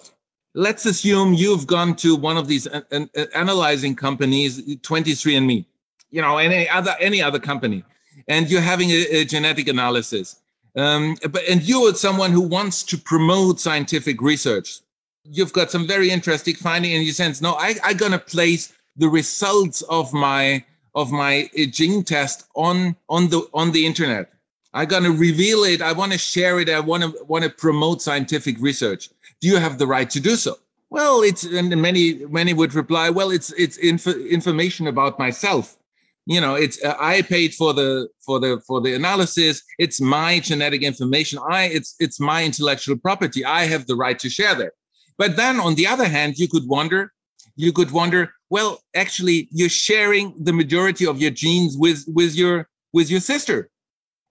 let's 0.55 0.87
assume 0.87 1.35
you've 1.35 1.67
gone 1.67 1.95
to 1.97 2.17
one 2.17 2.37
of 2.37 2.47
these 2.49 2.67
an, 2.67 2.85
an, 2.91 3.09
analyzing 3.35 3.95
companies 3.95 4.61
23andme 4.77 5.65
you 6.11 6.23
know 6.23 6.39
any 6.39 6.69
other 6.69 6.95
any 7.01 7.21
other 7.21 7.39
company 7.39 7.85
and 8.29 8.51
you're 8.51 8.61
having 8.61 8.91
a, 8.91 9.03
a 9.21 9.25
genetic 9.25 9.69
analysis. 9.69 10.41
Um, 10.77 11.17
but 11.31 11.43
and 11.49 11.63
you're 11.63 11.95
someone 11.95 12.33
who 12.33 12.41
wants 12.41 12.83
to 12.85 12.99
promote 12.99 13.61
scientific 13.61 14.21
research. 14.21 14.81
You've 15.25 15.53
got 15.53 15.71
some 15.71 15.87
very 15.87 16.11
interesting 16.11 16.55
finding 16.57 16.95
and 16.95 17.05
you 17.05 17.13
sense. 17.13 17.41
No 17.41 17.55
I, 17.55 17.75
i'm 17.85 17.97
going 17.97 18.13
to 18.13 18.19
place 18.19 18.73
the 18.97 19.09
results 19.09 19.83
of 19.83 20.13
my 20.13 20.65
of 20.95 21.11
my 21.11 21.49
uh, 21.59 21.65
gene 21.71 22.03
test 22.03 22.47
on 22.55 22.97
on 23.09 23.29
the 23.29 23.49
on 23.55 23.73
the 23.73 23.87
internet. 23.87 24.33
I'm 24.73 24.89
going 24.89 25.05
to 25.05 25.13
reveal 25.13 25.63
it. 25.63 25.81
I 25.81 25.93
want 25.93 26.11
to 26.11 26.19
share 26.19 26.59
it. 26.59 26.69
I 26.69 26.81
want 26.81 27.05
to 27.05 27.25
want 27.25 27.45
to 27.45 27.51
promote 27.51 28.03
scientific 28.03 28.57
research 28.61 29.11
do 29.45 29.51
you 29.51 29.59
have 29.59 29.77
the 29.77 29.87
right 29.87 30.09
to 30.09 30.21
do 30.21 30.37
so? 30.37 30.57
Well, 30.89 31.21
it's 31.21 31.45
and 31.45 31.69
many 31.89 32.05
many 32.41 32.55
would 32.55 32.73
reply, 32.73 33.11
well, 33.11 33.31
it's 33.31 33.51
it's 33.65 33.77
inf- 33.77 34.23
information 34.39 34.87
about 34.87 35.19
myself. 35.19 35.77
You 36.25 36.41
know, 36.41 36.55
it's 36.55 36.83
uh, 36.83 36.97
I 36.99 37.21
paid 37.21 37.53
for 37.53 37.75
the 37.75 38.09
for 38.25 38.41
the 38.41 38.63
for 38.67 38.81
the 38.81 38.95
analysis. 38.95 39.63
It's 39.79 40.01
my 40.01 40.41
genetic 40.41 40.83
information. 40.83 41.39
I 41.59 41.65
it's 41.65 41.95
it's 42.05 42.19
my 42.19 42.43
intellectual 42.43 42.97
property. 42.97 43.45
I 43.45 43.67
have 43.73 43.87
the 43.87 43.97
right 44.05 44.19
to 44.21 44.31
share 44.31 44.55
that. 44.55 44.73
But 45.19 45.37
then 45.37 45.61
on 45.61 45.75
the 45.75 45.87
other 45.87 46.09
hand, 46.09 46.39
you 46.39 46.49
could 46.49 46.67
wonder, 46.67 47.13
you 47.55 47.71
could 47.79 47.91
wonder, 47.91 48.33
well, 48.49 48.81
actually, 49.03 49.49
you're 49.59 49.77
sharing 49.89 50.25
the 50.49 50.55
majority 50.63 51.07
of 51.07 51.21
your 51.21 51.35
genes 51.43 51.77
with 51.77 52.01
with 52.19 52.35
your 52.35 52.57
with 52.97 53.11
your 53.11 53.21
sister, 53.21 53.69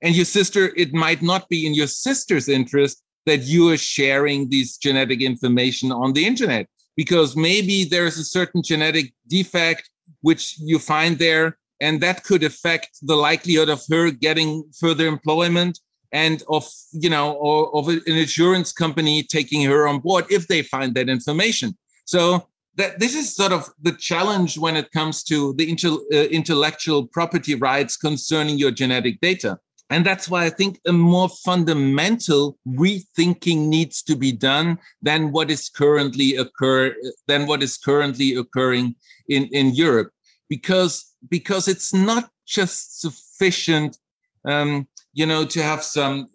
and 0.01 0.15
your 0.15 0.29
sister. 0.39 0.63
It 0.75 0.91
might 1.05 1.21
not 1.21 1.49
be 1.49 1.67
in 1.67 1.75
your 1.75 1.91
sister's 2.05 2.49
interest 2.49 3.03
that 3.25 3.43
you 3.43 3.69
are 3.69 3.77
sharing 3.77 4.49
this 4.49 4.77
genetic 4.77 5.21
information 5.21 5.91
on 5.91 6.13
the 6.13 6.25
internet 6.25 6.67
because 6.95 7.35
maybe 7.35 7.85
there's 7.85 8.17
a 8.17 8.23
certain 8.23 8.61
genetic 8.61 9.13
defect 9.27 9.89
which 10.21 10.57
you 10.59 10.79
find 10.79 11.17
there, 11.17 11.57
and 11.81 12.01
that 12.01 12.23
could 12.23 12.43
affect 12.43 12.89
the 13.01 13.15
likelihood 13.15 13.69
of 13.69 13.83
her 13.89 14.11
getting 14.11 14.63
further 14.79 15.07
employment 15.07 15.79
and 16.11 16.43
of 16.47 16.69
you 16.91 17.09
know 17.09 17.33
or 17.33 17.75
of 17.75 17.87
an 17.89 18.01
insurance 18.05 18.71
company 18.71 19.23
taking 19.23 19.63
her 19.63 19.87
on 19.87 19.99
board 19.99 20.25
if 20.29 20.47
they 20.47 20.61
find 20.61 20.93
that 20.95 21.09
information. 21.09 21.75
So 22.05 22.47
that 22.75 22.99
this 22.99 23.15
is 23.15 23.35
sort 23.35 23.51
of 23.51 23.69
the 23.81 23.91
challenge 23.91 24.57
when 24.57 24.75
it 24.75 24.91
comes 24.91 25.23
to 25.23 25.53
the 25.53 25.65
uh, 26.13 26.15
intellectual 26.29 27.07
property 27.07 27.55
rights 27.55 27.97
concerning 27.97 28.57
your 28.57 28.71
genetic 28.71 29.19
data. 29.21 29.59
And 29.89 30.05
that's 30.05 30.29
why 30.29 30.45
I 30.45 30.49
think 30.49 30.79
a 30.87 30.93
more 30.93 31.29
fundamental 31.29 32.57
rethinking 32.67 33.67
needs 33.67 34.01
to 34.03 34.15
be 34.15 34.31
done 34.31 34.79
than 35.01 35.31
what 35.31 35.51
is 35.51 35.69
currently 35.69 36.35
occur 36.35 36.95
than 37.27 37.45
what 37.47 37.61
is 37.61 37.77
currently 37.77 38.35
occurring 38.35 38.95
in, 39.27 39.45
in 39.51 39.75
Europe, 39.75 40.11
because 40.49 41.13
because 41.29 41.67
it's 41.67 41.93
not 41.93 42.29
just 42.45 43.01
sufficient, 43.01 43.97
um, 44.45 44.87
you 45.13 45.25
know, 45.25 45.45
to 45.45 45.61
have 45.61 45.83
some 45.83 46.29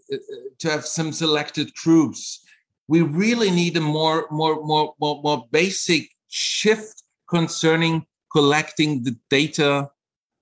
to 0.59 0.71
have 0.71 0.85
some 0.85 1.11
selected 1.11 1.75
groups. 1.75 2.45
We 2.87 3.03
really 3.03 3.51
need 3.51 3.77
a 3.77 3.81
more 3.81 4.27
more 4.31 4.63
more 4.65 4.95
more, 5.01 5.21
more 5.23 5.47
basic 5.51 6.11
shift 6.29 7.03
concerning 7.29 8.07
collecting 8.31 9.03
the 9.03 9.17
data, 9.31 9.91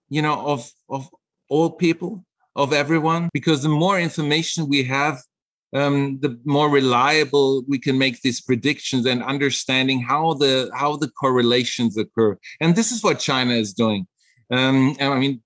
you 0.08 0.22
know, 0.22 0.44
of 0.46 0.70
of 0.90 1.08
all 1.48 1.70
people 1.70 2.26
of 2.56 2.72
everyone 2.72 3.28
because 3.32 3.62
the 3.62 3.68
more 3.68 4.00
information 4.00 4.68
we 4.68 4.82
have 4.82 5.22
um, 5.74 6.18
the 6.20 6.38
more 6.44 6.70
reliable 6.70 7.64
we 7.68 7.78
can 7.78 7.98
make 7.98 8.22
these 8.22 8.40
predictions 8.40 9.04
and 9.04 9.22
understanding 9.22 10.00
how 10.00 10.34
the 10.34 10.70
how 10.74 10.96
the 10.96 11.10
correlations 11.10 11.98
occur. 11.98 12.38
And 12.60 12.74
this 12.74 12.92
is 12.92 13.02
what 13.02 13.18
china 13.18 13.54
is 13.54 13.74
doing. 13.74 14.06
Um, 14.50 14.96
i 15.00 15.18
mean 15.18 15.42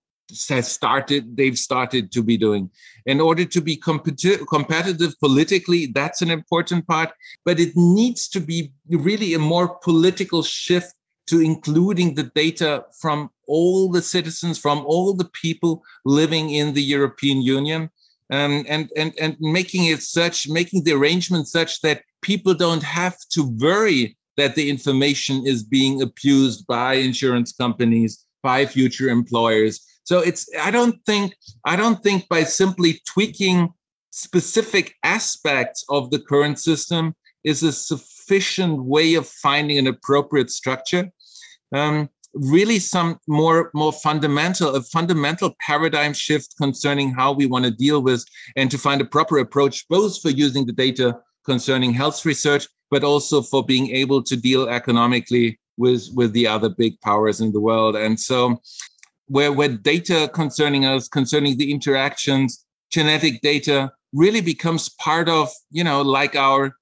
has 0.49 0.71
started 0.71 1.37
they've 1.37 1.59
started 1.59 2.13
to 2.13 2.23
be 2.23 2.37
doing. 2.37 2.71
In 3.07 3.21
order 3.21 3.45
to 3.45 3.61
be 3.61 3.77
competi- 3.77 4.47
competitive 4.47 5.15
politically 5.19 5.87
that's 5.87 6.23
an 6.23 6.31
important 6.31 6.87
part 6.87 7.11
but 7.45 7.59
it 7.59 7.73
needs 7.77 8.29
to 8.29 8.41
be 8.41 8.73
really 8.89 9.35
a 9.35 9.39
more 9.39 9.69
political 9.89 10.43
shift 10.43 10.95
to 11.31 11.41
including 11.41 12.15
the 12.15 12.31
data 12.35 12.85
from 13.01 13.31
all 13.47 13.89
the 13.89 14.03
citizens, 14.03 14.59
from 14.59 14.85
all 14.85 15.15
the 15.15 15.31
people 15.33 15.83
living 16.05 16.51
in 16.51 16.75
the 16.75 16.83
European 16.83 17.41
Union, 17.41 17.89
um, 18.33 18.65
and, 18.69 18.91
and, 18.97 19.13
and 19.21 19.37
making 19.41 19.87
it 19.87 20.03
such, 20.03 20.49
making 20.49 20.83
the 20.83 20.93
arrangement 20.93 21.47
such 21.47 21.81
that 21.83 22.03
people 22.21 22.53
don't 22.53 22.83
have 22.83 23.17
to 23.31 23.43
worry 23.61 24.17
that 24.37 24.57
the 24.57 24.69
information 24.69 25.47
is 25.47 25.63
being 25.63 26.03
abused 26.03 26.67
by 26.67 26.95
insurance 26.95 27.53
companies, 27.53 28.25
by 28.43 28.67
future 28.67 29.09
employers. 29.09 29.81
So 30.03 30.19
it's, 30.19 30.49
I 30.61 30.73
don't 30.73 30.99
think, 31.07 31.37
I 31.65 31.77
don't 31.77 32.03
think 32.03 32.29
by 32.29 32.43
simply 32.43 33.01
tweaking 33.07 33.73
specific 34.11 34.95
aspects 35.05 35.85
of 35.89 36.11
the 36.11 36.19
current 36.19 36.59
system 36.59 37.15
is 37.45 37.63
a 37.63 37.73
sufficient 37.73 38.83
way 38.85 39.15
of 39.15 39.29
finding 39.29 39.79
an 39.79 39.87
appropriate 39.87 40.51
structure 40.51 41.11
um, 41.73 42.09
really 42.35 42.79
some 42.79 43.19
more 43.27 43.71
more 43.75 43.93
fundamental 43.93 44.77
a 44.77 44.83
fundamental 44.83 45.55
paradigm 45.67 46.13
shift 46.13 46.55
concerning 46.59 47.11
how 47.11 47.33
we 47.33 47.47
want 47.47 47.65
to 47.65 47.71
deal 47.71 48.01
with 48.03 48.25
and 48.57 48.71
to 48.71 48.79
find 48.79 49.01
a 49.01 49.05
proper 49.05 49.39
approach 49.39 49.89
both 49.89 50.21
for 50.23 50.31
using 50.31 50.65
the 50.65 50.73
data 50.73 51.19
concerning 51.45 51.93
health 51.93 52.25
research 52.25 52.69
but 52.91 53.05
also 53.05 53.41
for 53.41 53.65
being 53.65 53.91
able 53.91 54.23
to 54.23 54.37
deal 54.37 54.69
economically 54.69 55.59
with 55.77 56.09
with 56.15 56.33
the 56.33 56.47
other 56.47 56.69
big 56.69 57.01
powers 57.01 57.41
in 57.41 57.53
the 57.53 57.61
world. 57.61 57.97
And 57.97 58.19
so 58.19 58.61
where 59.27 59.53
where 59.53 59.69
data 59.69 60.31
concerning 60.35 60.85
us 60.85 61.09
concerning 61.09 61.57
the 61.57 61.73
interactions 61.73 62.65
genetic 62.91 63.41
data 63.41 63.93
really 64.13 64.41
becomes 64.41 64.89
part 64.89 65.29
of 65.29 65.49
you 65.71 65.85
know 65.85 66.03
like 66.03 66.35
our 66.37 66.77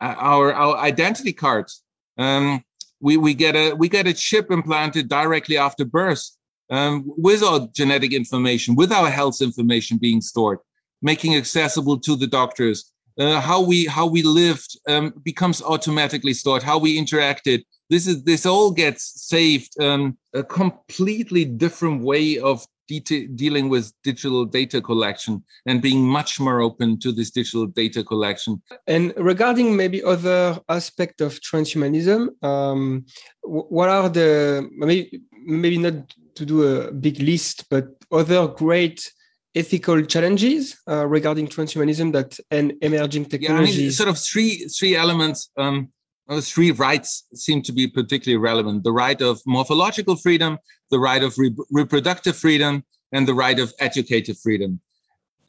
our 0.00 0.52
our 0.52 0.76
identity 0.78 1.32
cards. 1.32 1.82
Um, 2.18 2.64
we, 3.02 3.16
we 3.16 3.34
get 3.34 3.56
a 3.56 3.74
we 3.74 3.88
get 3.88 4.06
a 4.06 4.14
chip 4.14 4.50
implanted 4.50 5.08
directly 5.08 5.58
after 5.58 5.84
birth 5.84 6.24
um, 6.70 7.04
with 7.04 7.42
our 7.42 7.68
genetic 7.74 8.12
information, 8.14 8.76
with 8.76 8.92
our 8.92 9.10
health 9.10 9.42
information 9.42 9.98
being 9.98 10.20
stored, 10.20 10.58
making 11.02 11.36
accessible 11.36 11.98
to 11.98 12.16
the 12.16 12.26
doctors. 12.26 12.92
Uh, 13.18 13.40
how 13.40 13.60
we 13.60 13.84
how 13.84 14.06
we 14.06 14.22
lived 14.22 14.78
um, 14.88 15.12
becomes 15.22 15.60
automatically 15.60 16.32
stored. 16.32 16.62
How 16.62 16.78
we 16.78 16.98
interacted. 16.98 17.64
This 17.90 18.06
is 18.06 18.22
this 18.22 18.46
all 18.46 18.70
gets 18.70 19.20
saved. 19.28 19.78
Um, 19.82 20.16
a 20.32 20.42
completely 20.42 21.44
different 21.44 22.02
way 22.02 22.38
of 22.38 22.64
de- 22.86 23.26
dealing 23.28 23.68
with 23.68 23.92
digital 24.02 24.44
data 24.44 24.80
collection 24.80 25.42
and 25.66 25.80
being 25.82 26.04
much 26.04 26.40
more 26.40 26.60
open 26.60 26.98
to 27.00 27.12
this 27.12 27.30
digital 27.30 27.66
data 27.66 28.02
collection. 28.04 28.62
And 28.86 29.12
regarding 29.16 29.76
maybe 29.76 30.02
other 30.02 30.58
aspect 30.68 31.20
of 31.20 31.40
transhumanism, 31.40 32.28
um, 32.44 33.06
what 33.42 33.88
are 33.88 34.08
the 34.08 34.68
maybe 34.76 35.22
maybe 35.44 35.78
not 35.78 35.94
to 36.34 36.46
do 36.46 36.62
a 36.62 36.92
big 36.92 37.20
list, 37.20 37.68
but 37.68 37.88
other 38.10 38.48
great 38.48 39.12
ethical 39.54 40.02
challenges 40.02 40.78
uh, 40.88 41.06
regarding 41.06 41.46
transhumanism 41.46 42.12
that 42.12 42.38
and 42.50 42.74
emerging 42.82 43.26
technologies? 43.26 43.76
Yeah, 43.76 43.82
I 43.82 43.84
mean, 43.84 43.92
sort 43.92 44.08
of 44.08 44.18
three 44.18 44.66
three 44.78 44.96
elements. 44.96 45.50
Um, 45.56 45.92
three 46.40 46.70
rights 46.70 47.24
seem 47.34 47.62
to 47.62 47.72
be 47.72 47.86
particularly 47.86 48.40
relevant 48.40 48.84
the 48.84 48.92
right 48.92 49.20
of 49.20 49.40
morphological 49.46 50.16
freedom, 50.16 50.58
the 50.90 50.98
right 50.98 51.22
of 51.22 51.36
re- 51.36 51.54
reproductive 51.70 52.36
freedom, 52.36 52.84
and 53.12 53.26
the 53.26 53.34
right 53.34 53.58
of 53.58 53.72
educative 53.78 54.38
freedom. 54.38 54.80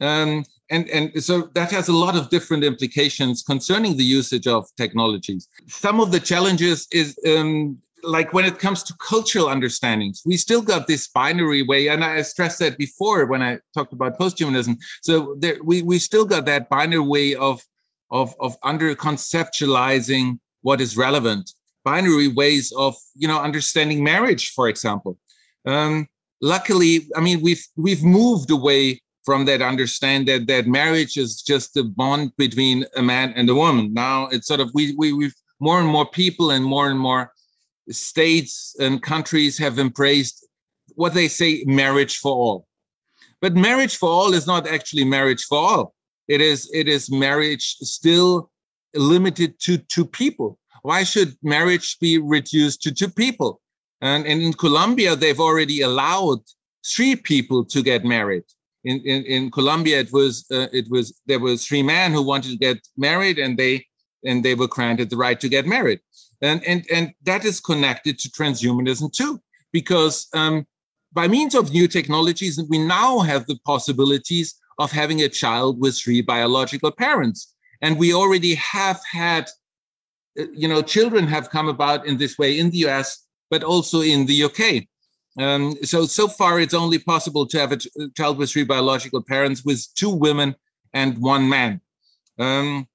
Um, 0.00 0.44
and, 0.70 0.88
and 0.90 1.22
so 1.22 1.50
that 1.54 1.70
has 1.70 1.88
a 1.88 1.92
lot 1.92 2.16
of 2.16 2.28
different 2.30 2.64
implications 2.64 3.42
concerning 3.42 3.96
the 3.96 4.04
usage 4.04 4.46
of 4.46 4.66
technologies. 4.76 5.48
Some 5.68 6.00
of 6.00 6.10
the 6.10 6.20
challenges 6.20 6.86
is 6.90 7.16
um, 7.26 7.78
like 8.02 8.32
when 8.32 8.44
it 8.44 8.58
comes 8.58 8.82
to 8.84 8.94
cultural 8.94 9.48
understandings, 9.48 10.22
we 10.26 10.36
still 10.36 10.62
got 10.62 10.86
this 10.86 11.08
binary 11.08 11.62
way, 11.62 11.88
and 11.88 12.04
I 12.04 12.22
stressed 12.22 12.58
that 12.58 12.76
before 12.76 13.26
when 13.26 13.42
I 13.42 13.58
talked 13.72 13.92
about 13.92 14.18
posthumanism. 14.18 14.76
So 15.02 15.36
there, 15.38 15.58
we 15.62 15.82
we 15.82 15.98
still 15.98 16.24
got 16.24 16.44
that 16.46 16.68
binary 16.68 17.00
way 17.00 17.34
of 17.34 17.62
of 18.10 18.34
of 18.40 18.56
under 18.62 18.94
conceptualizing 18.94 20.38
what 20.64 20.80
is 20.80 20.96
relevant. 20.96 21.52
Binary 21.84 22.28
ways 22.28 22.72
of 22.76 22.96
you 23.14 23.28
know 23.28 23.40
understanding 23.40 24.02
marriage 24.02 24.52
for 24.56 24.68
example. 24.68 25.18
Um, 25.66 26.08
luckily 26.40 27.08
i 27.16 27.20
mean 27.20 27.40
we've 27.40 27.64
we've 27.76 28.04
moved 28.04 28.50
away 28.50 29.00
from 29.24 29.44
that 29.46 29.62
understand 29.62 30.28
that 30.28 30.46
that 30.46 30.66
marriage 30.66 31.16
is 31.16 31.40
just 31.42 31.76
a 31.76 31.82
bond 31.82 32.32
between 32.36 32.84
a 32.96 33.02
man 33.02 33.32
and 33.34 33.48
a 33.48 33.54
woman. 33.54 33.92
Now 33.94 34.26
it's 34.26 34.46
sort 34.46 34.60
of 34.60 34.70
we, 34.74 34.94
we 34.96 35.12
we've 35.12 35.34
more 35.60 35.80
and 35.80 35.88
more 35.88 36.06
people 36.06 36.50
and 36.50 36.64
more 36.64 36.90
and 36.90 36.98
more 36.98 37.32
states 37.90 38.76
and 38.78 39.02
countries 39.02 39.56
have 39.58 39.78
embraced 39.78 40.46
what 40.94 41.14
they 41.14 41.28
say 41.28 41.64
marriage 41.66 42.18
for 42.18 42.32
all. 42.32 42.66
But 43.40 43.54
marriage 43.54 43.96
for 43.96 44.08
all 44.08 44.34
is 44.34 44.46
not 44.46 44.66
actually 44.66 45.04
marriage 45.04 45.44
for 45.44 45.58
all. 45.58 45.94
It 46.28 46.40
is 46.40 46.70
it 46.72 46.88
is 46.88 47.10
marriage 47.10 47.76
still 47.80 48.50
limited 48.94 49.58
to 49.60 49.78
two 49.78 50.04
people. 50.04 50.58
Why 50.82 51.02
should 51.04 51.36
marriage 51.42 51.98
be 51.98 52.18
reduced 52.18 52.82
to 52.82 52.92
two 52.92 53.08
people? 53.08 53.60
And, 54.00 54.26
and 54.26 54.42
in 54.42 54.52
Colombia, 54.52 55.16
they've 55.16 55.40
already 55.40 55.80
allowed 55.80 56.40
three 56.86 57.16
people 57.16 57.64
to 57.64 57.82
get 57.82 58.04
married. 58.04 58.44
In, 58.84 59.00
in, 59.00 59.24
in 59.24 59.50
Colombia, 59.50 60.00
it 60.00 60.12
was 60.12 60.44
uh, 60.50 60.66
it 60.72 60.86
was 60.90 61.18
there 61.26 61.38
were 61.38 61.56
three 61.56 61.82
men 61.82 62.12
who 62.12 62.22
wanted 62.22 62.50
to 62.50 62.58
get 62.58 62.86
married, 62.98 63.38
and 63.38 63.56
they 63.56 63.86
and 64.24 64.44
they 64.44 64.54
were 64.54 64.68
granted 64.68 65.08
the 65.08 65.16
right 65.16 65.40
to 65.40 65.48
get 65.48 65.66
married. 65.66 66.00
And 66.42 66.62
and 66.64 66.84
and 66.92 67.12
that 67.22 67.46
is 67.46 67.60
connected 67.60 68.18
to 68.18 68.28
transhumanism 68.28 69.10
too, 69.10 69.40
because 69.72 70.26
um, 70.34 70.66
by 71.14 71.28
means 71.28 71.54
of 71.54 71.72
new 71.72 71.88
technologies, 71.88 72.62
we 72.68 72.78
now 72.78 73.20
have 73.20 73.46
the 73.46 73.58
possibilities 73.64 74.54
of 74.78 74.92
having 74.92 75.22
a 75.22 75.28
child 75.30 75.80
with 75.80 75.98
three 75.98 76.20
biological 76.20 76.90
parents 76.90 77.54
and 77.82 77.98
we 77.98 78.12
already 78.12 78.54
have 78.54 79.00
had 79.10 79.48
uh, 80.38 80.44
you 80.52 80.68
know 80.68 80.82
children 80.82 81.26
have 81.26 81.50
come 81.50 81.68
about 81.68 82.06
in 82.06 82.16
this 82.18 82.38
way 82.38 82.58
in 82.58 82.70
the 82.70 82.78
us 82.78 83.26
but 83.50 83.62
also 83.62 84.00
in 84.00 84.26
the 84.26 84.44
uk 84.44 84.60
um, 85.38 85.74
so 85.82 86.06
so 86.06 86.28
far 86.28 86.60
it's 86.60 86.74
only 86.74 86.98
possible 86.98 87.46
to 87.46 87.58
have 87.58 87.72
a 87.72 87.78
child 88.16 88.38
with 88.38 88.50
three 88.50 88.64
biological 88.64 89.22
parents 89.22 89.64
with 89.64 89.86
two 89.94 90.10
women 90.10 90.54
and 90.92 91.18
one 91.18 91.48
man. 91.48 91.80
Um, 92.38 92.86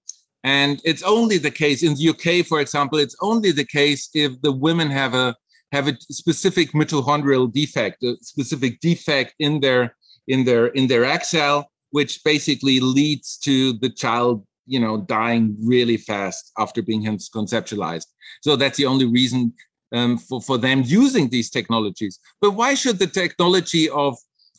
and 0.44 0.82
it's 0.86 1.04
only 1.04 1.38
the 1.38 1.52
case 1.52 1.84
in 1.84 1.96
the 1.96 2.10
uk 2.10 2.46
for 2.46 2.62
example 2.62 2.98
it's 2.98 3.16
only 3.22 3.52
the 3.52 3.66
case 3.66 4.10
if 4.14 4.42
the 4.42 4.52
women 4.52 4.90
have 4.90 5.14
a 5.14 5.36
have 5.74 5.90
a 5.90 5.98
specific 6.00 6.72
mitochondrial 6.72 7.52
defect 7.52 8.02
a 8.04 8.16
specific 8.22 8.80
defect 8.80 9.34
in 9.40 9.60
their 9.60 9.96
in 10.30 10.46
their 10.46 10.68
in 10.68 10.88
their 10.88 11.20
cell 11.22 11.70
which 11.92 12.24
basically 12.24 12.80
leads 12.80 13.38
to 13.38 13.74
the 13.80 13.90
child 13.90 14.46
you 14.70 14.80
know 14.80 14.96
dying 15.18 15.56
really 15.74 15.98
fast 15.98 16.52
after 16.58 16.82
being 16.82 17.04
conceptualized 17.04 18.08
so 18.42 18.56
that's 18.56 18.78
the 18.78 18.86
only 18.86 19.06
reason 19.06 19.54
um, 19.94 20.18
for, 20.18 20.42
for 20.42 20.58
them 20.58 20.84
using 20.86 21.30
these 21.30 21.50
technologies. 21.50 22.20
But 22.42 22.52
why 22.52 22.74
should 22.74 23.00
the 23.00 23.08
technology 23.08 23.90
of 23.90 24.18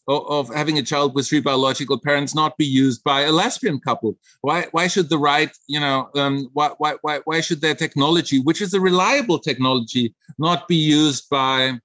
of 0.08 0.52
having 0.52 0.76
a 0.76 0.82
child 0.82 1.14
with 1.14 1.28
three 1.28 1.40
biological 1.40 2.00
parents 2.00 2.34
not 2.34 2.56
be 2.56 2.64
used 2.64 3.04
by 3.04 3.20
a 3.22 3.32
lesbian 3.32 3.78
couple? 3.78 4.18
Why 4.40 4.66
why 4.72 4.88
should 4.88 5.08
the 5.08 5.18
right, 5.18 5.50
you 5.68 5.78
know, 5.78 6.08
um, 6.16 6.48
why, 6.52 6.70
why 6.78 6.96
why 7.02 7.20
why 7.24 7.40
should 7.40 7.60
their 7.60 7.74
technology, 7.74 8.40
which 8.40 8.60
is 8.60 8.74
a 8.74 8.80
reliable 8.80 9.38
technology, 9.38 10.14
not 10.38 10.66
be 10.66 10.76
used 10.76 11.28
by 11.30 11.78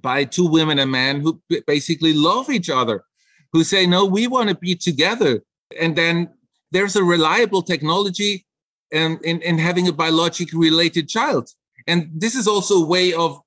by 0.00 0.24
two 0.24 0.46
women 0.46 0.78
and 0.78 0.90
men 0.90 1.20
who 1.20 1.40
basically 1.66 2.12
love 2.12 2.50
each 2.50 2.68
other, 2.68 3.04
who 3.52 3.64
say 3.64 3.86
no, 3.86 4.04
we 4.04 4.26
want 4.26 4.48
to 4.48 4.54
be 4.54 4.74
together, 4.74 5.42
and 5.80 5.96
then 5.96 6.28
there's 6.72 6.96
a 6.96 7.04
reliable 7.04 7.62
technology 7.62 8.44
in, 8.90 9.18
in, 9.22 9.40
in 9.42 9.58
having 9.58 9.88
a 9.88 9.92
biologically 9.92 10.58
related 10.58 11.08
child. 11.08 11.48
And 11.86 12.10
this 12.14 12.34
is 12.34 12.48
also 12.48 12.82
a 12.82 12.86
way 12.86 13.12
of, 13.12 13.40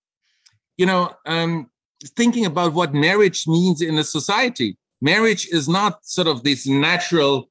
you 0.77 0.85
know, 0.85 1.13
um, 1.25 1.69
thinking 2.15 2.45
about 2.45 2.73
what 2.73 2.93
marriage 2.93 3.47
means 3.47 3.81
in 3.81 3.97
a 3.97 4.03
society. 4.03 4.77
Marriage 5.01 5.47
is 5.47 5.67
not 5.67 6.05
sort 6.05 6.27
of 6.27 6.43
this 6.43 6.67
natural 6.67 7.49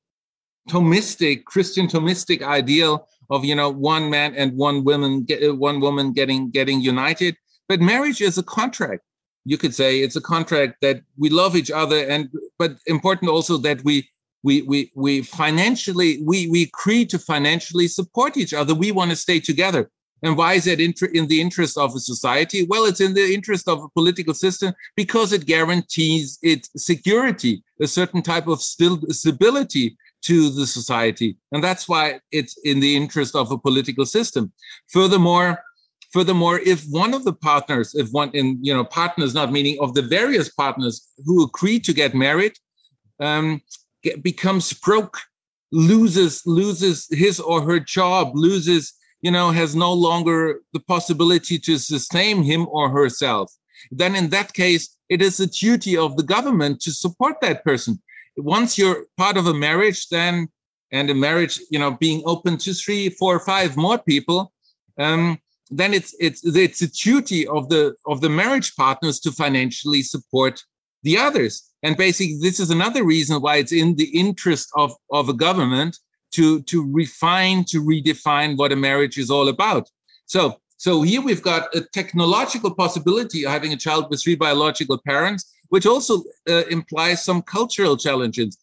Thomistic, 0.71 1.45
Christian 1.45 1.87
Thomistic 1.89 2.43
ideal 2.43 3.07
of, 3.31 3.45
you 3.45 3.55
know, 3.55 3.71
one 3.71 4.11
man 4.11 4.35
and 4.35 4.57
one 4.57 4.85
woman, 4.85 5.25
get, 5.25 5.57
one 5.59 5.81
woman 5.81 6.13
getting 6.13 6.51
getting 6.51 6.81
united. 6.81 7.37
But 7.69 7.81
marriage 7.81 8.21
is 8.21 8.39
a 8.39 8.43
contract. 8.43 9.03
You 9.45 9.59
could 9.59 9.75
say 9.75 10.01
it's 10.01 10.17
a 10.17 10.23
contract 10.23 10.77
that 10.81 11.03
we 11.19 11.29
love 11.29 11.55
each 11.55 11.71
other, 11.71 11.99
and 11.99 12.31
but 12.59 12.77
important 12.87 13.31
also 13.31 13.59
that 13.59 13.85
we 13.85 14.09
we 14.45 14.63
we 14.63 14.93
we 14.95 15.23
financially 15.23 16.23
we 16.23 16.47
we 16.49 16.63
agree 16.65 17.05
to 17.07 17.19
financially 17.19 17.89
support 17.89 18.37
each 18.37 18.55
other. 18.55 18.75
We 18.75 18.93
want 18.93 19.11
to 19.11 19.17
stay 19.17 19.41
together. 19.41 19.91
And 20.23 20.39
why 20.39 20.55
is 20.55 20.65
that 20.65 20.81
in, 20.81 21.27
the 21.27 21.41
interest 21.41 21.77
of 21.77 21.95
a 21.95 21.99
society? 21.99 22.65
Well, 22.67 22.87
it's 22.87 23.03
in 23.03 23.13
the 23.13 23.35
interest 23.35 23.69
of 23.69 23.83
a 23.83 23.91
political 23.91 24.33
system 24.33 24.73
because 24.97 25.35
it 25.35 25.45
guarantees 25.45 26.39
it 26.43 26.67
security, 26.79 27.63
a 27.83 27.87
certain 27.87 28.23
type 28.23 28.47
of 28.47 28.63
still 28.63 29.03
stability 29.11 29.99
to 30.23 30.49
the 30.49 30.67
society. 30.67 31.37
And 31.53 31.63
that's 31.63 31.91
why 31.91 32.21
it's 32.33 32.57
in 32.65 32.81
the 32.81 32.97
interest 32.97 33.37
of 33.37 33.51
a 33.51 33.59
political 33.59 34.07
system. 34.07 34.51
Furthermore, 34.89 35.63
furthermore, 36.11 36.59
if 36.61 36.85
one 36.89 37.13
of 37.13 37.25
the 37.25 37.35
partners, 37.35 37.95
if 37.95 38.09
one 38.11 38.31
in 38.33 38.59
you 38.63 38.73
know 38.73 38.85
partners, 38.85 39.35
not 39.35 39.53
meaning 39.53 39.77
of 39.81 39.93
the 39.93 40.03
various 40.19 40.49
partners 40.49 41.07
who 41.27 41.45
agree 41.45 41.79
to 41.81 41.93
get 41.93 42.15
married, 42.15 42.55
um, 43.21 43.61
get, 44.05 44.23
becomes 44.23 44.73
broke, 44.73 45.19
loses 45.73 46.43
loses 46.47 47.09
his 47.11 47.41
or 47.41 47.63
her 47.63 47.81
job, 47.81 48.33
loses 48.35 48.95
you 49.25 49.31
know, 49.31 49.51
has 49.51 49.75
no 49.75 49.91
longer 49.91 50.61
the 50.75 50.81
possibility 50.81 51.59
to 51.59 51.79
sustain 51.79 52.43
him 52.43 52.69
or 52.71 52.91
herself, 52.91 53.51
then 53.91 54.15
in 54.15 54.29
that 54.29 54.53
case, 54.53 54.99
it 55.09 55.23
is 55.23 55.41
a 55.41 55.47
duty 55.47 55.97
of 55.97 56.19
the 56.19 56.23
government 56.23 56.81
to 56.83 56.93
support 56.93 57.41
that 57.41 57.65
person. 57.65 58.01
Once 58.37 58.77
you're 58.77 59.07
part 59.17 59.39
of 59.39 59.47
a 59.47 59.55
marriage, 59.55 60.09
then 60.09 60.49
and 60.93 61.09
a 61.09 61.15
marriage, 61.15 61.59
you 61.71 61.79
know, 61.79 61.93
being 61.93 62.23
open 62.27 62.59
to 62.59 62.75
three, 62.75 63.09
four, 63.09 63.41
five 63.41 63.79
more 63.79 63.99
people, 63.99 64.53
um, 64.99 65.39
then 65.71 65.95
it's 65.95 66.15
it's 66.21 66.45
it's 66.45 66.83
a 66.83 66.89
duty 66.89 67.47
of 67.47 67.71
the 67.71 67.95
of 68.07 68.21
the 68.21 68.29
marriage 68.29 68.77
partners 68.77 69.19
to 69.21 69.33
financially 69.33 70.03
support 70.03 70.63
the 71.05 71.17
others. 71.17 71.71
And 71.83 71.97
basically, 71.97 72.39
this 72.41 72.59
is 72.59 72.71
another 72.71 73.05
reason 73.05 73.41
why 73.41 73.57
it's 73.57 73.73
in 73.73 73.95
the 73.97 74.11
interest 74.19 74.71
of 74.75 74.93
of 75.11 75.29
a 75.29 75.35
government 75.35 75.97
to 76.35 76.63
to 76.63 76.91
refine 76.93 77.65
to 77.65 77.81
redefine 77.81 78.57
what 78.57 78.73
a 78.73 78.77
marriage 78.77 79.17
is 79.19 79.31
all 79.31 79.49
about 79.49 79.89
so 80.27 80.57
so 80.77 81.03
here 81.03 81.23
we've 81.23 81.43
got 81.43 81.75
a 81.75 81.81
technological 81.93 82.75
possibility 82.75 83.45
of 83.45 83.53
having 83.53 83.73
a 83.73 83.77
child 83.77 84.07
with 84.11 84.23
three 84.23 84.35
biological 84.35 84.99
parents 85.07 85.53
which 85.69 85.87
also 85.87 86.23
uh, 86.49 86.65
implies 86.71 87.25
some 87.25 87.41
cultural 87.43 87.97
challenges 87.97 88.59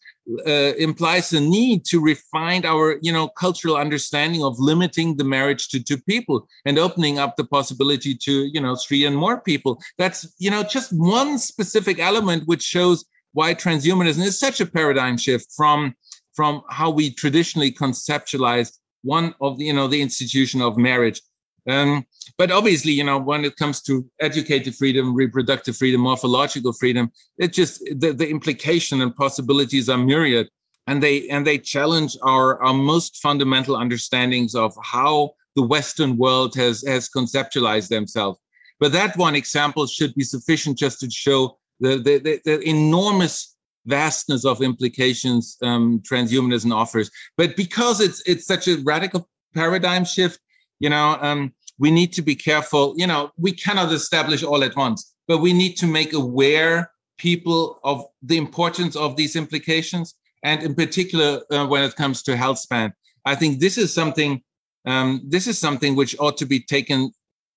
uh, 0.48 0.74
implies 0.78 1.30
the 1.30 1.40
need 1.40 1.84
to 1.86 2.00
refine 2.00 2.64
our 2.66 3.00
you 3.02 3.12
know 3.12 3.28
cultural 3.28 3.76
understanding 3.76 4.44
of 4.44 4.60
limiting 4.60 5.18
the 5.18 5.24
marriage 5.24 5.68
to 5.70 5.84
two 5.84 5.98
people 5.98 6.48
and 6.66 6.78
opening 6.78 7.18
up 7.18 7.36
the 7.36 7.44
possibility 7.44 8.16
to 8.16 8.46
you 8.54 8.62
know 8.62 8.76
three 8.76 9.06
and 9.06 9.16
more 9.16 9.42
people 9.42 9.82
that's 9.98 10.34
you 10.38 10.52
know 10.52 10.64
just 10.64 10.92
one 10.94 11.40
specific 11.40 12.00
element 12.00 12.44
which 12.46 12.62
shows 12.62 13.04
why 13.34 13.54
transhumanism 13.54 14.24
is 14.24 14.40
such 14.40 14.62
a 14.62 14.66
paradigm 14.66 15.18
shift 15.18 15.48
from 15.56 15.96
from 16.36 16.62
how 16.70 16.90
we 16.90 17.12
traditionally 17.12 17.72
conceptualized 17.72 18.78
one 19.04 19.34
of 19.42 19.58
the, 19.58 19.66
you 19.66 19.74
know, 19.74 19.88
the 19.88 20.02
institution 20.02 20.62
of 20.62 20.78
marriage. 20.78 21.22
Um, 21.70 22.06
but 22.38 22.52
obviously, 22.52 22.92
you 22.92 23.04
know, 23.04 23.20
when 23.20 23.46
it 23.46 23.56
comes 23.56 23.82
to 23.84 24.10
educative 24.20 24.76
freedom, 24.76 25.14
reproductive 25.14 25.78
freedom, 25.78 26.02
morphological 26.02 26.74
freedom, 26.74 27.12
it 27.38 27.54
just 27.54 27.84
the, 27.98 28.14
the 28.14 28.28
implication 28.28 29.02
and 29.02 29.16
possibilities 29.16 29.88
are 29.90 29.98
myriad, 29.98 30.50
and 30.88 31.04
they 31.04 31.30
and 31.30 31.46
they 31.46 31.58
challenge 31.58 32.18
our 32.24 32.62
our 32.64 32.74
most 32.74 33.18
fundamental 33.18 33.76
understandings 33.76 34.56
of 34.56 34.76
how 34.82 35.32
the 35.56 35.62
Western 35.62 36.18
world 36.18 36.56
has 36.56 36.84
has 36.88 37.10
conceptualized 37.10 37.90
themselves. 37.90 38.40
But 38.80 38.92
that 38.94 39.16
one 39.16 39.36
example 39.36 39.86
should 39.86 40.16
be 40.16 40.24
sufficient 40.24 40.80
just 40.80 41.00
to 41.02 41.12
show 41.12 41.60
the 41.80 41.98
the, 41.98 42.18
the, 42.18 42.42
the 42.44 42.68
enormous 42.68 43.56
vastness 43.86 44.46
of 44.46 44.62
implications 44.62 45.58
um, 45.62 46.00
transhumanism 46.00 46.74
offers. 46.74 47.12
But 47.38 47.56
because 47.56 48.00
it's 48.00 48.24
it's 48.26 48.48
such 48.48 48.68
a 48.68 48.78
radical 48.78 49.30
paradigm 49.54 50.06
shift, 50.06 50.40
you 50.82 50.90
know, 50.90 51.18
um, 51.22 51.54
we 51.78 51.92
need 51.92 52.12
to 52.14 52.22
be 52.22 52.36
careful. 52.36 52.94
You 52.98 53.08
know, 53.08 53.32
we 53.38 53.52
cannot 53.54 53.94
establish 53.94 54.44
all 54.44 54.64
at 54.64 54.76
once, 54.76 55.14
but 55.28 55.38
we 55.38 55.54
need 55.54 55.78
to 55.78 55.88
make 55.88 56.12
aware 56.14 56.92
people 57.18 57.80
of 57.84 58.04
the 58.24 58.38
importance 58.38 58.96
of 58.96 59.16
these 59.16 59.36
implications, 59.36 60.16
and 60.44 60.64
in 60.64 60.74
particular 60.74 61.42
uh, 61.52 61.68
when 61.68 61.84
it 61.84 61.96
comes 61.96 62.24
to 62.24 62.36
health 62.36 62.58
span. 62.58 62.92
I 63.26 63.36
think 63.36 63.60
this 63.60 63.78
is 63.78 63.94
something. 63.94 64.42
Um, 64.88 65.22
this 65.28 65.46
is 65.46 65.60
something 65.60 65.96
which 65.96 66.16
ought 66.20 66.38
to 66.38 66.48
be 66.48 66.60
taken, 66.60 67.12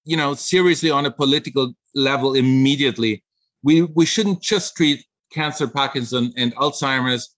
you 0.05 0.19
know, 0.19 0.35
seriously 0.35 0.91
on 0.91 1.07
a 1.07 1.11
political 1.11 1.73
level 1.95 2.35
immediately. 2.35 3.25
We 3.63 3.83
we 3.99 4.05
shouldn't 4.05 4.43
just 4.43 4.77
treat 4.77 5.07
cancer, 5.33 5.67
Parkinson, 5.67 6.35
and 6.37 6.55
Alzheimer's. 6.57 7.35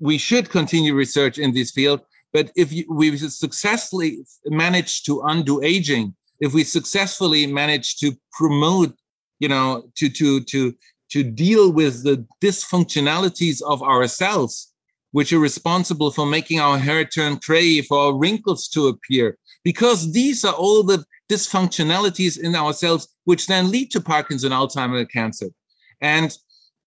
We 0.00 0.18
should 0.18 0.50
continue 0.50 0.94
research 0.96 1.38
in 1.38 1.54
this 1.54 1.70
field, 1.70 2.00
but 2.32 2.50
if 2.56 2.72
you, 2.72 2.84
we 2.88 3.16
successfully 3.16 4.24
manage 4.46 5.02
to 5.04 5.22
undo 5.22 5.62
aging, 5.62 6.14
if 6.40 6.54
we 6.54 6.64
successfully 6.64 7.46
manage 7.46 7.96
to 7.98 8.12
promote, 8.32 8.94
you 9.38 9.48
know, 9.48 9.84
to 9.96 10.08
to 10.08 10.40
to 10.44 10.74
to 11.10 11.22
deal 11.22 11.70
with 11.70 12.04
the 12.04 12.26
dysfunctionalities 12.40 13.60
of 13.62 13.82
ourselves, 13.82 14.72
which 15.10 15.32
are 15.32 15.38
responsible 15.38 16.10
for 16.10 16.24
making 16.24 16.58
our 16.58 16.78
hair 16.78 17.04
turn 17.04 17.38
gray, 17.44 17.82
for 17.82 17.98
our 17.98 18.14
wrinkles 18.14 18.66
to 18.68 18.88
appear, 18.88 19.36
because 19.62 20.12
these 20.12 20.44
are 20.44 20.54
all 20.54 20.82
the 20.82 21.04
dysfunctionalities 21.30 22.40
in 22.40 22.56
ourselves, 22.56 23.08
which 23.24 23.46
then 23.46 23.70
lead 23.70 23.90
to 23.90 24.00
Parkinson, 24.00 24.52
Alzheimer, 24.52 25.08
cancer. 25.08 25.48
And 26.00 26.36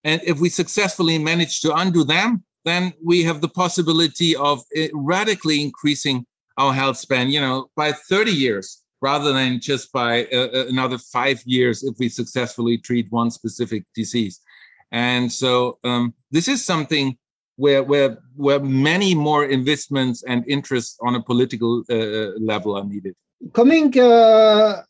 and 0.04 0.20
if 0.24 0.38
we 0.38 0.48
successfully 0.48 1.18
manage 1.18 1.60
to 1.62 1.74
undo 1.74 2.04
them, 2.04 2.44
then 2.66 2.92
we 3.02 3.22
have 3.22 3.40
the 3.40 3.48
possibility 3.48 4.36
of 4.36 4.62
eh, 4.74 4.88
radically 4.92 5.62
increasing 5.62 6.26
our 6.58 6.72
health 6.72 6.96
span, 6.96 7.30
you 7.30 7.40
know, 7.40 7.70
by 7.76 7.92
30 7.92 8.32
years 8.32 8.82
rather 9.00 9.32
than 9.32 9.60
just 9.60 9.92
by 9.92 10.24
uh, 10.26 10.66
another 10.68 10.98
five 10.98 11.40
years 11.44 11.84
if 11.84 11.94
we 11.98 12.08
successfully 12.08 12.76
treat 12.78 13.06
one 13.10 13.30
specific 13.30 13.84
disease. 13.94 14.40
And 14.90 15.32
so 15.32 15.78
um, 15.84 16.14
this 16.30 16.48
is 16.48 16.64
something 16.64 17.16
where 17.56 17.82
where 17.82 18.18
where 18.34 18.60
many 18.60 19.14
more 19.14 19.44
investments 19.44 20.22
and 20.24 20.44
interests 20.46 20.98
on 21.02 21.14
a 21.14 21.22
political 21.22 21.84
uh, 21.90 22.38
level 22.38 22.76
are 22.76 22.84
needed. 22.84 23.14
Coming 23.52 23.98
uh, 23.98 24.82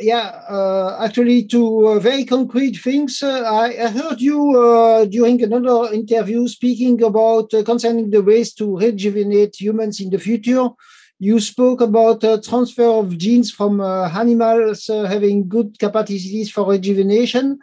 yeah, 0.00 0.42
uh, 0.48 0.98
actually, 1.00 1.44
to 1.46 1.88
uh, 1.88 1.98
very 1.98 2.24
concrete 2.24 2.76
things. 2.76 3.22
Uh, 3.22 3.42
I, 3.42 3.84
I, 3.84 3.88
heard 3.88 4.20
you 4.20 4.56
uh, 4.58 5.04
during 5.04 5.42
another 5.42 5.92
interview 5.92 6.46
speaking 6.48 7.02
about 7.02 7.52
uh, 7.54 7.62
concerning 7.62 8.10
the 8.10 8.22
ways 8.22 8.52
to 8.54 8.78
rejuvenate 8.78 9.60
humans 9.60 10.00
in 10.00 10.10
the 10.10 10.18
future. 10.18 10.68
You 11.18 11.40
spoke 11.40 11.80
about 11.80 12.22
uh, 12.22 12.40
transfer 12.40 12.84
of 12.84 13.18
genes 13.18 13.50
from 13.50 13.80
animals 13.80 14.86
having 14.86 15.48
good 15.48 15.78
capacities 15.78 16.50
for 16.50 16.70
rejuvenation, 16.70 17.58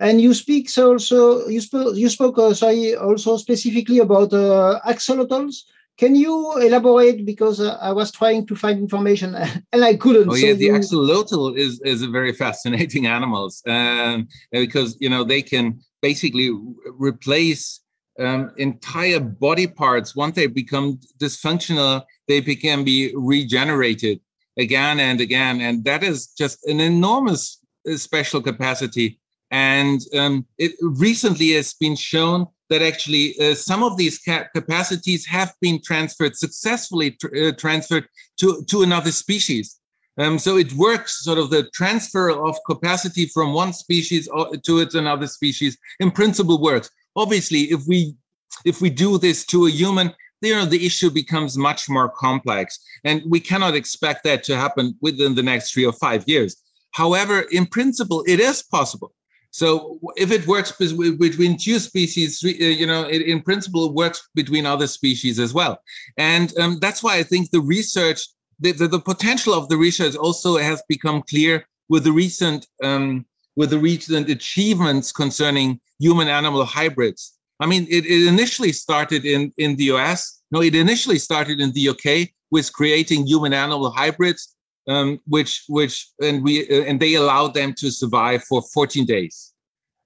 and 0.00 0.20
you 0.20 0.34
speak 0.34 0.68
also 0.76 1.46
you 1.46 1.60
spoke 1.60 1.96
you 1.96 2.08
spoke 2.08 2.54
sorry 2.56 2.96
also 2.96 3.36
specifically 3.36 4.00
about 4.00 4.30
axolotls 4.30 5.62
can 5.98 6.14
you 6.14 6.58
elaborate 6.58 7.24
because 7.24 7.60
uh, 7.60 7.78
I 7.80 7.92
was 7.92 8.10
trying 8.10 8.46
to 8.48 8.56
find 8.56 8.78
information 8.78 9.34
and 9.72 9.84
I 9.84 9.96
couldn't. 9.96 10.28
Oh 10.28 10.34
so 10.34 10.46
yeah, 10.46 10.52
the 10.52 10.66
you... 10.66 10.72
axolotl 10.72 11.56
is 11.56 11.80
is 11.80 12.02
a 12.02 12.08
very 12.08 12.32
fascinating 12.44 13.06
animals 13.06 13.62
um, 13.66 14.28
because 14.52 14.96
you 15.00 15.08
know 15.08 15.24
they 15.24 15.42
can 15.42 15.80
basically 16.02 16.50
replace 16.98 17.80
um, 18.18 18.50
entire 18.56 19.20
body 19.20 19.66
parts 19.66 20.14
once 20.16 20.34
they 20.36 20.46
become 20.46 21.00
dysfunctional. 21.18 22.04
They 22.28 22.40
can 22.42 22.84
be 22.84 23.12
regenerated. 23.14 24.20
again 24.56 24.98
and 25.00 25.20
again. 25.20 25.60
And 25.60 25.84
that 25.84 26.02
is 26.02 26.28
just 26.28 26.66
an 26.66 26.80
enormous 26.80 27.58
uh, 27.88 27.96
special 27.96 28.40
capacity. 28.40 29.20
And 29.50 30.00
um, 30.14 30.46
it 30.58 30.72
recently 30.80 31.52
has 31.52 31.74
been 31.74 31.96
shown 31.96 32.46
that 32.70 32.82
actually 32.82 33.38
uh, 33.40 33.54
some 33.54 33.82
of 33.82 33.96
these 33.96 34.18
ca- 34.18 34.46
capacities 34.54 35.24
have 35.26 35.54
been 35.60 35.80
transferred 35.82 36.36
successfully 36.36 37.12
tr- 37.12 37.36
uh, 37.36 37.52
transferred 37.52 38.08
to, 38.38 38.64
to 38.68 38.82
another 38.82 39.12
species. 39.12 39.78
Um, 40.18 40.38
so 40.38 40.56
it 40.56 40.72
works 40.72 41.24
sort 41.24 41.38
of 41.38 41.50
the 41.50 41.68
transfer 41.74 42.30
of 42.30 42.56
capacity 42.66 43.26
from 43.26 43.52
one 43.52 43.72
species 43.72 44.28
to 44.64 44.78
its 44.78 44.94
another 44.94 45.26
species 45.26 45.76
in 46.00 46.10
principle 46.10 46.60
works. 46.60 46.90
Obviously, 47.14 47.62
if 47.64 47.82
we 47.86 48.16
if 48.64 48.80
we 48.80 48.88
do 48.88 49.18
this 49.18 49.44
to 49.46 49.66
a 49.66 49.70
human, 49.70 50.12
know 50.42 50.64
the 50.64 50.86
issue 50.86 51.10
becomes 51.10 51.58
much 51.58 51.88
more 51.88 52.08
complex, 52.08 52.78
and 53.04 53.22
we 53.26 53.40
cannot 53.40 53.74
expect 53.74 54.24
that 54.24 54.44
to 54.44 54.56
happen 54.56 54.96
within 55.00 55.34
the 55.34 55.42
next 55.42 55.72
three 55.72 55.84
or 55.84 55.92
five 55.92 56.24
years. 56.26 56.56
However, 56.92 57.42
in 57.52 57.66
principle, 57.66 58.24
it 58.26 58.40
is 58.40 58.62
possible. 58.62 59.12
So 59.56 59.98
if 60.16 60.30
it 60.32 60.46
works 60.46 60.70
between 60.70 61.56
two 61.56 61.78
species, 61.78 62.44
uh, 62.44 62.48
you 62.48 62.86
know, 62.86 63.04
it, 63.04 63.22
in 63.22 63.40
principle, 63.40 63.86
it 63.86 63.94
works 63.94 64.28
between 64.34 64.66
other 64.66 64.86
species 64.86 65.38
as 65.38 65.54
well. 65.54 65.80
And 66.18 66.52
um, 66.58 66.78
that's 66.78 67.02
why 67.02 67.16
I 67.16 67.22
think 67.22 67.50
the 67.50 67.62
research 67.62 68.20
the, 68.60 68.72
the, 68.72 68.88
the, 68.88 69.00
potential 69.00 69.54
of 69.54 69.70
the 69.70 69.78
research 69.78 70.14
also 70.14 70.58
has 70.58 70.82
become 70.90 71.22
clear 71.22 71.66
with 71.88 72.04
the 72.04 72.12
recent 72.12 72.66
um, 72.82 73.24
with 73.56 73.70
the 73.70 73.78
recent 73.78 74.28
achievements 74.28 75.10
concerning 75.10 75.80
human 75.98 76.28
animal 76.28 76.66
hybrids. 76.66 77.38
I 77.58 77.64
mean, 77.64 77.86
it, 77.88 78.04
it, 78.04 78.26
initially 78.26 78.72
started 78.72 79.24
in, 79.24 79.52
in 79.56 79.76
the 79.76 79.84
US. 79.94 80.42
No, 80.50 80.60
it 80.60 80.74
initially 80.74 81.18
started 81.18 81.60
in 81.60 81.72
the 81.72 81.88
UK 81.88 82.28
with 82.50 82.70
creating 82.74 83.26
human 83.26 83.54
animal 83.54 83.90
hybrids, 83.90 84.54
um, 84.88 85.20
which 85.26 85.64
which 85.68 86.08
and 86.22 86.42
we 86.42 86.68
uh, 86.68 86.84
and 86.84 87.00
they 87.00 87.14
allowed 87.14 87.54
them 87.54 87.74
to 87.74 87.90
survive 87.90 88.44
for 88.44 88.62
14 88.62 89.04
days 89.04 89.52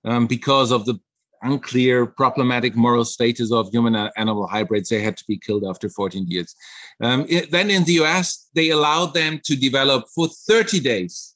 um, 0.05 0.27
because 0.27 0.73
of 0.73 0.87
the 0.87 0.99
unclear, 1.43 2.07
problematic 2.07 2.77
moral 2.77 3.05
status 3.05 3.53
of 3.53 3.71
human 3.71 3.95
animal 4.17 4.47
hybrids. 4.47 4.89
They 4.89 5.03
had 5.03 5.17
to 5.17 5.25
be 5.27 5.39
killed 5.39 5.65
after 5.65 5.89
14 5.89 6.27
years. 6.29 6.55
Um, 7.01 7.25
it, 7.29 7.51
then 7.51 7.71
in 7.71 7.85
the 7.85 8.01
US, 8.05 8.49
they 8.55 8.71
allowed 8.71 9.15
them 9.15 9.41
to 9.45 9.57
develop 9.57 10.05
for 10.15 10.29
30 10.29 10.81
days 10.81 11.35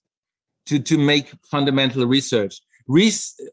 to, 0.66 0.78
to 0.78 0.99
make 0.99 1.32
fundamental 1.51 2.07
research 2.07 2.61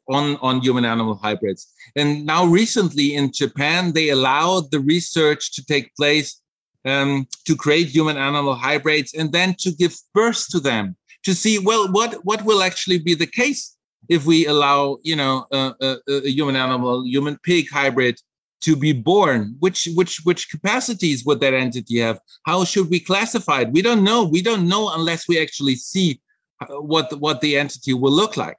on, 0.09 0.37
on 0.41 0.61
human 0.61 0.85
animal 0.85 1.15
hybrids. 1.15 1.71
And 1.95 2.25
now, 2.25 2.45
recently 2.45 3.15
in 3.15 3.31
Japan, 3.31 3.93
they 3.93 4.09
allowed 4.09 4.71
the 4.71 4.79
research 4.79 5.53
to 5.53 5.65
take 5.65 5.95
place 5.95 6.41
um, 6.85 7.27
to 7.45 7.55
create 7.55 7.87
human 7.87 8.17
animal 8.17 8.55
hybrids 8.55 9.13
and 9.13 9.31
then 9.31 9.55
to 9.59 9.71
give 9.71 9.95
birth 10.13 10.47
to 10.49 10.59
them 10.59 10.95
to 11.23 11.33
see, 11.33 11.59
well, 11.59 11.91
what, 11.91 12.15
what 12.23 12.43
will 12.43 12.63
actually 12.63 12.99
be 12.99 13.13
the 13.13 13.27
case 13.27 13.75
if 14.09 14.25
we 14.25 14.47
allow, 14.47 14.97
you 15.03 15.15
know, 15.15 15.45
a, 15.51 15.73
a, 16.07 16.29
human 16.29 16.55
animal, 16.55 17.05
human 17.05 17.37
pig 17.43 17.69
hybrid 17.71 18.19
to 18.61 18.75
be 18.75 18.93
born? 18.93 19.55
Which 19.59 19.87
which 19.93 20.21
which 20.23 20.49
capacities 20.49 21.23
would 21.25 21.39
that 21.41 21.53
entity 21.53 21.99
have? 21.99 22.19
How 22.45 22.63
should 22.63 22.89
we 22.89 22.99
classify 22.99 23.61
it? 23.61 23.71
We 23.71 23.81
don't 23.81 24.03
know. 24.03 24.23
We 24.23 24.41
don't 24.41 24.67
know 24.67 24.91
unless 24.93 25.27
we 25.27 25.39
actually 25.39 25.75
see 25.75 26.19
uh, 26.61 26.81
what 26.81 27.19
what 27.19 27.41
the 27.41 27.57
entity 27.57 27.93
will 27.93 28.11
look 28.11 28.37
like. 28.37 28.57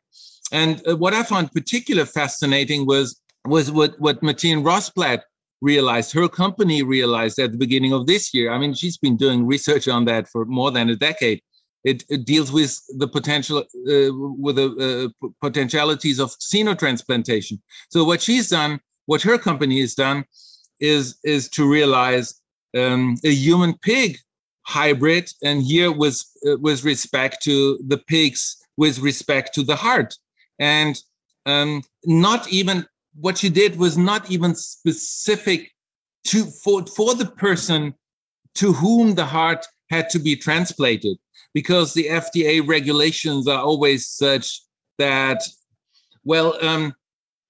And 0.52 0.86
uh, 0.86 0.96
what 0.96 1.14
i 1.14 1.22
found 1.22 1.52
particularly 1.52 2.06
fascinating 2.06 2.86
was 2.86 3.20
was 3.44 3.70
what 3.70 3.98
what 4.00 4.22
Martine 4.22 4.62
Rothblatt 4.62 5.22
realized 5.62 6.12
her 6.12 6.28
company 6.28 6.82
realized 6.82 7.38
at 7.38 7.52
the 7.52 7.58
beginning 7.58 7.92
of 7.94 8.06
this 8.06 8.34
year 8.34 8.52
i 8.52 8.58
mean 8.58 8.74
she's 8.74 8.98
been 8.98 9.16
doing 9.16 9.46
research 9.46 9.88
on 9.88 10.04
that 10.04 10.28
for 10.28 10.44
more 10.44 10.70
than 10.70 10.90
a 10.90 10.96
decade 10.96 11.40
it, 11.84 12.04
it 12.08 12.24
deals 12.24 12.52
with 12.52 12.80
the 12.98 13.08
potential 13.08 13.58
uh, 13.58 14.14
with 14.14 14.56
the 14.56 15.12
uh, 15.20 15.28
potentialities 15.40 16.20
of 16.20 16.30
xenotransplantation. 16.38 17.60
So 17.90 18.04
what 18.04 18.22
she's 18.22 18.48
done, 18.50 18.80
what 19.06 19.22
her 19.22 19.38
company 19.38 19.80
has 19.80 19.94
done, 19.94 20.24
is 20.80 21.18
is 21.24 21.48
to 21.50 21.68
realize 21.68 22.40
um, 22.76 23.16
a 23.24 23.32
human 23.32 23.74
pig 23.78 24.18
hybrid, 24.64 25.28
and 25.42 25.62
here 25.62 25.90
with 25.90 26.22
uh, 26.46 26.56
with 26.58 26.84
respect 26.84 27.42
to 27.44 27.78
the 27.86 27.98
pigs, 27.98 28.56
with 28.76 29.00
respect 29.00 29.54
to 29.54 29.62
the 29.64 29.76
heart, 29.76 30.14
and 30.58 31.00
um, 31.46 31.82
not 32.04 32.48
even 32.52 32.86
what 33.14 33.38
she 33.38 33.48
did 33.48 33.76
was 33.76 33.98
not 33.98 34.30
even 34.30 34.54
specific 34.54 35.70
to 36.24 36.44
for 36.44 36.86
for 36.86 37.14
the 37.14 37.26
person 37.26 37.94
to 38.54 38.72
whom 38.72 39.14
the 39.14 39.24
heart 39.24 39.66
had 39.90 40.08
to 40.10 40.18
be 40.18 40.36
transplanted 40.36 41.16
because 41.54 41.92
the 41.92 42.06
FDA 42.06 42.66
regulations 42.66 43.46
are 43.46 43.60
always 43.60 44.06
such 44.08 44.62
that, 44.98 45.42
well, 46.24 46.56
um, 46.64 46.94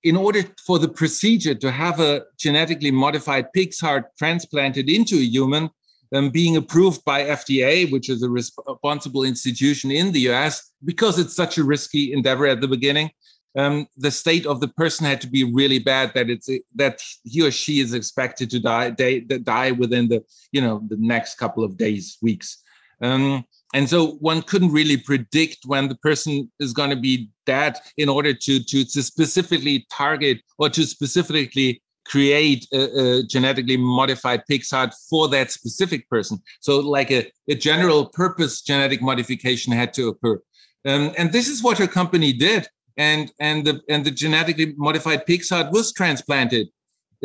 in 0.03 0.17
order 0.17 0.43
for 0.67 0.79
the 0.79 0.89
procedure 0.89 1.55
to 1.55 1.71
have 1.71 2.01
a 2.01 2.23
genetically 2.39 2.91
modified 2.91 3.53
pig's 3.53 3.79
heart 3.79 4.07
transplanted 4.19 4.89
into 4.89 5.17
a 5.17 5.25
human, 5.25 5.71
um, 6.13 6.31
being 6.31 6.57
approved 6.57 7.05
by 7.05 7.23
FDA, 7.23 7.91
which 7.93 8.09
is 8.09 8.23
a 8.23 8.29
responsible 8.29 9.23
institution 9.23 9.91
in 9.91 10.11
the 10.11 10.21
US, 10.31 10.73
because 10.85 11.19
it's 11.19 11.37
such 11.37 11.59
a 11.59 11.65
risky 11.65 12.13
endeavor 12.13 12.47
at 12.47 12.61
the 12.61 12.69
beginning, 12.69 13.11
um, 13.57 13.87
the 13.97 14.11
state 14.11 14.47
of 14.47 14.61
the 14.61 14.69
person 14.69 15.07
had 15.07 15.21
to 15.21 15.27
be 15.27 15.45
really 15.45 15.79
bad 15.79 16.13
that 16.15 16.31
it's 16.31 16.49
that 16.75 17.03
he 17.25 17.43
or 17.43 17.51
she 17.51 17.81
is 17.81 17.93
expected 17.93 18.51
to 18.51 18.61
die 18.61 18.91
die, 18.91 19.21
die 19.21 19.71
within 19.73 20.09
the 20.09 20.25
you 20.53 20.61
know 20.61 20.83
the 20.89 20.97
next 20.99 21.37
couple 21.37 21.65
of 21.65 21.77
days 21.77 22.19
weeks. 22.23 22.63
Um, 23.03 23.45
and 23.75 23.89
so 23.89 24.13
one 24.21 24.43
couldn't 24.43 24.73
really 24.73 24.97
predict 24.97 25.65
when 25.67 25.89
the 25.89 25.97
person 25.97 26.51
is 26.61 26.73
going 26.73 26.91
to 26.91 26.97
be 26.97 27.31
dead 27.47 27.79
in 27.97 28.09
order 28.09 28.35
to, 28.35 28.63
to, 28.63 28.85
to 28.85 29.03
specifically 29.03 29.87
target 29.91 30.41
or 30.59 30.69
to 30.69 30.85
specifically 30.85 31.83
create 32.05 32.67
a, 32.73 33.01
a, 33.01 33.23
genetically 33.23 33.77
modified 33.77 34.45
pig's 34.47 34.71
heart 34.71 34.93
for 35.09 35.29
that 35.29 35.51
specific 35.51 36.09
person. 36.09 36.41
So 36.61 36.81
like 36.81 37.11
a, 37.11 37.31
a 37.49 37.55
general 37.55 38.07
purpose 38.07 38.61
genetic 38.61 39.01
modification 39.01 39.73
had 39.73 39.95
to 39.95 40.09
occur. 40.09 40.41
Um, 40.85 41.13
and 41.17 41.33
this 41.33 41.49
is 41.49 41.63
what 41.63 41.79
her 41.79 41.87
company 41.87 42.33
did. 42.33 42.69
And, 42.97 43.33
and, 43.41 43.67
the, 43.67 43.81
and 43.89 44.05
the 44.05 44.11
genetically 44.11 44.75
modified 44.77 45.27
pig's 45.27 45.51
heart 45.51 45.73
was 45.73 45.93
transplanted 45.93 46.69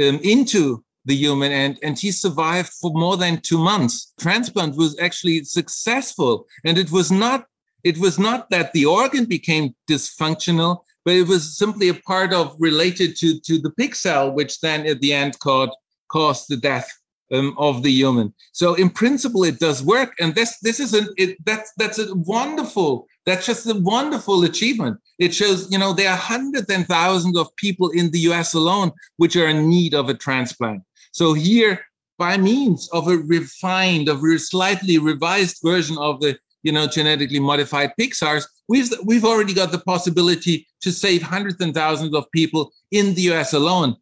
um, 0.02 0.20
into 0.24 0.84
the 1.08 1.16
human 1.16 1.52
and 1.54 1.80
and 1.82 1.98
he 1.98 2.12
survived 2.12 2.70
for 2.82 2.92
more 2.92 3.18
than 3.18 3.40
two 3.42 3.58
months. 3.58 4.14
Transplant 4.20 4.76
was 4.76 5.00
actually 5.00 5.44
successful 5.46 6.46
and 6.66 6.78
it 6.78 6.92
was 6.92 7.12
not 7.12 7.46
it 7.84 7.98
was 7.98 8.20
not 8.20 8.50
that 8.50 8.74
the 8.74 8.86
organ 8.86 9.24
became 9.24 9.74
dysfunctional 9.90 10.84
but 11.06 11.14
it 11.14 11.28
was 11.28 11.58
simply 11.58 11.88
a 11.88 11.94
part 11.94 12.34
of 12.34 12.56
related 12.60 13.16
to 13.16 13.40
to 13.40 13.58
the 13.58 13.72
pig 13.72 13.96
cell 13.96 14.32
which 14.32 14.60
then 14.60 14.86
at 14.86 15.00
the 15.00 15.14
end 15.14 15.40
caused 15.40 15.72
caused 16.12 16.50
the 16.50 16.58
death 16.58 16.90
um, 17.32 17.54
of 17.58 17.84
the 17.84 17.92
human 17.92 18.34
so 18.54 18.74
in 18.76 18.90
principle 18.90 19.44
it 19.44 19.60
does 19.60 19.84
work 19.84 20.14
and 20.20 20.34
this 20.36 20.58
this 20.60 20.80
is 20.80 20.94
an 20.94 21.08
it, 21.18 21.38
that's 21.46 21.72
that's 21.78 22.00
a 22.00 22.16
wonderful 22.16 23.08
that's 23.26 23.46
just 23.46 23.68
a 23.68 23.76
wonderful 23.76 24.44
achievement 24.44 24.98
it 25.20 25.34
shows 25.34 25.70
you 25.72 25.78
know 25.78 25.94
there 25.94 26.10
are 26.10 26.18
hundreds 26.18 26.70
and 26.70 26.88
thousands 26.88 27.38
of 27.38 27.54
people 27.58 27.90
in 27.90 28.10
the 28.12 28.20
us 28.20 28.54
alone 28.54 28.92
which 29.18 29.36
are 29.36 29.48
in 29.48 29.68
need 29.68 29.94
of 29.94 30.10
a 30.10 30.14
transplant 30.14 30.82
so 31.18 31.34
here, 31.34 31.82
by 32.20 32.38
means 32.38 32.88
of 32.94 33.08
a 33.08 33.18
refined, 33.18 34.08
of 34.08 34.24
a 34.24 34.38
slightly 34.38 35.00
revised 35.00 35.58
version 35.64 35.98
of 35.98 36.22
the 36.22 36.38
you 36.62 36.72
know 36.72 36.86
genetically 36.86 37.40
modified 37.40 37.92
pig 37.98 38.14
hearts, 38.20 38.48
we've 38.68 38.92
we've 39.04 39.26
already 39.26 39.56
got 39.56 39.72
the 39.72 39.80
possibility 39.80 40.68
to 40.82 40.92
save 40.92 41.24
hundreds 41.24 41.60
and 41.60 41.74
thousands 41.74 42.14
of 42.14 42.32
people 42.32 42.72
in 42.92 43.16
the 43.16 43.24
U.S. 43.34 43.54
alone. 43.54 43.96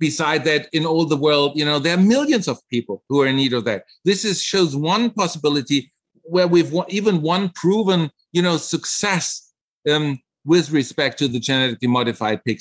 Beside 0.00 0.44
that, 0.44 0.68
in 0.72 0.84
all 0.86 1.04
the 1.04 1.16
world, 1.16 1.52
you 1.54 1.64
know 1.64 1.78
there 1.78 1.94
are 1.94 2.02
millions 2.16 2.48
of 2.48 2.58
people 2.68 3.04
who 3.08 3.20
are 3.22 3.26
in 3.26 3.36
need 3.36 3.52
of 3.52 3.64
that. 3.66 3.84
This 4.04 4.24
is 4.24 4.42
shows 4.42 4.74
one 4.74 5.10
possibility 5.10 5.92
where 6.22 6.48
we've 6.48 6.74
even 6.88 7.22
one 7.22 7.50
proven 7.50 8.10
you 8.32 8.42
know 8.42 8.56
success 8.56 9.52
um, 9.88 10.18
with 10.44 10.70
respect 10.70 11.18
to 11.18 11.28
the 11.28 11.38
genetically 11.38 11.88
modified 11.88 12.42
pig. 12.44 12.60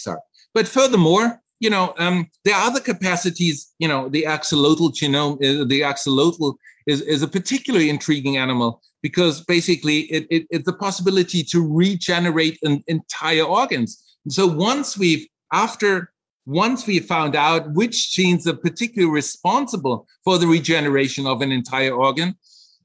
But 0.53 0.67
furthermore, 0.67 1.41
you 1.59 1.69
know, 1.69 1.93
um, 1.97 2.29
there 2.45 2.55
are 2.55 2.67
other 2.67 2.79
capacities. 2.79 3.73
You 3.79 3.87
know, 3.87 4.09
the 4.09 4.23
axolotl 4.23 4.93
genome, 4.93 5.35
uh, 5.35 5.65
the 5.65 5.81
axolotl 5.81 6.55
is, 6.87 7.01
is 7.01 7.21
a 7.21 7.27
particularly 7.27 7.89
intriguing 7.89 8.37
animal 8.37 8.81
because 9.01 9.41
basically 9.45 9.99
it, 10.11 10.27
it, 10.29 10.47
it's 10.49 10.65
the 10.65 10.73
possibility 10.73 11.43
to 11.43 11.65
regenerate 11.65 12.59
an 12.63 12.83
entire 12.87 13.43
organs. 13.43 14.03
So 14.27 14.45
once 14.47 14.97
we've, 14.97 15.25
after 15.53 16.11
once 16.49 16.87
we 16.87 16.99
found 16.99 17.35
out 17.35 17.71
which 17.73 18.11
genes 18.11 18.47
are 18.47 18.55
particularly 18.55 19.13
responsible 19.13 20.07
for 20.23 20.37
the 20.37 20.47
regeneration 20.47 21.27
of 21.27 21.41
an 21.41 21.51
entire 21.51 21.93
organ, 21.93 22.35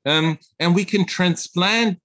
um, 0.06 0.38
and 0.60 0.74
we 0.74 0.84
can 0.84 1.04
transplant 1.04 1.98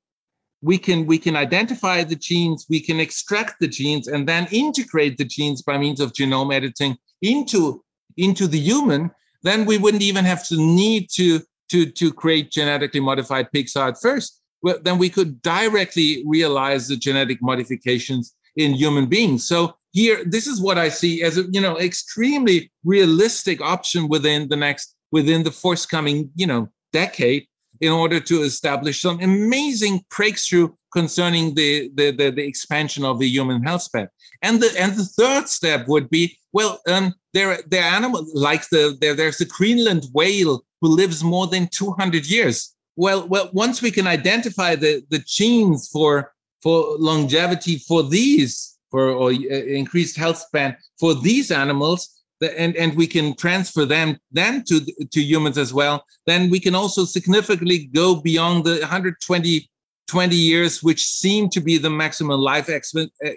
we 0.62 0.78
can 0.78 1.05
we 1.05 1.18
can 1.18 1.38
identify 1.38 2.03
the 2.03 2.16
genes 2.16 2.66
we 2.70 2.82
can 2.82 2.99
extract 2.99 3.53
the 3.62 3.68
genes 3.68 4.10
and 4.10 4.28
then 4.28 4.45
integrate 4.51 5.18
the 5.18 5.24
genes 5.24 5.62
by 5.62 5.78
means 5.78 6.01
of 6.01 6.12
genome 6.12 6.53
editing 6.53 6.97
into 7.22 7.82
into 8.18 8.45
the 8.45 8.60
human 8.60 9.10
then 9.41 9.66
we 9.66 9.78
wouldn't 9.78 10.03
even 10.03 10.26
have 10.26 10.45
to 10.45 10.57
need 10.57 11.07
to 11.10 11.39
to, 11.70 11.86
to 11.86 12.12
create 12.12 12.51
genetically 12.51 12.99
modified 12.99 13.51
pigs 13.51 13.76
at 13.76 13.99
first, 14.01 14.41
well, 14.62 14.78
then 14.82 14.97
we 14.97 15.10
could 15.10 15.41
directly 15.41 16.24
realize 16.26 16.88
the 16.88 16.97
genetic 16.97 17.41
modifications 17.41 18.36
in 18.56 18.74
human 18.74 19.06
beings. 19.06 19.47
So 19.47 19.76
here, 19.91 20.24
this 20.26 20.47
is 20.47 20.62
what 20.62 20.78
I 20.78 20.89
see 20.89 21.24
as 21.24 21.38
a 21.38 21.43
you 21.52 21.62
know 21.62 21.78
extremely 21.78 22.72
realistic 22.84 23.62
option 23.62 24.08
within 24.08 24.50
the 24.50 24.56
next 24.56 24.95
within 25.12 25.43
the 25.43 25.52
forthcoming 25.52 26.30
you 26.36 26.47
know 26.47 26.70
decade 26.93 27.47
in 27.82 27.91
order 27.91 28.20
to 28.20 28.41
establish 28.41 29.02
some 29.02 29.20
amazing 29.22 30.04
breakthrough 30.16 30.70
concerning 30.91 31.54
the, 31.56 31.89
the, 31.95 32.12
the, 32.12 32.32
the, 32.32 32.45
expansion 32.45 33.06
of 33.06 33.20
the 33.20 33.28
human 33.28 33.64
health 33.64 33.84
span. 33.84 34.08
And 34.41 34.60
the 34.60 34.74
and 34.78 34.93
the 34.95 35.06
third 35.06 35.47
step 35.47 35.88
would 35.88 36.10
be 36.10 36.38
well, 36.52 36.80
um, 36.88 37.14
there 37.34 37.60
there 37.68 37.84
are 37.84 37.95
animals 37.95 38.32
like 38.34 38.68
the 38.70 38.97
there, 39.00 39.14
there's 39.14 39.38
the 39.38 39.45
Greenland 39.45 40.06
whale 40.14 40.64
who 40.82 40.88
lives 40.88 41.24
more 41.24 41.47
than 41.47 41.68
200 41.68 42.26
years. 42.26 42.76
Well, 42.95 43.28
well, 43.28 43.50
once 43.54 43.82
we 43.82 43.91
can 43.91 44.08
identify 44.08 44.76
the 44.76 45.04
the 45.10 45.20
genes 45.20 45.89
for 45.89 46.32
for 46.62 46.95
longevity 46.97 47.78
for 47.78 48.03
these 48.03 48.78
for 48.91 49.10
or 49.12 49.30
uh, 49.30 49.55
increased 49.82 50.18
health 50.18 50.38
span 50.38 50.76
for 50.99 51.14
these 51.14 51.51
animals, 51.51 52.22
and 52.41 52.76
and 52.76 52.95
we 52.95 53.07
can 53.07 53.36
transfer 53.36 53.86
them 53.86 54.18
then 54.32 54.64
to 54.64 54.80
to 55.12 55.22
humans 55.22 55.57
as 55.57 55.74
well 55.74 56.05
then 56.26 56.49
we 56.49 56.60
can 56.60 56.76
also 56.76 57.03
significantly 57.05 57.89
go 57.93 58.16
beyond 58.16 58.64
the 58.64 58.80
120 58.80 59.70
20 60.07 60.36
years 60.36 60.82
which 60.82 61.05
seem 61.05 61.49
to 61.49 61.60
be 61.60 61.78
the 61.78 61.89
maximum 61.89 62.39
life 62.39 62.70
uh, 62.70 62.80
uh, 62.95 63.28
uh, 63.28 63.30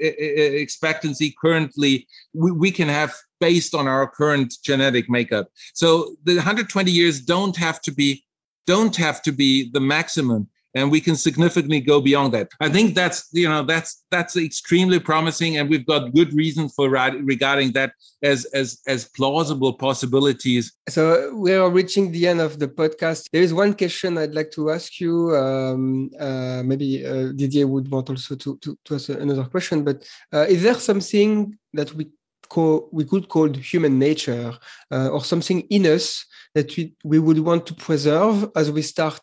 expectancy 0.64 1.34
currently 1.40 2.06
we, 2.32 2.50
we 2.52 2.70
can 2.70 2.88
have 2.88 3.12
based 3.42 3.74
on 3.74 3.88
our 3.88 4.06
current 4.06 4.54
genetic 4.62 5.10
makeup. 5.10 5.48
So 5.74 6.14
the 6.22 6.36
120 6.36 6.92
years 6.92 7.20
don't 7.20 7.56
have 7.56 7.82
to 7.82 7.92
be 7.92 8.24
don't 8.66 8.96
have 8.96 9.20
to 9.22 9.32
be 9.32 9.70
the 9.72 9.80
maximum 9.80 10.48
and 10.74 10.90
we 10.90 11.00
can 11.00 11.16
significantly 11.16 11.80
go 11.80 12.00
beyond 12.00 12.32
that. 12.34 12.48
I 12.60 12.68
think 12.68 12.94
that's 12.94 13.28
you 13.32 13.48
know 13.48 13.62
that's 13.62 14.04
that's 14.10 14.36
extremely 14.36 14.98
promising, 14.98 15.56
and 15.58 15.68
we've 15.68 15.86
got 15.86 16.14
good 16.14 16.32
reasons 16.32 16.74
for 16.74 16.88
regarding 16.88 17.72
that 17.72 17.92
as 18.22 18.44
as 18.46 18.80
as 18.86 19.08
plausible 19.08 19.74
possibilities. 19.74 20.72
So 20.88 21.34
we 21.34 21.52
are 21.54 21.70
reaching 21.70 22.12
the 22.12 22.26
end 22.28 22.40
of 22.40 22.58
the 22.58 22.68
podcast. 22.68 23.28
There 23.32 23.42
is 23.42 23.54
one 23.54 23.74
question 23.74 24.18
I'd 24.18 24.34
like 24.34 24.50
to 24.52 24.70
ask 24.70 25.00
you. 25.00 25.36
Um, 25.36 26.10
uh, 26.18 26.62
maybe 26.64 27.04
uh, 27.04 27.32
Didier 27.32 27.66
would 27.66 27.90
want 27.90 28.10
also 28.10 28.36
to 28.36 28.58
to, 28.58 28.78
to 28.84 28.94
ask 28.94 29.08
another 29.08 29.44
question, 29.44 29.84
but 29.84 30.06
uh, 30.32 30.46
is 30.48 30.62
there 30.62 30.74
something 30.74 31.56
that 31.74 31.92
we 31.94 32.10
call 32.48 32.88
we 32.92 33.04
could 33.04 33.28
call 33.28 33.52
human 33.54 33.98
nature 33.98 34.52
uh, 34.90 35.08
or 35.08 35.24
something 35.24 35.60
in 35.70 35.86
us 35.86 36.26
that 36.54 36.76
we, 36.76 36.94
we 37.04 37.18
would 37.18 37.38
want 37.38 37.66
to 37.66 37.74
preserve 37.74 38.50
as 38.54 38.70
we 38.70 38.82
start 38.82 39.22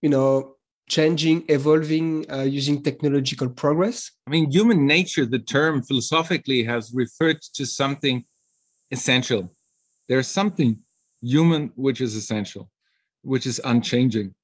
you 0.00 0.08
know 0.08 0.54
changing, 0.88 1.44
evolving 1.48 2.30
uh, 2.30 2.42
using 2.42 2.82
technological 2.82 3.48
progress? 3.48 4.10
I 4.26 4.30
mean, 4.30 4.50
human 4.50 4.86
nature, 4.86 5.26
the 5.26 5.38
term 5.38 5.82
philosophically 5.82 6.64
has 6.64 6.92
referred 6.94 7.40
to 7.54 7.66
something 7.66 8.24
essential. 8.90 9.52
There's 10.08 10.26
something 10.28 10.78
human 11.20 11.72
which 11.76 12.00
is 12.00 12.14
essential, 12.14 12.70
which 13.22 13.46
is 13.46 13.60
unchanging. 13.64 14.34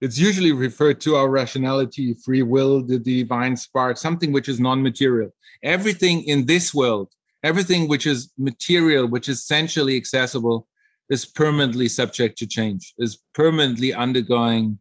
It's 0.00 0.18
usually 0.18 0.52
referred 0.52 1.00
to 1.02 1.16
our 1.16 1.30
rationality, 1.30 2.14
free 2.14 2.42
will, 2.42 2.82
the 2.82 2.98
divine 2.98 3.56
spark, 3.56 3.96
something 3.96 4.32
which 4.32 4.48
is 4.48 4.60
non 4.60 4.82
material. 4.82 5.30
Everything 5.62 6.22
in 6.24 6.44
this 6.46 6.74
world, 6.74 7.08
everything 7.42 7.88
which 7.88 8.06
is 8.06 8.32
material, 8.36 9.06
which 9.06 9.28
is 9.28 9.38
essentially 9.38 9.96
accessible, 9.96 10.68
is 11.10 11.24
permanently 11.24 11.88
subject 11.88 12.38
to 12.38 12.46
change, 12.46 12.94
is 12.98 13.18
permanently 13.34 13.94
undergoing 13.94 14.78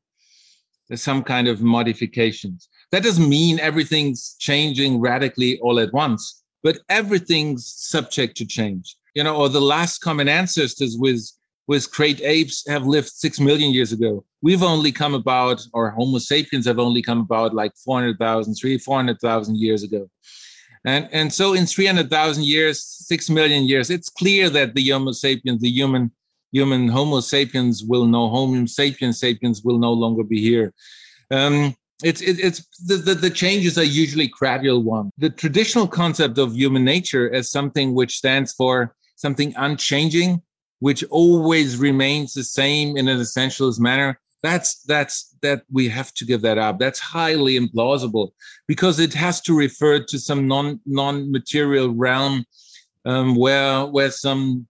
some 0.96 1.24
kind 1.24 1.48
of 1.48 1.62
modifications. 1.62 2.70
That 2.92 3.04
doesn't 3.04 3.28
mean 3.28 3.60
everything's 3.60 4.36
changing 4.40 5.00
radically 5.00 5.60
all 5.60 5.80
at 5.80 5.94
once, 5.94 6.44
but 6.62 6.80
everything's 6.90 7.66
subject 7.68 8.38
to 8.38 8.46
change. 8.46 8.96
You 9.16 9.24
know, 9.24 9.36
or 9.36 9.50
the 9.50 9.62
last 9.62 10.00
common 10.00 10.28
ancestors 10.28 10.98
with 10.98 11.22
with 11.68 11.92
great 11.92 12.22
apes 12.22 12.68
have 12.68 12.86
lived 12.86 13.08
six 13.08 13.40
million 13.40 13.72
years 13.72 13.92
ago. 13.94 14.26
We've 14.42 14.64
only 14.64 14.92
come 14.92 15.14
about, 15.14 15.66
or 15.74 15.92
Homo 15.92 16.18
sapiens 16.18 16.66
have 16.66 16.80
only 16.80 17.02
come 17.02 17.22
about 17.22 17.54
like 17.54 17.72
400,000, 17.78 18.56
300, 18.56 18.82
400,000 18.82 19.58
years 19.58 19.84
ago. 19.84 20.10
And, 20.86 21.08
and 21.14 21.32
so 21.32 21.54
in 21.54 21.66
300,000 21.66 22.44
years, 22.44 22.84
six 22.84 23.30
million 23.30 23.66
years, 23.66 23.90
it's 23.90 24.10
clear 24.10 24.50
that 24.50 24.76
the 24.76 24.90
Homo 24.90 25.14
sapiens, 25.14 25.62
the 25.62 25.70
human 25.70 26.12
human 26.54 26.88
Homo 26.88 27.20
sapiens 27.20 27.84
will 27.84 28.06
know 28.06 28.30
Homo 28.30 28.66
sapiens 28.66 29.20
sapiens 29.20 29.64
will 29.64 29.80
no 29.80 29.92
longer 29.92 30.24
be 30.24 30.40
here. 30.40 30.74
Um, 31.32 31.76
it's 32.04 32.22
it, 32.22 32.40
it's 32.40 32.66
the, 32.86 32.96
the, 32.96 33.16
the 33.16 33.30
changes 33.30 33.78
are 33.78 33.84
usually 33.84 34.28
gradual 34.28 34.84
one. 34.84 35.10
The 35.18 35.30
traditional 35.30 35.88
concept 35.88 36.38
of 36.38 36.56
human 36.56 36.86
nature 36.86 37.34
as 37.34 37.50
something 37.50 37.94
which 37.94 38.18
stands 38.18 38.54
for 38.54 38.96
something 39.16 39.54
unchanging, 39.58 40.42
which 40.80 41.04
always 41.10 41.78
remains 41.78 42.34
the 42.34 42.44
same 42.44 42.98
in 42.98 43.08
an 43.08 43.20
essentialist 43.20 43.80
manner. 43.80 44.20
That's 44.44 44.84
that's 44.84 45.36
that 45.42 45.64
we 45.72 45.88
have 45.90 46.14
to 46.16 46.26
give 46.26 46.42
that 46.42 46.58
up. 46.58 46.78
That's 46.78 47.00
highly 47.00 47.58
implausible 47.58 48.32
because 48.68 49.00
it 49.00 49.14
has 49.14 49.40
to 49.42 49.56
refer 49.56 50.04
to 50.04 50.20
some 50.20 50.48
non 50.48 50.82
non 50.86 51.32
material 51.32 51.90
realm 51.90 52.46
um, 53.06 53.36
where 53.36 53.86
where 53.86 54.12
some 54.12 54.68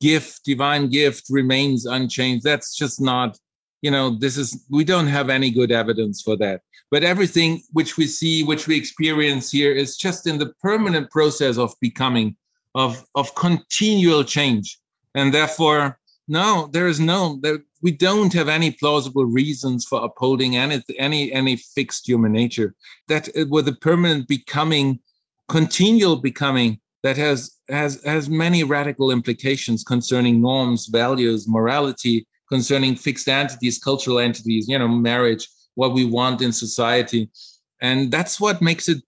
gift, 0.00 0.44
divine 0.44 0.88
gift 0.88 1.24
remains 1.30 1.86
unchanged. 1.86 2.44
That's 2.44 2.76
just 2.76 3.00
not, 3.00 3.38
you 3.82 3.90
know, 3.90 4.16
this 4.18 4.36
is, 4.36 4.64
we 4.70 4.84
don't 4.84 5.06
have 5.06 5.30
any 5.30 5.50
good 5.50 5.72
evidence 5.72 6.22
for 6.22 6.36
that. 6.36 6.62
But 6.90 7.04
everything 7.04 7.62
which 7.72 7.96
we 7.96 8.06
see, 8.06 8.42
which 8.42 8.66
we 8.66 8.76
experience 8.76 9.50
here 9.50 9.72
is 9.72 9.96
just 9.96 10.26
in 10.26 10.38
the 10.38 10.54
permanent 10.62 11.10
process 11.10 11.58
of 11.58 11.74
becoming, 11.80 12.36
of, 12.74 13.04
of 13.14 13.34
continual 13.34 14.24
change. 14.24 14.78
And 15.14 15.34
therefore, 15.34 15.98
no, 16.28 16.68
there 16.72 16.86
is 16.86 17.00
no, 17.00 17.38
there, 17.42 17.58
we 17.82 17.90
don't 17.90 18.32
have 18.32 18.48
any 18.48 18.70
plausible 18.70 19.24
reasons 19.24 19.84
for 19.84 20.04
upholding 20.04 20.56
any, 20.56 20.82
any, 20.98 21.32
any 21.32 21.56
fixed 21.56 22.06
human 22.06 22.32
nature. 22.32 22.74
That 23.08 23.28
uh, 23.36 23.46
with 23.48 23.68
a 23.68 23.72
permanent 23.72 24.28
becoming, 24.28 25.00
continual 25.48 26.16
becoming, 26.16 26.80
that 27.02 27.16
has 27.16 27.56
has 27.68 28.02
has 28.04 28.28
many 28.28 28.64
radical 28.64 29.10
implications 29.10 29.84
concerning 29.84 30.40
norms, 30.40 30.86
values, 30.86 31.46
morality, 31.48 32.26
concerning 32.48 32.96
fixed 32.96 33.28
entities, 33.28 33.78
cultural 33.78 34.18
entities, 34.18 34.68
you 34.68 34.78
know, 34.78 34.88
marriage, 34.88 35.48
what 35.74 35.94
we 35.94 36.04
want 36.04 36.42
in 36.42 36.52
society, 36.52 37.30
and 37.80 38.10
that's 38.10 38.40
what 38.40 38.60
makes 38.60 38.88
it 38.88 39.02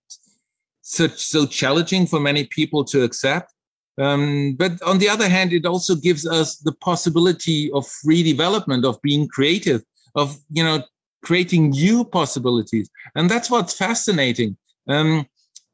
such 0.83 1.19
so 1.19 1.47
challenging 1.47 2.07
for 2.07 2.21
many 2.21 2.45
people 2.45 2.85
to 2.85 3.03
accept. 3.03 3.53
Um, 4.01 4.57
but 4.59 4.81
on 4.83 4.99
the 4.99 5.09
other 5.09 5.29
hand, 5.29 5.53
it 5.53 5.67
also 5.67 5.95
gives 5.95 6.27
us 6.27 6.57
the 6.57 6.73
possibility 6.73 7.71
of 7.73 7.87
free 7.87 8.23
development, 8.23 8.85
of 8.85 9.01
being 9.03 9.29
creative, 9.29 9.83
of 10.15 10.37
you 10.51 10.65
know 10.65 10.83
creating 11.23 11.71
new 11.71 12.05
possibilities, 12.05 12.89
and 13.15 13.29
that's 13.29 13.51
what's 13.51 13.75
fascinating. 13.75 14.57
Um, 14.89 15.27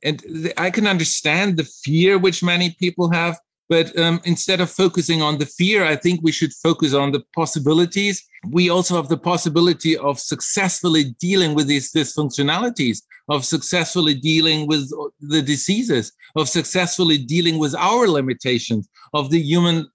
and 0.03 0.53
I 0.57 0.71
can 0.71 0.87
understand 0.87 1.57
the 1.57 1.65
fear 1.65 2.19
which 2.19 2.43
many 2.43 2.71
people 2.79 3.11
have, 3.11 3.39
but 3.69 3.99
um, 3.99 4.21
instead 4.25 4.61
of 4.61 4.71
focusing 4.71 5.23
on 5.23 5.39
the 5.39 5.47
fear, 5.47 5.85
I 5.85 5.97
think 5.97 6.21
we 6.23 6.33
should 6.33 6.53
focus 6.53 6.95
on 6.95 7.13
the 7.13 7.23
possibilities. 7.35 8.25
We 8.49 8.71
also 8.71 8.95
have 8.97 9.09
the 9.09 9.17
possibility 9.17 9.97
of 9.97 10.21
successfully 10.21 11.17
dealing 11.19 11.55
with 11.55 11.67
these 11.67 11.93
dysfunctionalities, 11.93 13.03
of 13.29 13.45
successfully 13.45 14.15
dealing 14.15 14.69
with 14.69 14.89
the 15.21 15.43
diseases, 15.43 16.13
of 16.37 16.49
successfully 16.49 17.19
dealing 17.19 17.59
with 17.59 17.75
our 17.75 18.07
limitations, 18.07 18.89
of 19.15 19.31
the 19.31 19.41
human 19.41 19.89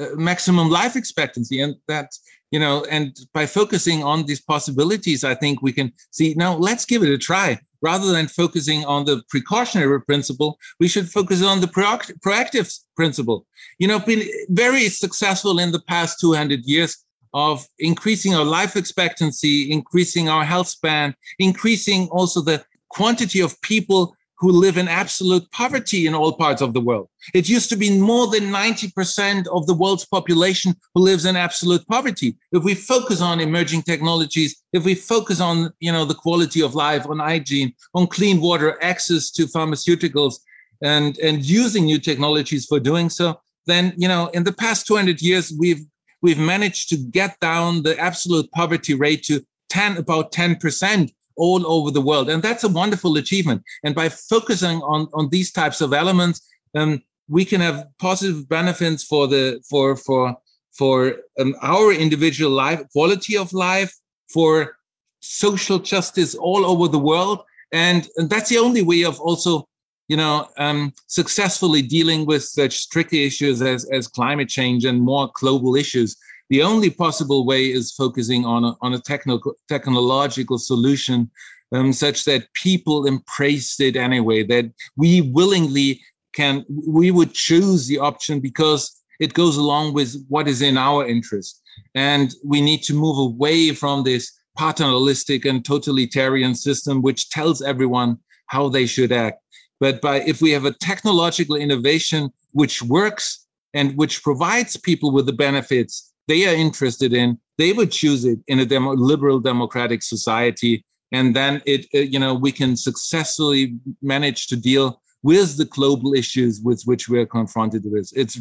uh, 0.00 0.06
maximum 0.16 0.68
life 0.68 0.96
expectancy. 0.96 1.60
And 1.60 1.76
that, 1.86 2.10
you 2.50 2.58
know, 2.58 2.84
and 2.90 3.16
by 3.32 3.46
focusing 3.46 4.02
on 4.02 4.26
these 4.26 4.40
possibilities, 4.40 5.22
I 5.22 5.36
think 5.36 5.62
we 5.62 5.72
can 5.72 5.92
see 6.10 6.34
now, 6.36 6.56
let's 6.56 6.84
give 6.84 7.04
it 7.04 7.08
a 7.10 7.18
try 7.18 7.60
rather 7.82 8.12
than 8.12 8.28
focusing 8.28 8.84
on 8.84 9.04
the 9.04 9.22
precautionary 9.28 10.00
principle, 10.02 10.58
we 10.80 10.88
should 10.88 11.10
focus 11.10 11.42
on 11.42 11.60
the 11.60 11.66
proactive 11.66 12.78
principle. 12.96 13.46
You 13.78 13.88
know, 13.88 13.98
been 13.98 14.22
very 14.48 14.88
successful 14.88 15.58
in 15.58 15.72
the 15.72 15.80
past 15.80 16.20
200 16.20 16.64
years 16.64 17.04
of 17.34 17.66
increasing 17.78 18.34
our 18.34 18.44
life 18.44 18.76
expectancy, 18.76 19.72
increasing 19.72 20.28
our 20.28 20.44
health 20.44 20.68
span, 20.68 21.14
increasing 21.38 22.08
also 22.10 22.40
the 22.40 22.64
quantity 22.88 23.40
of 23.40 23.60
people 23.62 24.14
who 24.42 24.50
live 24.50 24.76
in 24.76 24.88
absolute 24.88 25.48
poverty 25.52 26.06
in 26.06 26.14
all 26.14 26.32
parts 26.32 26.60
of 26.60 26.74
the 26.74 26.80
world. 26.80 27.08
It 27.32 27.48
used 27.48 27.70
to 27.70 27.76
be 27.76 27.96
more 27.96 28.26
than 28.26 28.50
90% 28.50 29.46
of 29.46 29.68
the 29.68 29.72
world's 29.72 30.04
population 30.04 30.74
who 30.94 31.02
lives 31.02 31.24
in 31.26 31.36
absolute 31.36 31.86
poverty. 31.86 32.34
If 32.50 32.64
we 32.64 32.74
focus 32.74 33.20
on 33.22 33.38
emerging 33.38 33.82
technologies, 33.82 34.60
if 34.72 34.84
we 34.84 34.96
focus 34.96 35.40
on, 35.40 35.72
you 35.78 35.92
know, 35.92 36.04
the 36.04 36.14
quality 36.14 36.60
of 36.60 36.74
life, 36.74 37.06
on 37.06 37.20
hygiene, 37.20 37.72
on 37.94 38.08
clean 38.08 38.40
water, 38.40 38.82
access 38.82 39.30
to 39.30 39.46
pharmaceuticals, 39.46 40.34
and, 40.82 41.16
and 41.18 41.44
using 41.44 41.84
new 41.84 42.00
technologies 42.00 42.66
for 42.66 42.80
doing 42.80 43.10
so, 43.10 43.40
then, 43.66 43.94
you 43.96 44.08
know, 44.08 44.26
in 44.34 44.42
the 44.42 44.52
past 44.52 44.88
200 44.88 45.22
years, 45.22 45.54
we've 45.56 45.84
we've 46.20 46.38
managed 46.38 46.88
to 46.88 46.96
get 46.96 47.38
down 47.38 47.82
the 47.82 47.96
absolute 47.98 48.50
poverty 48.50 48.94
rate 48.94 49.22
to 49.24 49.44
10, 49.70 49.98
about 49.98 50.32
10% 50.32 51.12
all 51.36 51.66
over 51.66 51.90
the 51.90 52.00
world. 52.00 52.30
And 52.30 52.42
that's 52.42 52.64
a 52.64 52.68
wonderful 52.68 53.16
achievement. 53.16 53.62
And 53.84 53.94
by 53.94 54.08
focusing 54.08 54.80
on, 54.82 55.08
on 55.14 55.28
these 55.28 55.50
types 55.52 55.80
of 55.80 55.92
elements, 55.92 56.40
um, 56.74 57.02
we 57.28 57.44
can 57.44 57.60
have 57.60 57.86
positive 57.98 58.48
benefits 58.48 59.04
for 59.04 59.26
the 59.26 59.62
for 59.68 59.96
for 59.96 60.36
for 60.72 61.16
um, 61.38 61.54
our 61.62 61.92
individual 61.92 62.50
life, 62.50 62.82
quality 62.92 63.36
of 63.36 63.52
life, 63.52 63.94
for 64.32 64.76
social 65.20 65.78
justice 65.78 66.34
all 66.34 66.64
over 66.64 66.88
the 66.88 66.98
world, 66.98 67.44
and, 67.72 68.08
and 68.16 68.28
that's 68.30 68.48
the 68.48 68.58
only 68.58 68.82
way 68.82 69.02
of 69.02 69.20
also 69.20 69.68
you 70.08 70.16
know, 70.16 70.46
um, 70.58 70.92
successfully 71.06 71.80
dealing 71.80 72.26
with 72.26 72.44
such 72.44 72.90
tricky 72.90 73.24
issues 73.24 73.62
as, 73.62 73.86
as 73.86 74.06
climate 74.06 74.48
change 74.48 74.84
and 74.84 75.00
more 75.00 75.30
global 75.34 75.74
issues. 75.74 76.16
The 76.50 76.62
only 76.62 76.90
possible 76.90 77.46
way 77.46 77.66
is 77.66 77.92
focusing 77.92 78.44
on 78.44 78.64
a, 78.64 78.76
on 78.80 78.94
a 78.94 79.00
technical, 79.00 79.54
technological 79.68 80.58
solution 80.58 81.30
um, 81.72 81.92
such 81.92 82.24
that 82.24 82.52
people 82.54 83.06
embrace 83.06 83.80
it 83.80 83.96
anyway, 83.96 84.42
that 84.44 84.70
we 84.96 85.22
willingly 85.22 86.00
can, 86.34 86.64
we 86.68 87.10
would 87.10 87.32
choose 87.32 87.86
the 87.86 87.98
option 87.98 88.40
because 88.40 89.02
it 89.20 89.34
goes 89.34 89.56
along 89.56 89.94
with 89.94 90.24
what 90.28 90.48
is 90.48 90.62
in 90.62 90.76
our 90.76 91.06
interest. 91.06 91.62
And 91.94 92.34
we 92.44 92.60
need 92.60 92.82
to 92.84 92.94
move 92.94 93.18
away 93.18 93.72
from 93.72 94.02
this 94.02 94.32
paternalistic 94.58 95.44
and 95.44 95.64
totalitarian 95.64 96.54
system, 96.54 97.02
which 97.02 97.30
tells 97.30 97.62
everyone 97.62 98.18
how 98.46 98.68
they 98.68 98.86
should 98.86 99.12
act. 99.12 99.40
But 99.80 100.00
by 100.00 100.20
if 100.20 100.42
we 100.42 100.50
have 100.50 100.64
a 100.64 100.74
technological 100.74 101.56
innovation 101.56 102.30
which 102.52 102.82
works 102.82 103.46
and 103.74 103.96
which 103.96 104.22
provides 104.22 104.76
people 104.76 105.10
with 105.10 105.26
the 105.26 105.32
benefits 105.32 106.11
they 106.28 106.46
are 106.46 106.54
interested 106.54 107.12
in, 107.12 107.38
they 107.58 107.72
would 107.72 107.90
choose 107.90 108.24
it 108.24 108.38
in 108.48 108.60
a 108.60 108.66
demo, 108.66 108.92
liberal 108.92 109.40
democratic 109.40 110.02
society, 110.02 110.84
and 111.12 111.36
then 111.36 111.62
it, 111.66 111.86
uh, 111.94 111.98
you 111.98 112.18
know, 112.18 112.34
we 112.34 112.52
can 112.52 112.76
successfully 112.76 113.76
manage 114.00 114.46
to 114.48 114.56
deal 114.56 115.00
with 115.22 115.56
the 115.56 115.66
global 115.66 116.14
issues 116.14 116.60
with 116.62 116.82
which 116.84 117.08
we 117.08 117.18
are 117.18 117.26
confronted 117.26 117.82
with. 117.84 118.10
It's, 118.14 118.40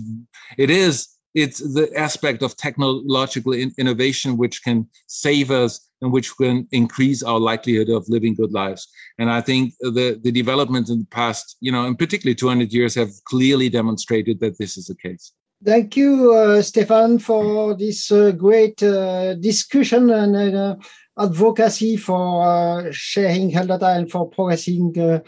it 0.57 0.69
is 0.69 1.17
it's 1.33 1.59
the 1.59 1.89
aspect 1.97 2.41
of 2.41 2.57
technological 2.57 3.53
in 3.53 3.73
innovation 3.77 4.37
which 4.37 4.63
can 4.63 4.87
save 5.07 5.49
us 5.49 5.89
and 6.01 6.11
which 6.11 6.35
can 6.35 6.67
increase 6.71 7.23
our 7.23 7.39
likelihood 7.39 7.89
of 7.89 8.07
living 8.09 8.33
good 8.33 8.51
lives. 8.51 8.87
And 9.17 9.31
I 9.31 9.39
think 9.39 9.73
the, 9.79 10.19
the 10.21 10.31
developments 10.31 10.89
in 10.89 10.99
the 10.99 11.05
past, 11.05 11.57
you 11.61 11.71
know, 11.71 11.85
in 11.85 11.95
particularly 11.95 12.35
200 12.35 12.73
years, 12.73 12.95
have 12.95 13.11
clearly 13.25 13.69
demonstrated 13.69 14.39
that 14.41 14.57
this 14.57 14.77
is 14.77 14.87
the 14.87 14.95
case. 14.95 15.31
Thank 15.63 15.95
you, 15.95 16.33
uh, 16.33 16.61
Stefan, 16.63 17.19
for 17.19 17.75
this 17.77 18.11
uh, 18.11 18.31
great 18.31 18.81
uh, 18.81 19.35
discussion 19.35 20.09
and 20.09 20.55
uh, 20.55 20.75
advocacy 21.19 21.97
for 21.97 22.41
uh, 22.43 22.87
sharing 22.89 23.51
health 23.51 23.67
data 23.67 23.89
and 23.89 24.09
for 24.09 24.27
progressing 24.27 25.21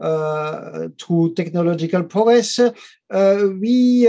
uh, 0.00 0.88
through 1.00 1.34
technological 1.34 2.02
progress. 2.02 2.58
We, 3.08 4.08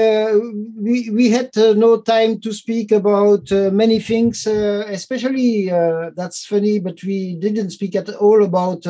we 0.81 1.09
we 1.11 1.29
had 1.29 1.51
no 1.55 2.01
time 2.01 2.41
to 2.41 2.53
speak 2.53 2.91
about 2.91 3.51
many 3.51 3.99
things, 3.99 4.47
especially 4.47 5.67
that's 6.15 6.43
funny, 6.47 6.79
but 6.79 7.03
we 7.03 7.35
didn't 7.35 7.69
speak 7.69 7.95
at 7.95 8.09
all 8.15 8.43
about 8.43 8.81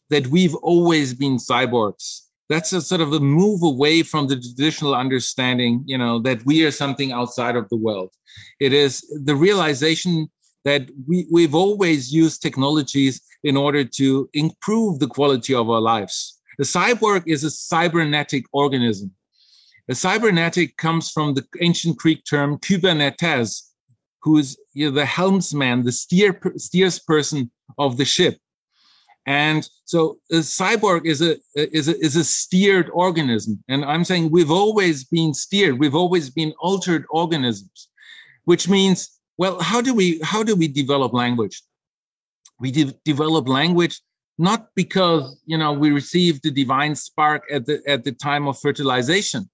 that 0.09 0.27
we've 0.27 0.55
always 0.55 1.13
been 1.13 1.37
cyborgs. 1.37 2.21
That's 2.49 2.71
a 2.71 2.81
sort 2.81 3.01
of 3.01 3.13
a 3.13 3.19
move 3.19 3.63
away 3.63 4.03
from 4.03 4.27
the 4.27 4.35
traditional 4.35 4.93
understanding, 4.93 5.83
you 5.87 5.97
know, 5.97 6.19
that 6.19 6.45
we 6.45 6.63
are 6.65 6.71
something 6.71 7.11
outside 7.11 7.55
of 7.55 7.67
the 7.69 7.77
world. 7.77 8.11
It 8.59 8.73
is 8.73 9.01
the 9.25 9.35
realization 9.35 10.29
that 10.65 10.89
we, 11.07 11.27
we've 11.31 11.55
always 11.55 12.13
used 12.13 12.41
technologies 12.41 13.21
in 13.43 13.57
order 13.57 13.83
to 13.83 14.29
improve 14.33 14.99
the 14.99 15.07
quality 15.07 15.53
of 15.55 15.69
our 15.69 15.81
lives. 15.81 16.39
The 16.57 16.63
cyborg 16.63 17.23
is 17.25 17.43
a 17.43 17.49
cybernetic 17.49 18.45
organism. 18.53 19.11
A 19.89 19.95
cybernetic 19.95 20.77
comes 20.77 21.11
from 21.11 21.33
the 21.33 21.45
ancient 21.61 21.97
Greek 21.97 22.23
term 22.23 22.57
kybernetes, 22.57 23.61
who 24.21 24.37
is 24.37 24.57
you 24.73 24.89
know, 24.89 24.95
the 24.95 25.05
helmsman, 25.05 25.83
the 25.83 25.91
steer, 25.91 26.39
steers 26.55 26.99
person 26.99 27.51
of 27.77 27.97
the 27.97 28.05
ship. 28.05 28.37
And 29.25 29.67
so 29.85 30.19
a 30.31 30.35
cyborg 30.35 31.05
is 31.05 31.21
a, 31.21 31.37
is 31.55 31.87
a 31.87 31.97
is 31.99 32.15
a 32.15 32.23
steered 32.23 32.89
organism. 32.93 33.63
And 33.69 33.85
I'm 33.85 34.03
saying 34.03 34.31
we've 34.31 34.51
always 34.51 35.05
been 35.05 35.33
steered, 35.33 35.79
we've 35.79 35.95
always 35.95 36.29
been 36.29 36.53
altered 36.59 37.05
organisms, 37.09 37.89
which 38.43 38.67
means, 38.67 39.19
well, 39.37 39.61
how 39.61 39.81
do 39.81 39.93
we 39.93 40.19
how 40.23 40.43
do 40.43 40.55
we 40.55 40.67
develop 40.67 41.13
language? 41.13 41.61
We 42.59 42.71
de- 42.71 42.95
develop 43.05 43.47
language 43.47 43.99
not 44.37 44.69
because 44.75 45.39
you 45.45 45.57
know 45.57 45.73
we 45.73 45.91
received 45.91 46.43
the 46.43 46.51
divine 46.51 46.95
spark 46.95 47.43
at 47.51 47.65
the 47.65 47.81
at 47.87 48.03
the 48.03 48.11
time 48.11 48.47
of 48.47 48.59
fertilization, 48.59 49.49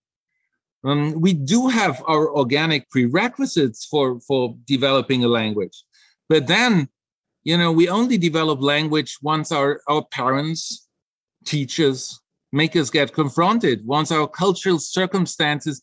um, 0.83 1.19
we 1.19 1.33
do 1.33 1.67
have 1.67 2.01
our 2.07 2.29
organic 2.29 2.89
prerequisites 2.89 3.85
for, 3.85 4.19
for 4.21 4.55
developing 4.65 5.23
a 5.23 5.27
language. 5.27 5.83
But 6.29 6.47
then, 6.47 6.87
you 7.43 7.57
know, 7.57 7.71
we 7.71 7.89
only 7.89 8.17
develop 8.17 8.61
language 8.61 9.17
once 9.21 9.51
our, 9.51 9.81
our 9.87 10.05
parents, 10.05 10.87
teachers, 11.45 12.19
make 12.51 12.75
us 12.75 12.89
get 12.89 13.13
confronted, 13.13 13.85
once 13.85 14.11
our 14.11 14.27
cultural 14.27 14.79
circumstances 14.79 15.81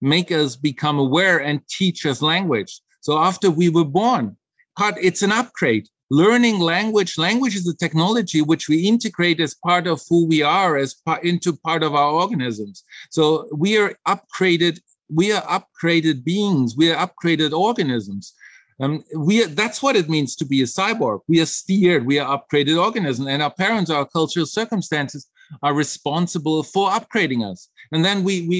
make 0.00 0.30
us 0.30 0.56
become 0.56 0.98
aware 0.98 1.38
and 1.38 1.66
teach 1.68 2.04
us 2.06 2.20
language. 2.20 2.80
So 3.00 3.18
after 3.18 3.50
we 3.50 3.68
were 3.68 3.84
born, 3.84 4.36
it's 4.80 5.22
an 5.22 5.32
upgrade. 5.32 5.88
Learning 6.22 6.60
language 6.60 7.18
language 7.18 7.56
is 7.56 7.66
a 7.66 7.76
technology 7.76 8.40
which 8.40 8.68
we 8.68 8.86
integrate 8.86 9.40
as 9.40 9.54
part 9.54 9.86
of 9.86 10.00
who 10.08 10.26
we 10.26 10.42
are 10.42 10.76
as 10.76 10.94
part 10.94 11.24
into 11.24 11.52
part 11.52 11.82
of 11.82 11.94
our 11.94 12.12
organisms. 12.12 12.84
So 13.10 13.48
we 13.64 13.78
are 13.78 13.90
upgraded 14.06 14.80
we 15.20 15.32
are 15.32 15.42
upgraded 15.58 16.24
beings 16.24 16.76
we 16.76 16.92
are 16.92 17.00
upgraded 17.06 17.52
organisms. 17.52 18.34
Um, 18.80 19.04
we 19.16 19.44
are, 19.44 19.46
that's 19.46 19.80
what 19.84 19.94
it 19.94 20.08
means 20.08 20.34
to 20.36 20.44
be 20.44 20.60
a 20.62 20.70
cyborg. 20.78 21.20
We 21.28 21.40
are 21.40 21.52
steered 21.60 22.06
we 22.06 22.18
are 22.20 22.30
upgraded 22.36 22.76
organisms 22.86 23.28
and 23.28 23.42
our 23.42 23.54
parents 23.64 23.90
our 23.90 24.06
cultural 24.06 24.46
circumstances 24.46 25.26
are 25.62 25.74
responsible 25.74 26.62
for 26.62 26.90
upgrading 26.90 27.42
us. 27.50 27.68
And 27.92 28.04
then 28.04 28.22
we 28.22 28.46
we 28.50 28.58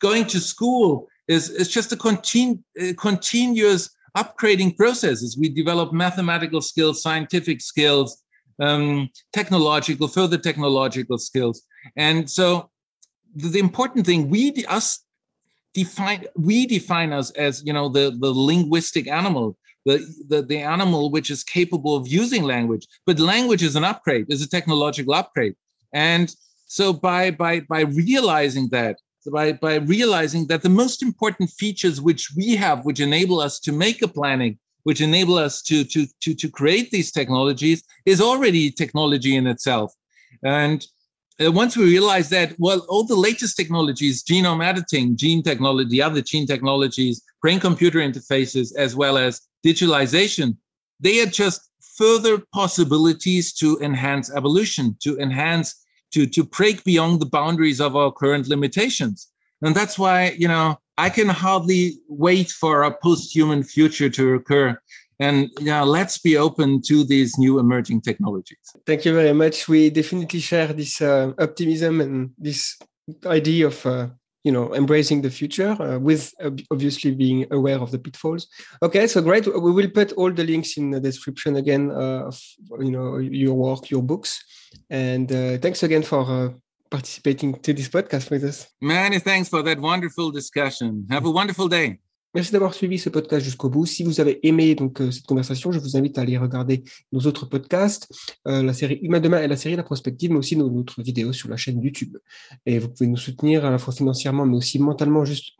going 0.00 0.24
to 0.32 0.40
school 0.40 1.08
is 1.28 1.50
is 1.50 1.68
just 1.68 1.92
a 1.92 1.96
continu, 1.96 2.58
continuous 3.08 3.90
upgrading 4.16 4.76
processes. 4.76 5.36
We 5.38 5.48
develop 5.48 5.92
mathematical 5.92 6.60
skills, 6.60 7.02
scientific 7.02 7.60
skills, 7.60 8.22
um, 8.60 9.10
technological, 9.32 10.08
further 10.08 10.38
technological 10.38 11.18
skills. 11.18 11.62
And 11.96 12.30
so 12.30 12.70
the, 13.34 13.48
the, 13.48 13.58
important 13.58 14.06
thing, 14.06 14.30
we 14.30 14.64
us 14.66 15.00
define 15.72 16.24
we 16.36 16.66
define 16.66 17.12
us 17.12 17.30
as 17.32 17.62
you 17.66 17.72
know 17.72 17.88
the, 17.88 18.16
the 18.20 18.30
linguistic 18.30 19.08
animal, 19.08 19.56
the, 19.84 20.06
the, 20.28 20.42
the 20.42 20.58
animal 20.58 21.10
which 21.10 21.30
is 21.30 21.42
capable 21.42 21.96
of 21.96 22.06
using 22.06 22.44
language. 22.44 22.86
But 23.06 23.18
language 23.18 23.62
is 23.62 23.76
an 23.76 23.84
upgrade, 23.84 24.26
is 24.28 24.42
a 24.42 24.48
technological 24.48 25.14
upgrade. 25.14 25.54
And 25.92 26.34
so 26.66 26.92
by 26.92 27.32
by 27.32 27.60
by 27.60 27.80
realizing 27.80 28.68
that 28.70 28.98
by, 29.32 29.52
by 29.52 29.76
realizing 29.76 30.46
that 30.48 30.62
the 30.62 30.68
most 30.68 31.02
important 31.02 31.50
features 31.50 32.00
which 32.00 32.30
we 32.36 32.56
have, 32.56 32.84
which 32.84 33.00
enable 33.00 33.40
us 33.40 33.60
to 33.60 33.72
make 33.72 34.02
a 34.02 34.08
planning, 34.08 34.58
which 34.84 35.00
enable 35.00 35.36
us 35.36 35.62
to, 35.62 35.84
to, 35.84 36.06
to, 36.20 36.34
to 36.34 36.48
create 36.48 36.90
these 36.90 37.10
technologies, 37.10 37.82
is 38.06 38.20
already 38.20 38.70
technology 38.70 39.36
in 39.36 39.46
itself. 39.46 39.92
And 40.42 40.86
uh, 41.44 41.50
once 41.50 41.76
we 41.76 41.84
realize 41.84 42.28
that, 42.28 42.54
well, 42.58 42.84
all 42.88 43.04
the 43.04 43.16
latest 43.16 43.56
technologies, 43.56 44.22
genome 44.22 44.64
editing, 44.64 45.16
gene 45.16 45.42
technology, 45.42 46.00
other 46.00 46.22
gene 46.22 46.46
technologies, 46.46 47.22
brain 47.42 47.60
computer 47.60 47.98
interfaces, 47.98 48.74
as 48.76 48.94
well 48.94 49.18
as 49.18 49.40
digitalization, 49.66 50.56
they 51.00 51.20
are 51.22 51.26
just 51.26 51.70
further 51.96 52.42
possibilities 52.52 53.52
to 53.54 53.78
enhance 53.80 54.34
evolution, 54.34 54.96
to 55.00 55.18
enhance 55.18 55.83
to 56.14 56.26
to 56.26 56.42
break 56.44 56.84
beyond 56.84 57.20
the 57.20 57.30
boundaries 57.38 57.80
of 57.80 57.96
our 57.96 58.12
current 58.12 58.48
limitations. 58.48 59.28
And 59.62 59.74
that's 59.74 59.98
why 59.98 60.18
you 60.42 60.48
know 60.48 60.66
i 60.96 61.08
can 61.10 61.28
hardly 61.28 61.82
wait 62.08 62.50
for 62.50 62.74
a 62.82 62.96
post-human 63.02 63.62
future 63.62 64.10
to 64.10 64.34
occur. 64.34 64.68
And 65.20 65.38
yeah 65.60 65.82
let's 65.82 66.18
be 66.18 66.36
open 66.36 66.68
to 66.88 67.04
these 67.04 67.30
new 67.38 67.58
emerging 67.58 68.00
technologies. 68.08 68.66
Thank 68.86 69.04
you 69.04 69.14
very 69.14 69.34
much. 69.42 69.68
We 69.68 69.90
definitely 69.90 70.40
share 70.40 70.72
this 70.72 71.00
uh, 71.00 71.32
optimism 71.38 72.00
and 72.00 72.30
this 72.38 72.60
idea 73.26 73.66
of 73.66 73.86
uh, 73.86 74.08
you 74.44 74.52
know 74.52 74.74
embracing 74.74 75.22
the 75.22 75.30
future 75.30 75.70
uh, 75.80 75.98
with 75.98 76.32
obviously 76.70 77.10
being 77.12 77.46
aware 77.50 77.78
of 77.78 77.90
the 77.90 77.98
pitfalls 77.98 78.46
okay 78.82 79.06
so 79.06 79.20
great 79.20 79.46
we 79.46 79.72
will 79.72 79.88
put 79.88 80.12
all 80.12 80.30
the 80.30 80.44
links 80.44 80.76
in 80.76 80.90
the 80.90 81.00
description 81.00 81.56
again 81.56 81.90
uh, 81.90 82.28
of 82.30 82.40
you 82.78 82.90
know 82.90 83.18
your 83.18 83.54
work 83.54 83.90
your 83.90 84.02
books 84.02 84.44
and 84.90 85.32
uh, 85.32 85.56
thanks 85.58 85.82
again 85.82 86.02
for 86.02 86.22
uh, 86.30 86.48
participating 86.90 87.54
to 87.54 87.72
this 87.72 87.88
podcast 87.88 88.30
with 88.30 88.44
us. 88.44 88.68
Many 88.80 89.18
thanks 89.18 89.48
for 89.48 89.62
that 89.62 89.80
wonderful 89.80 90.30
discussion. 90.30 91.06
Have 91.10 91.24
a 91.24 91.30
wonderful 91.30 91.68
day. 91.68 91.98
Merci 92.34 92.52
d'avoir 92.52 92.74
suivi 92.74 92.98
ce 92.98 93.08
podcast 93.08 93.44
jusqu'au 93.44 93.68
bout. 93.68 93.86
Si 93.86 94.02
vous 94.02 94.20
avez 94.20 94.46
aimé 94.46 94.74
donc 94.74 95.00
euh, 95.00 95.10
cette 95.10 95.26
conversation, 95.26 95.70
je 95.72 95.78
vous 95.78 95.96
invite 95.96 96.18
à 96.18 96.22
aller 96.22 96.36
regarder 96.36 96.82
nos 97.12 97.20
autres 97.20 97.46
podcasts, 97.46 98.12
euh, 98.48 98.62
la 98.62 98.72
série 98.72 98.98
Humain 99.02 99.20
demain 99.20 99.40
et 99.40 99.48
la 99.48 99.56
série 99.56 99.76
La 99.76 99.84
prospective, 99.84 100.30
mais 100.30 100.38
aussi 100.38 100.56
nos 100.56 100.68
autres 100.70 101.02
vidéos 101.02 101.32
sur 101.32 101.48
la 101.48 101.56
chaîne 101.56 101.80
YouTube. 101.80 102.16
Et 102.66 102.78
vous 102.78 102.88
pouvez 102.88 103.06
nous 103.06 103.16
soutenir 103.16 103.64
à 103.64 103.70
la 103.70 103.78
fois 103.78 103.94
financièrement, 103.94 104.46
mais 104.46 104.56
aussi 104.56 104.78
mentalement, 104.78 105.24
juste 105.24 105.54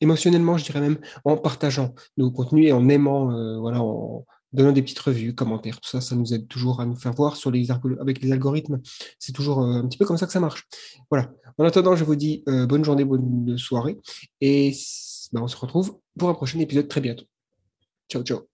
émotionnellement, 0.00 0.58
je 0.58 0.64
dirais 0.64 0.80
même, 0.80 0.98
en 1.24 1.36
partageant 1.36 1.94
nos 2.16 2.30
contenus 2.30 2.68
et 2.68 2.72
en 2.72 2.88
aimant, 2.88 3.32
euh, 3.32 3.58
voilà, 3.58 3.82
en, 3.82 4.24
donnant 4.52 4.72
des 4.72 4.82
petites 4.82 4.98
revues, 4.98 5.34
commentaires, 5.34 5.80
tout 5.80 5.88
ça, 5.88 6.00
ça 6.00 6.16
nous 6.16 6.32
aide 6.32 6.48
toujours 6.48 6.80
à 6.80 6.86
nous 6.86 6.96
faire 6.96 7.12
voir 7.12 7.36
sur 7.36 7.50
les 7.50 7.70
avec 7.70 8.22
les 8.22 8.32
algorithmes. 8.32 8.80
C'est 9.18 9.32
toujours 9.32 9.62
euh, 9.62 9.82
un 9.82 9.88
petit 9.88 9.98
peu 9.98 10.04
comme 10.04 10.16
ça 10.16 10.26
que 10.26 10.32
ça 10.32 10.40
marche. 10.40 10.66
Voilà. 11.10 11.30
En 11.58 11.64
attendant, 11.64 11.96
je 11.96 12.04
vous 12.04 12.16
dis 12.16 12.42
euh, 12.48 12.66
bonne 12.66 12.84
journée, 12.84 13.04
bonne 13.04 13.58
soirée, 13.58 13.98
et 14.40 14.72
ben, 15.32 15.42
on 15.42 15.48
se 15.48 15.56
retrouve 15.56 15.98
pour 16.18 16.28
un 16.28 16.34
prochain 16.34 16.58
épisode 16.58 16.88
très 16.88 17.00
bientôt. 17.00 17.24
Ciao, 18.10 18.22
ciao. 18.22 18.48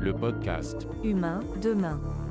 Le 0.00 0.12
podcast 0.12 0.88
Humain 1.04 1.40
demain. 1.60 2.21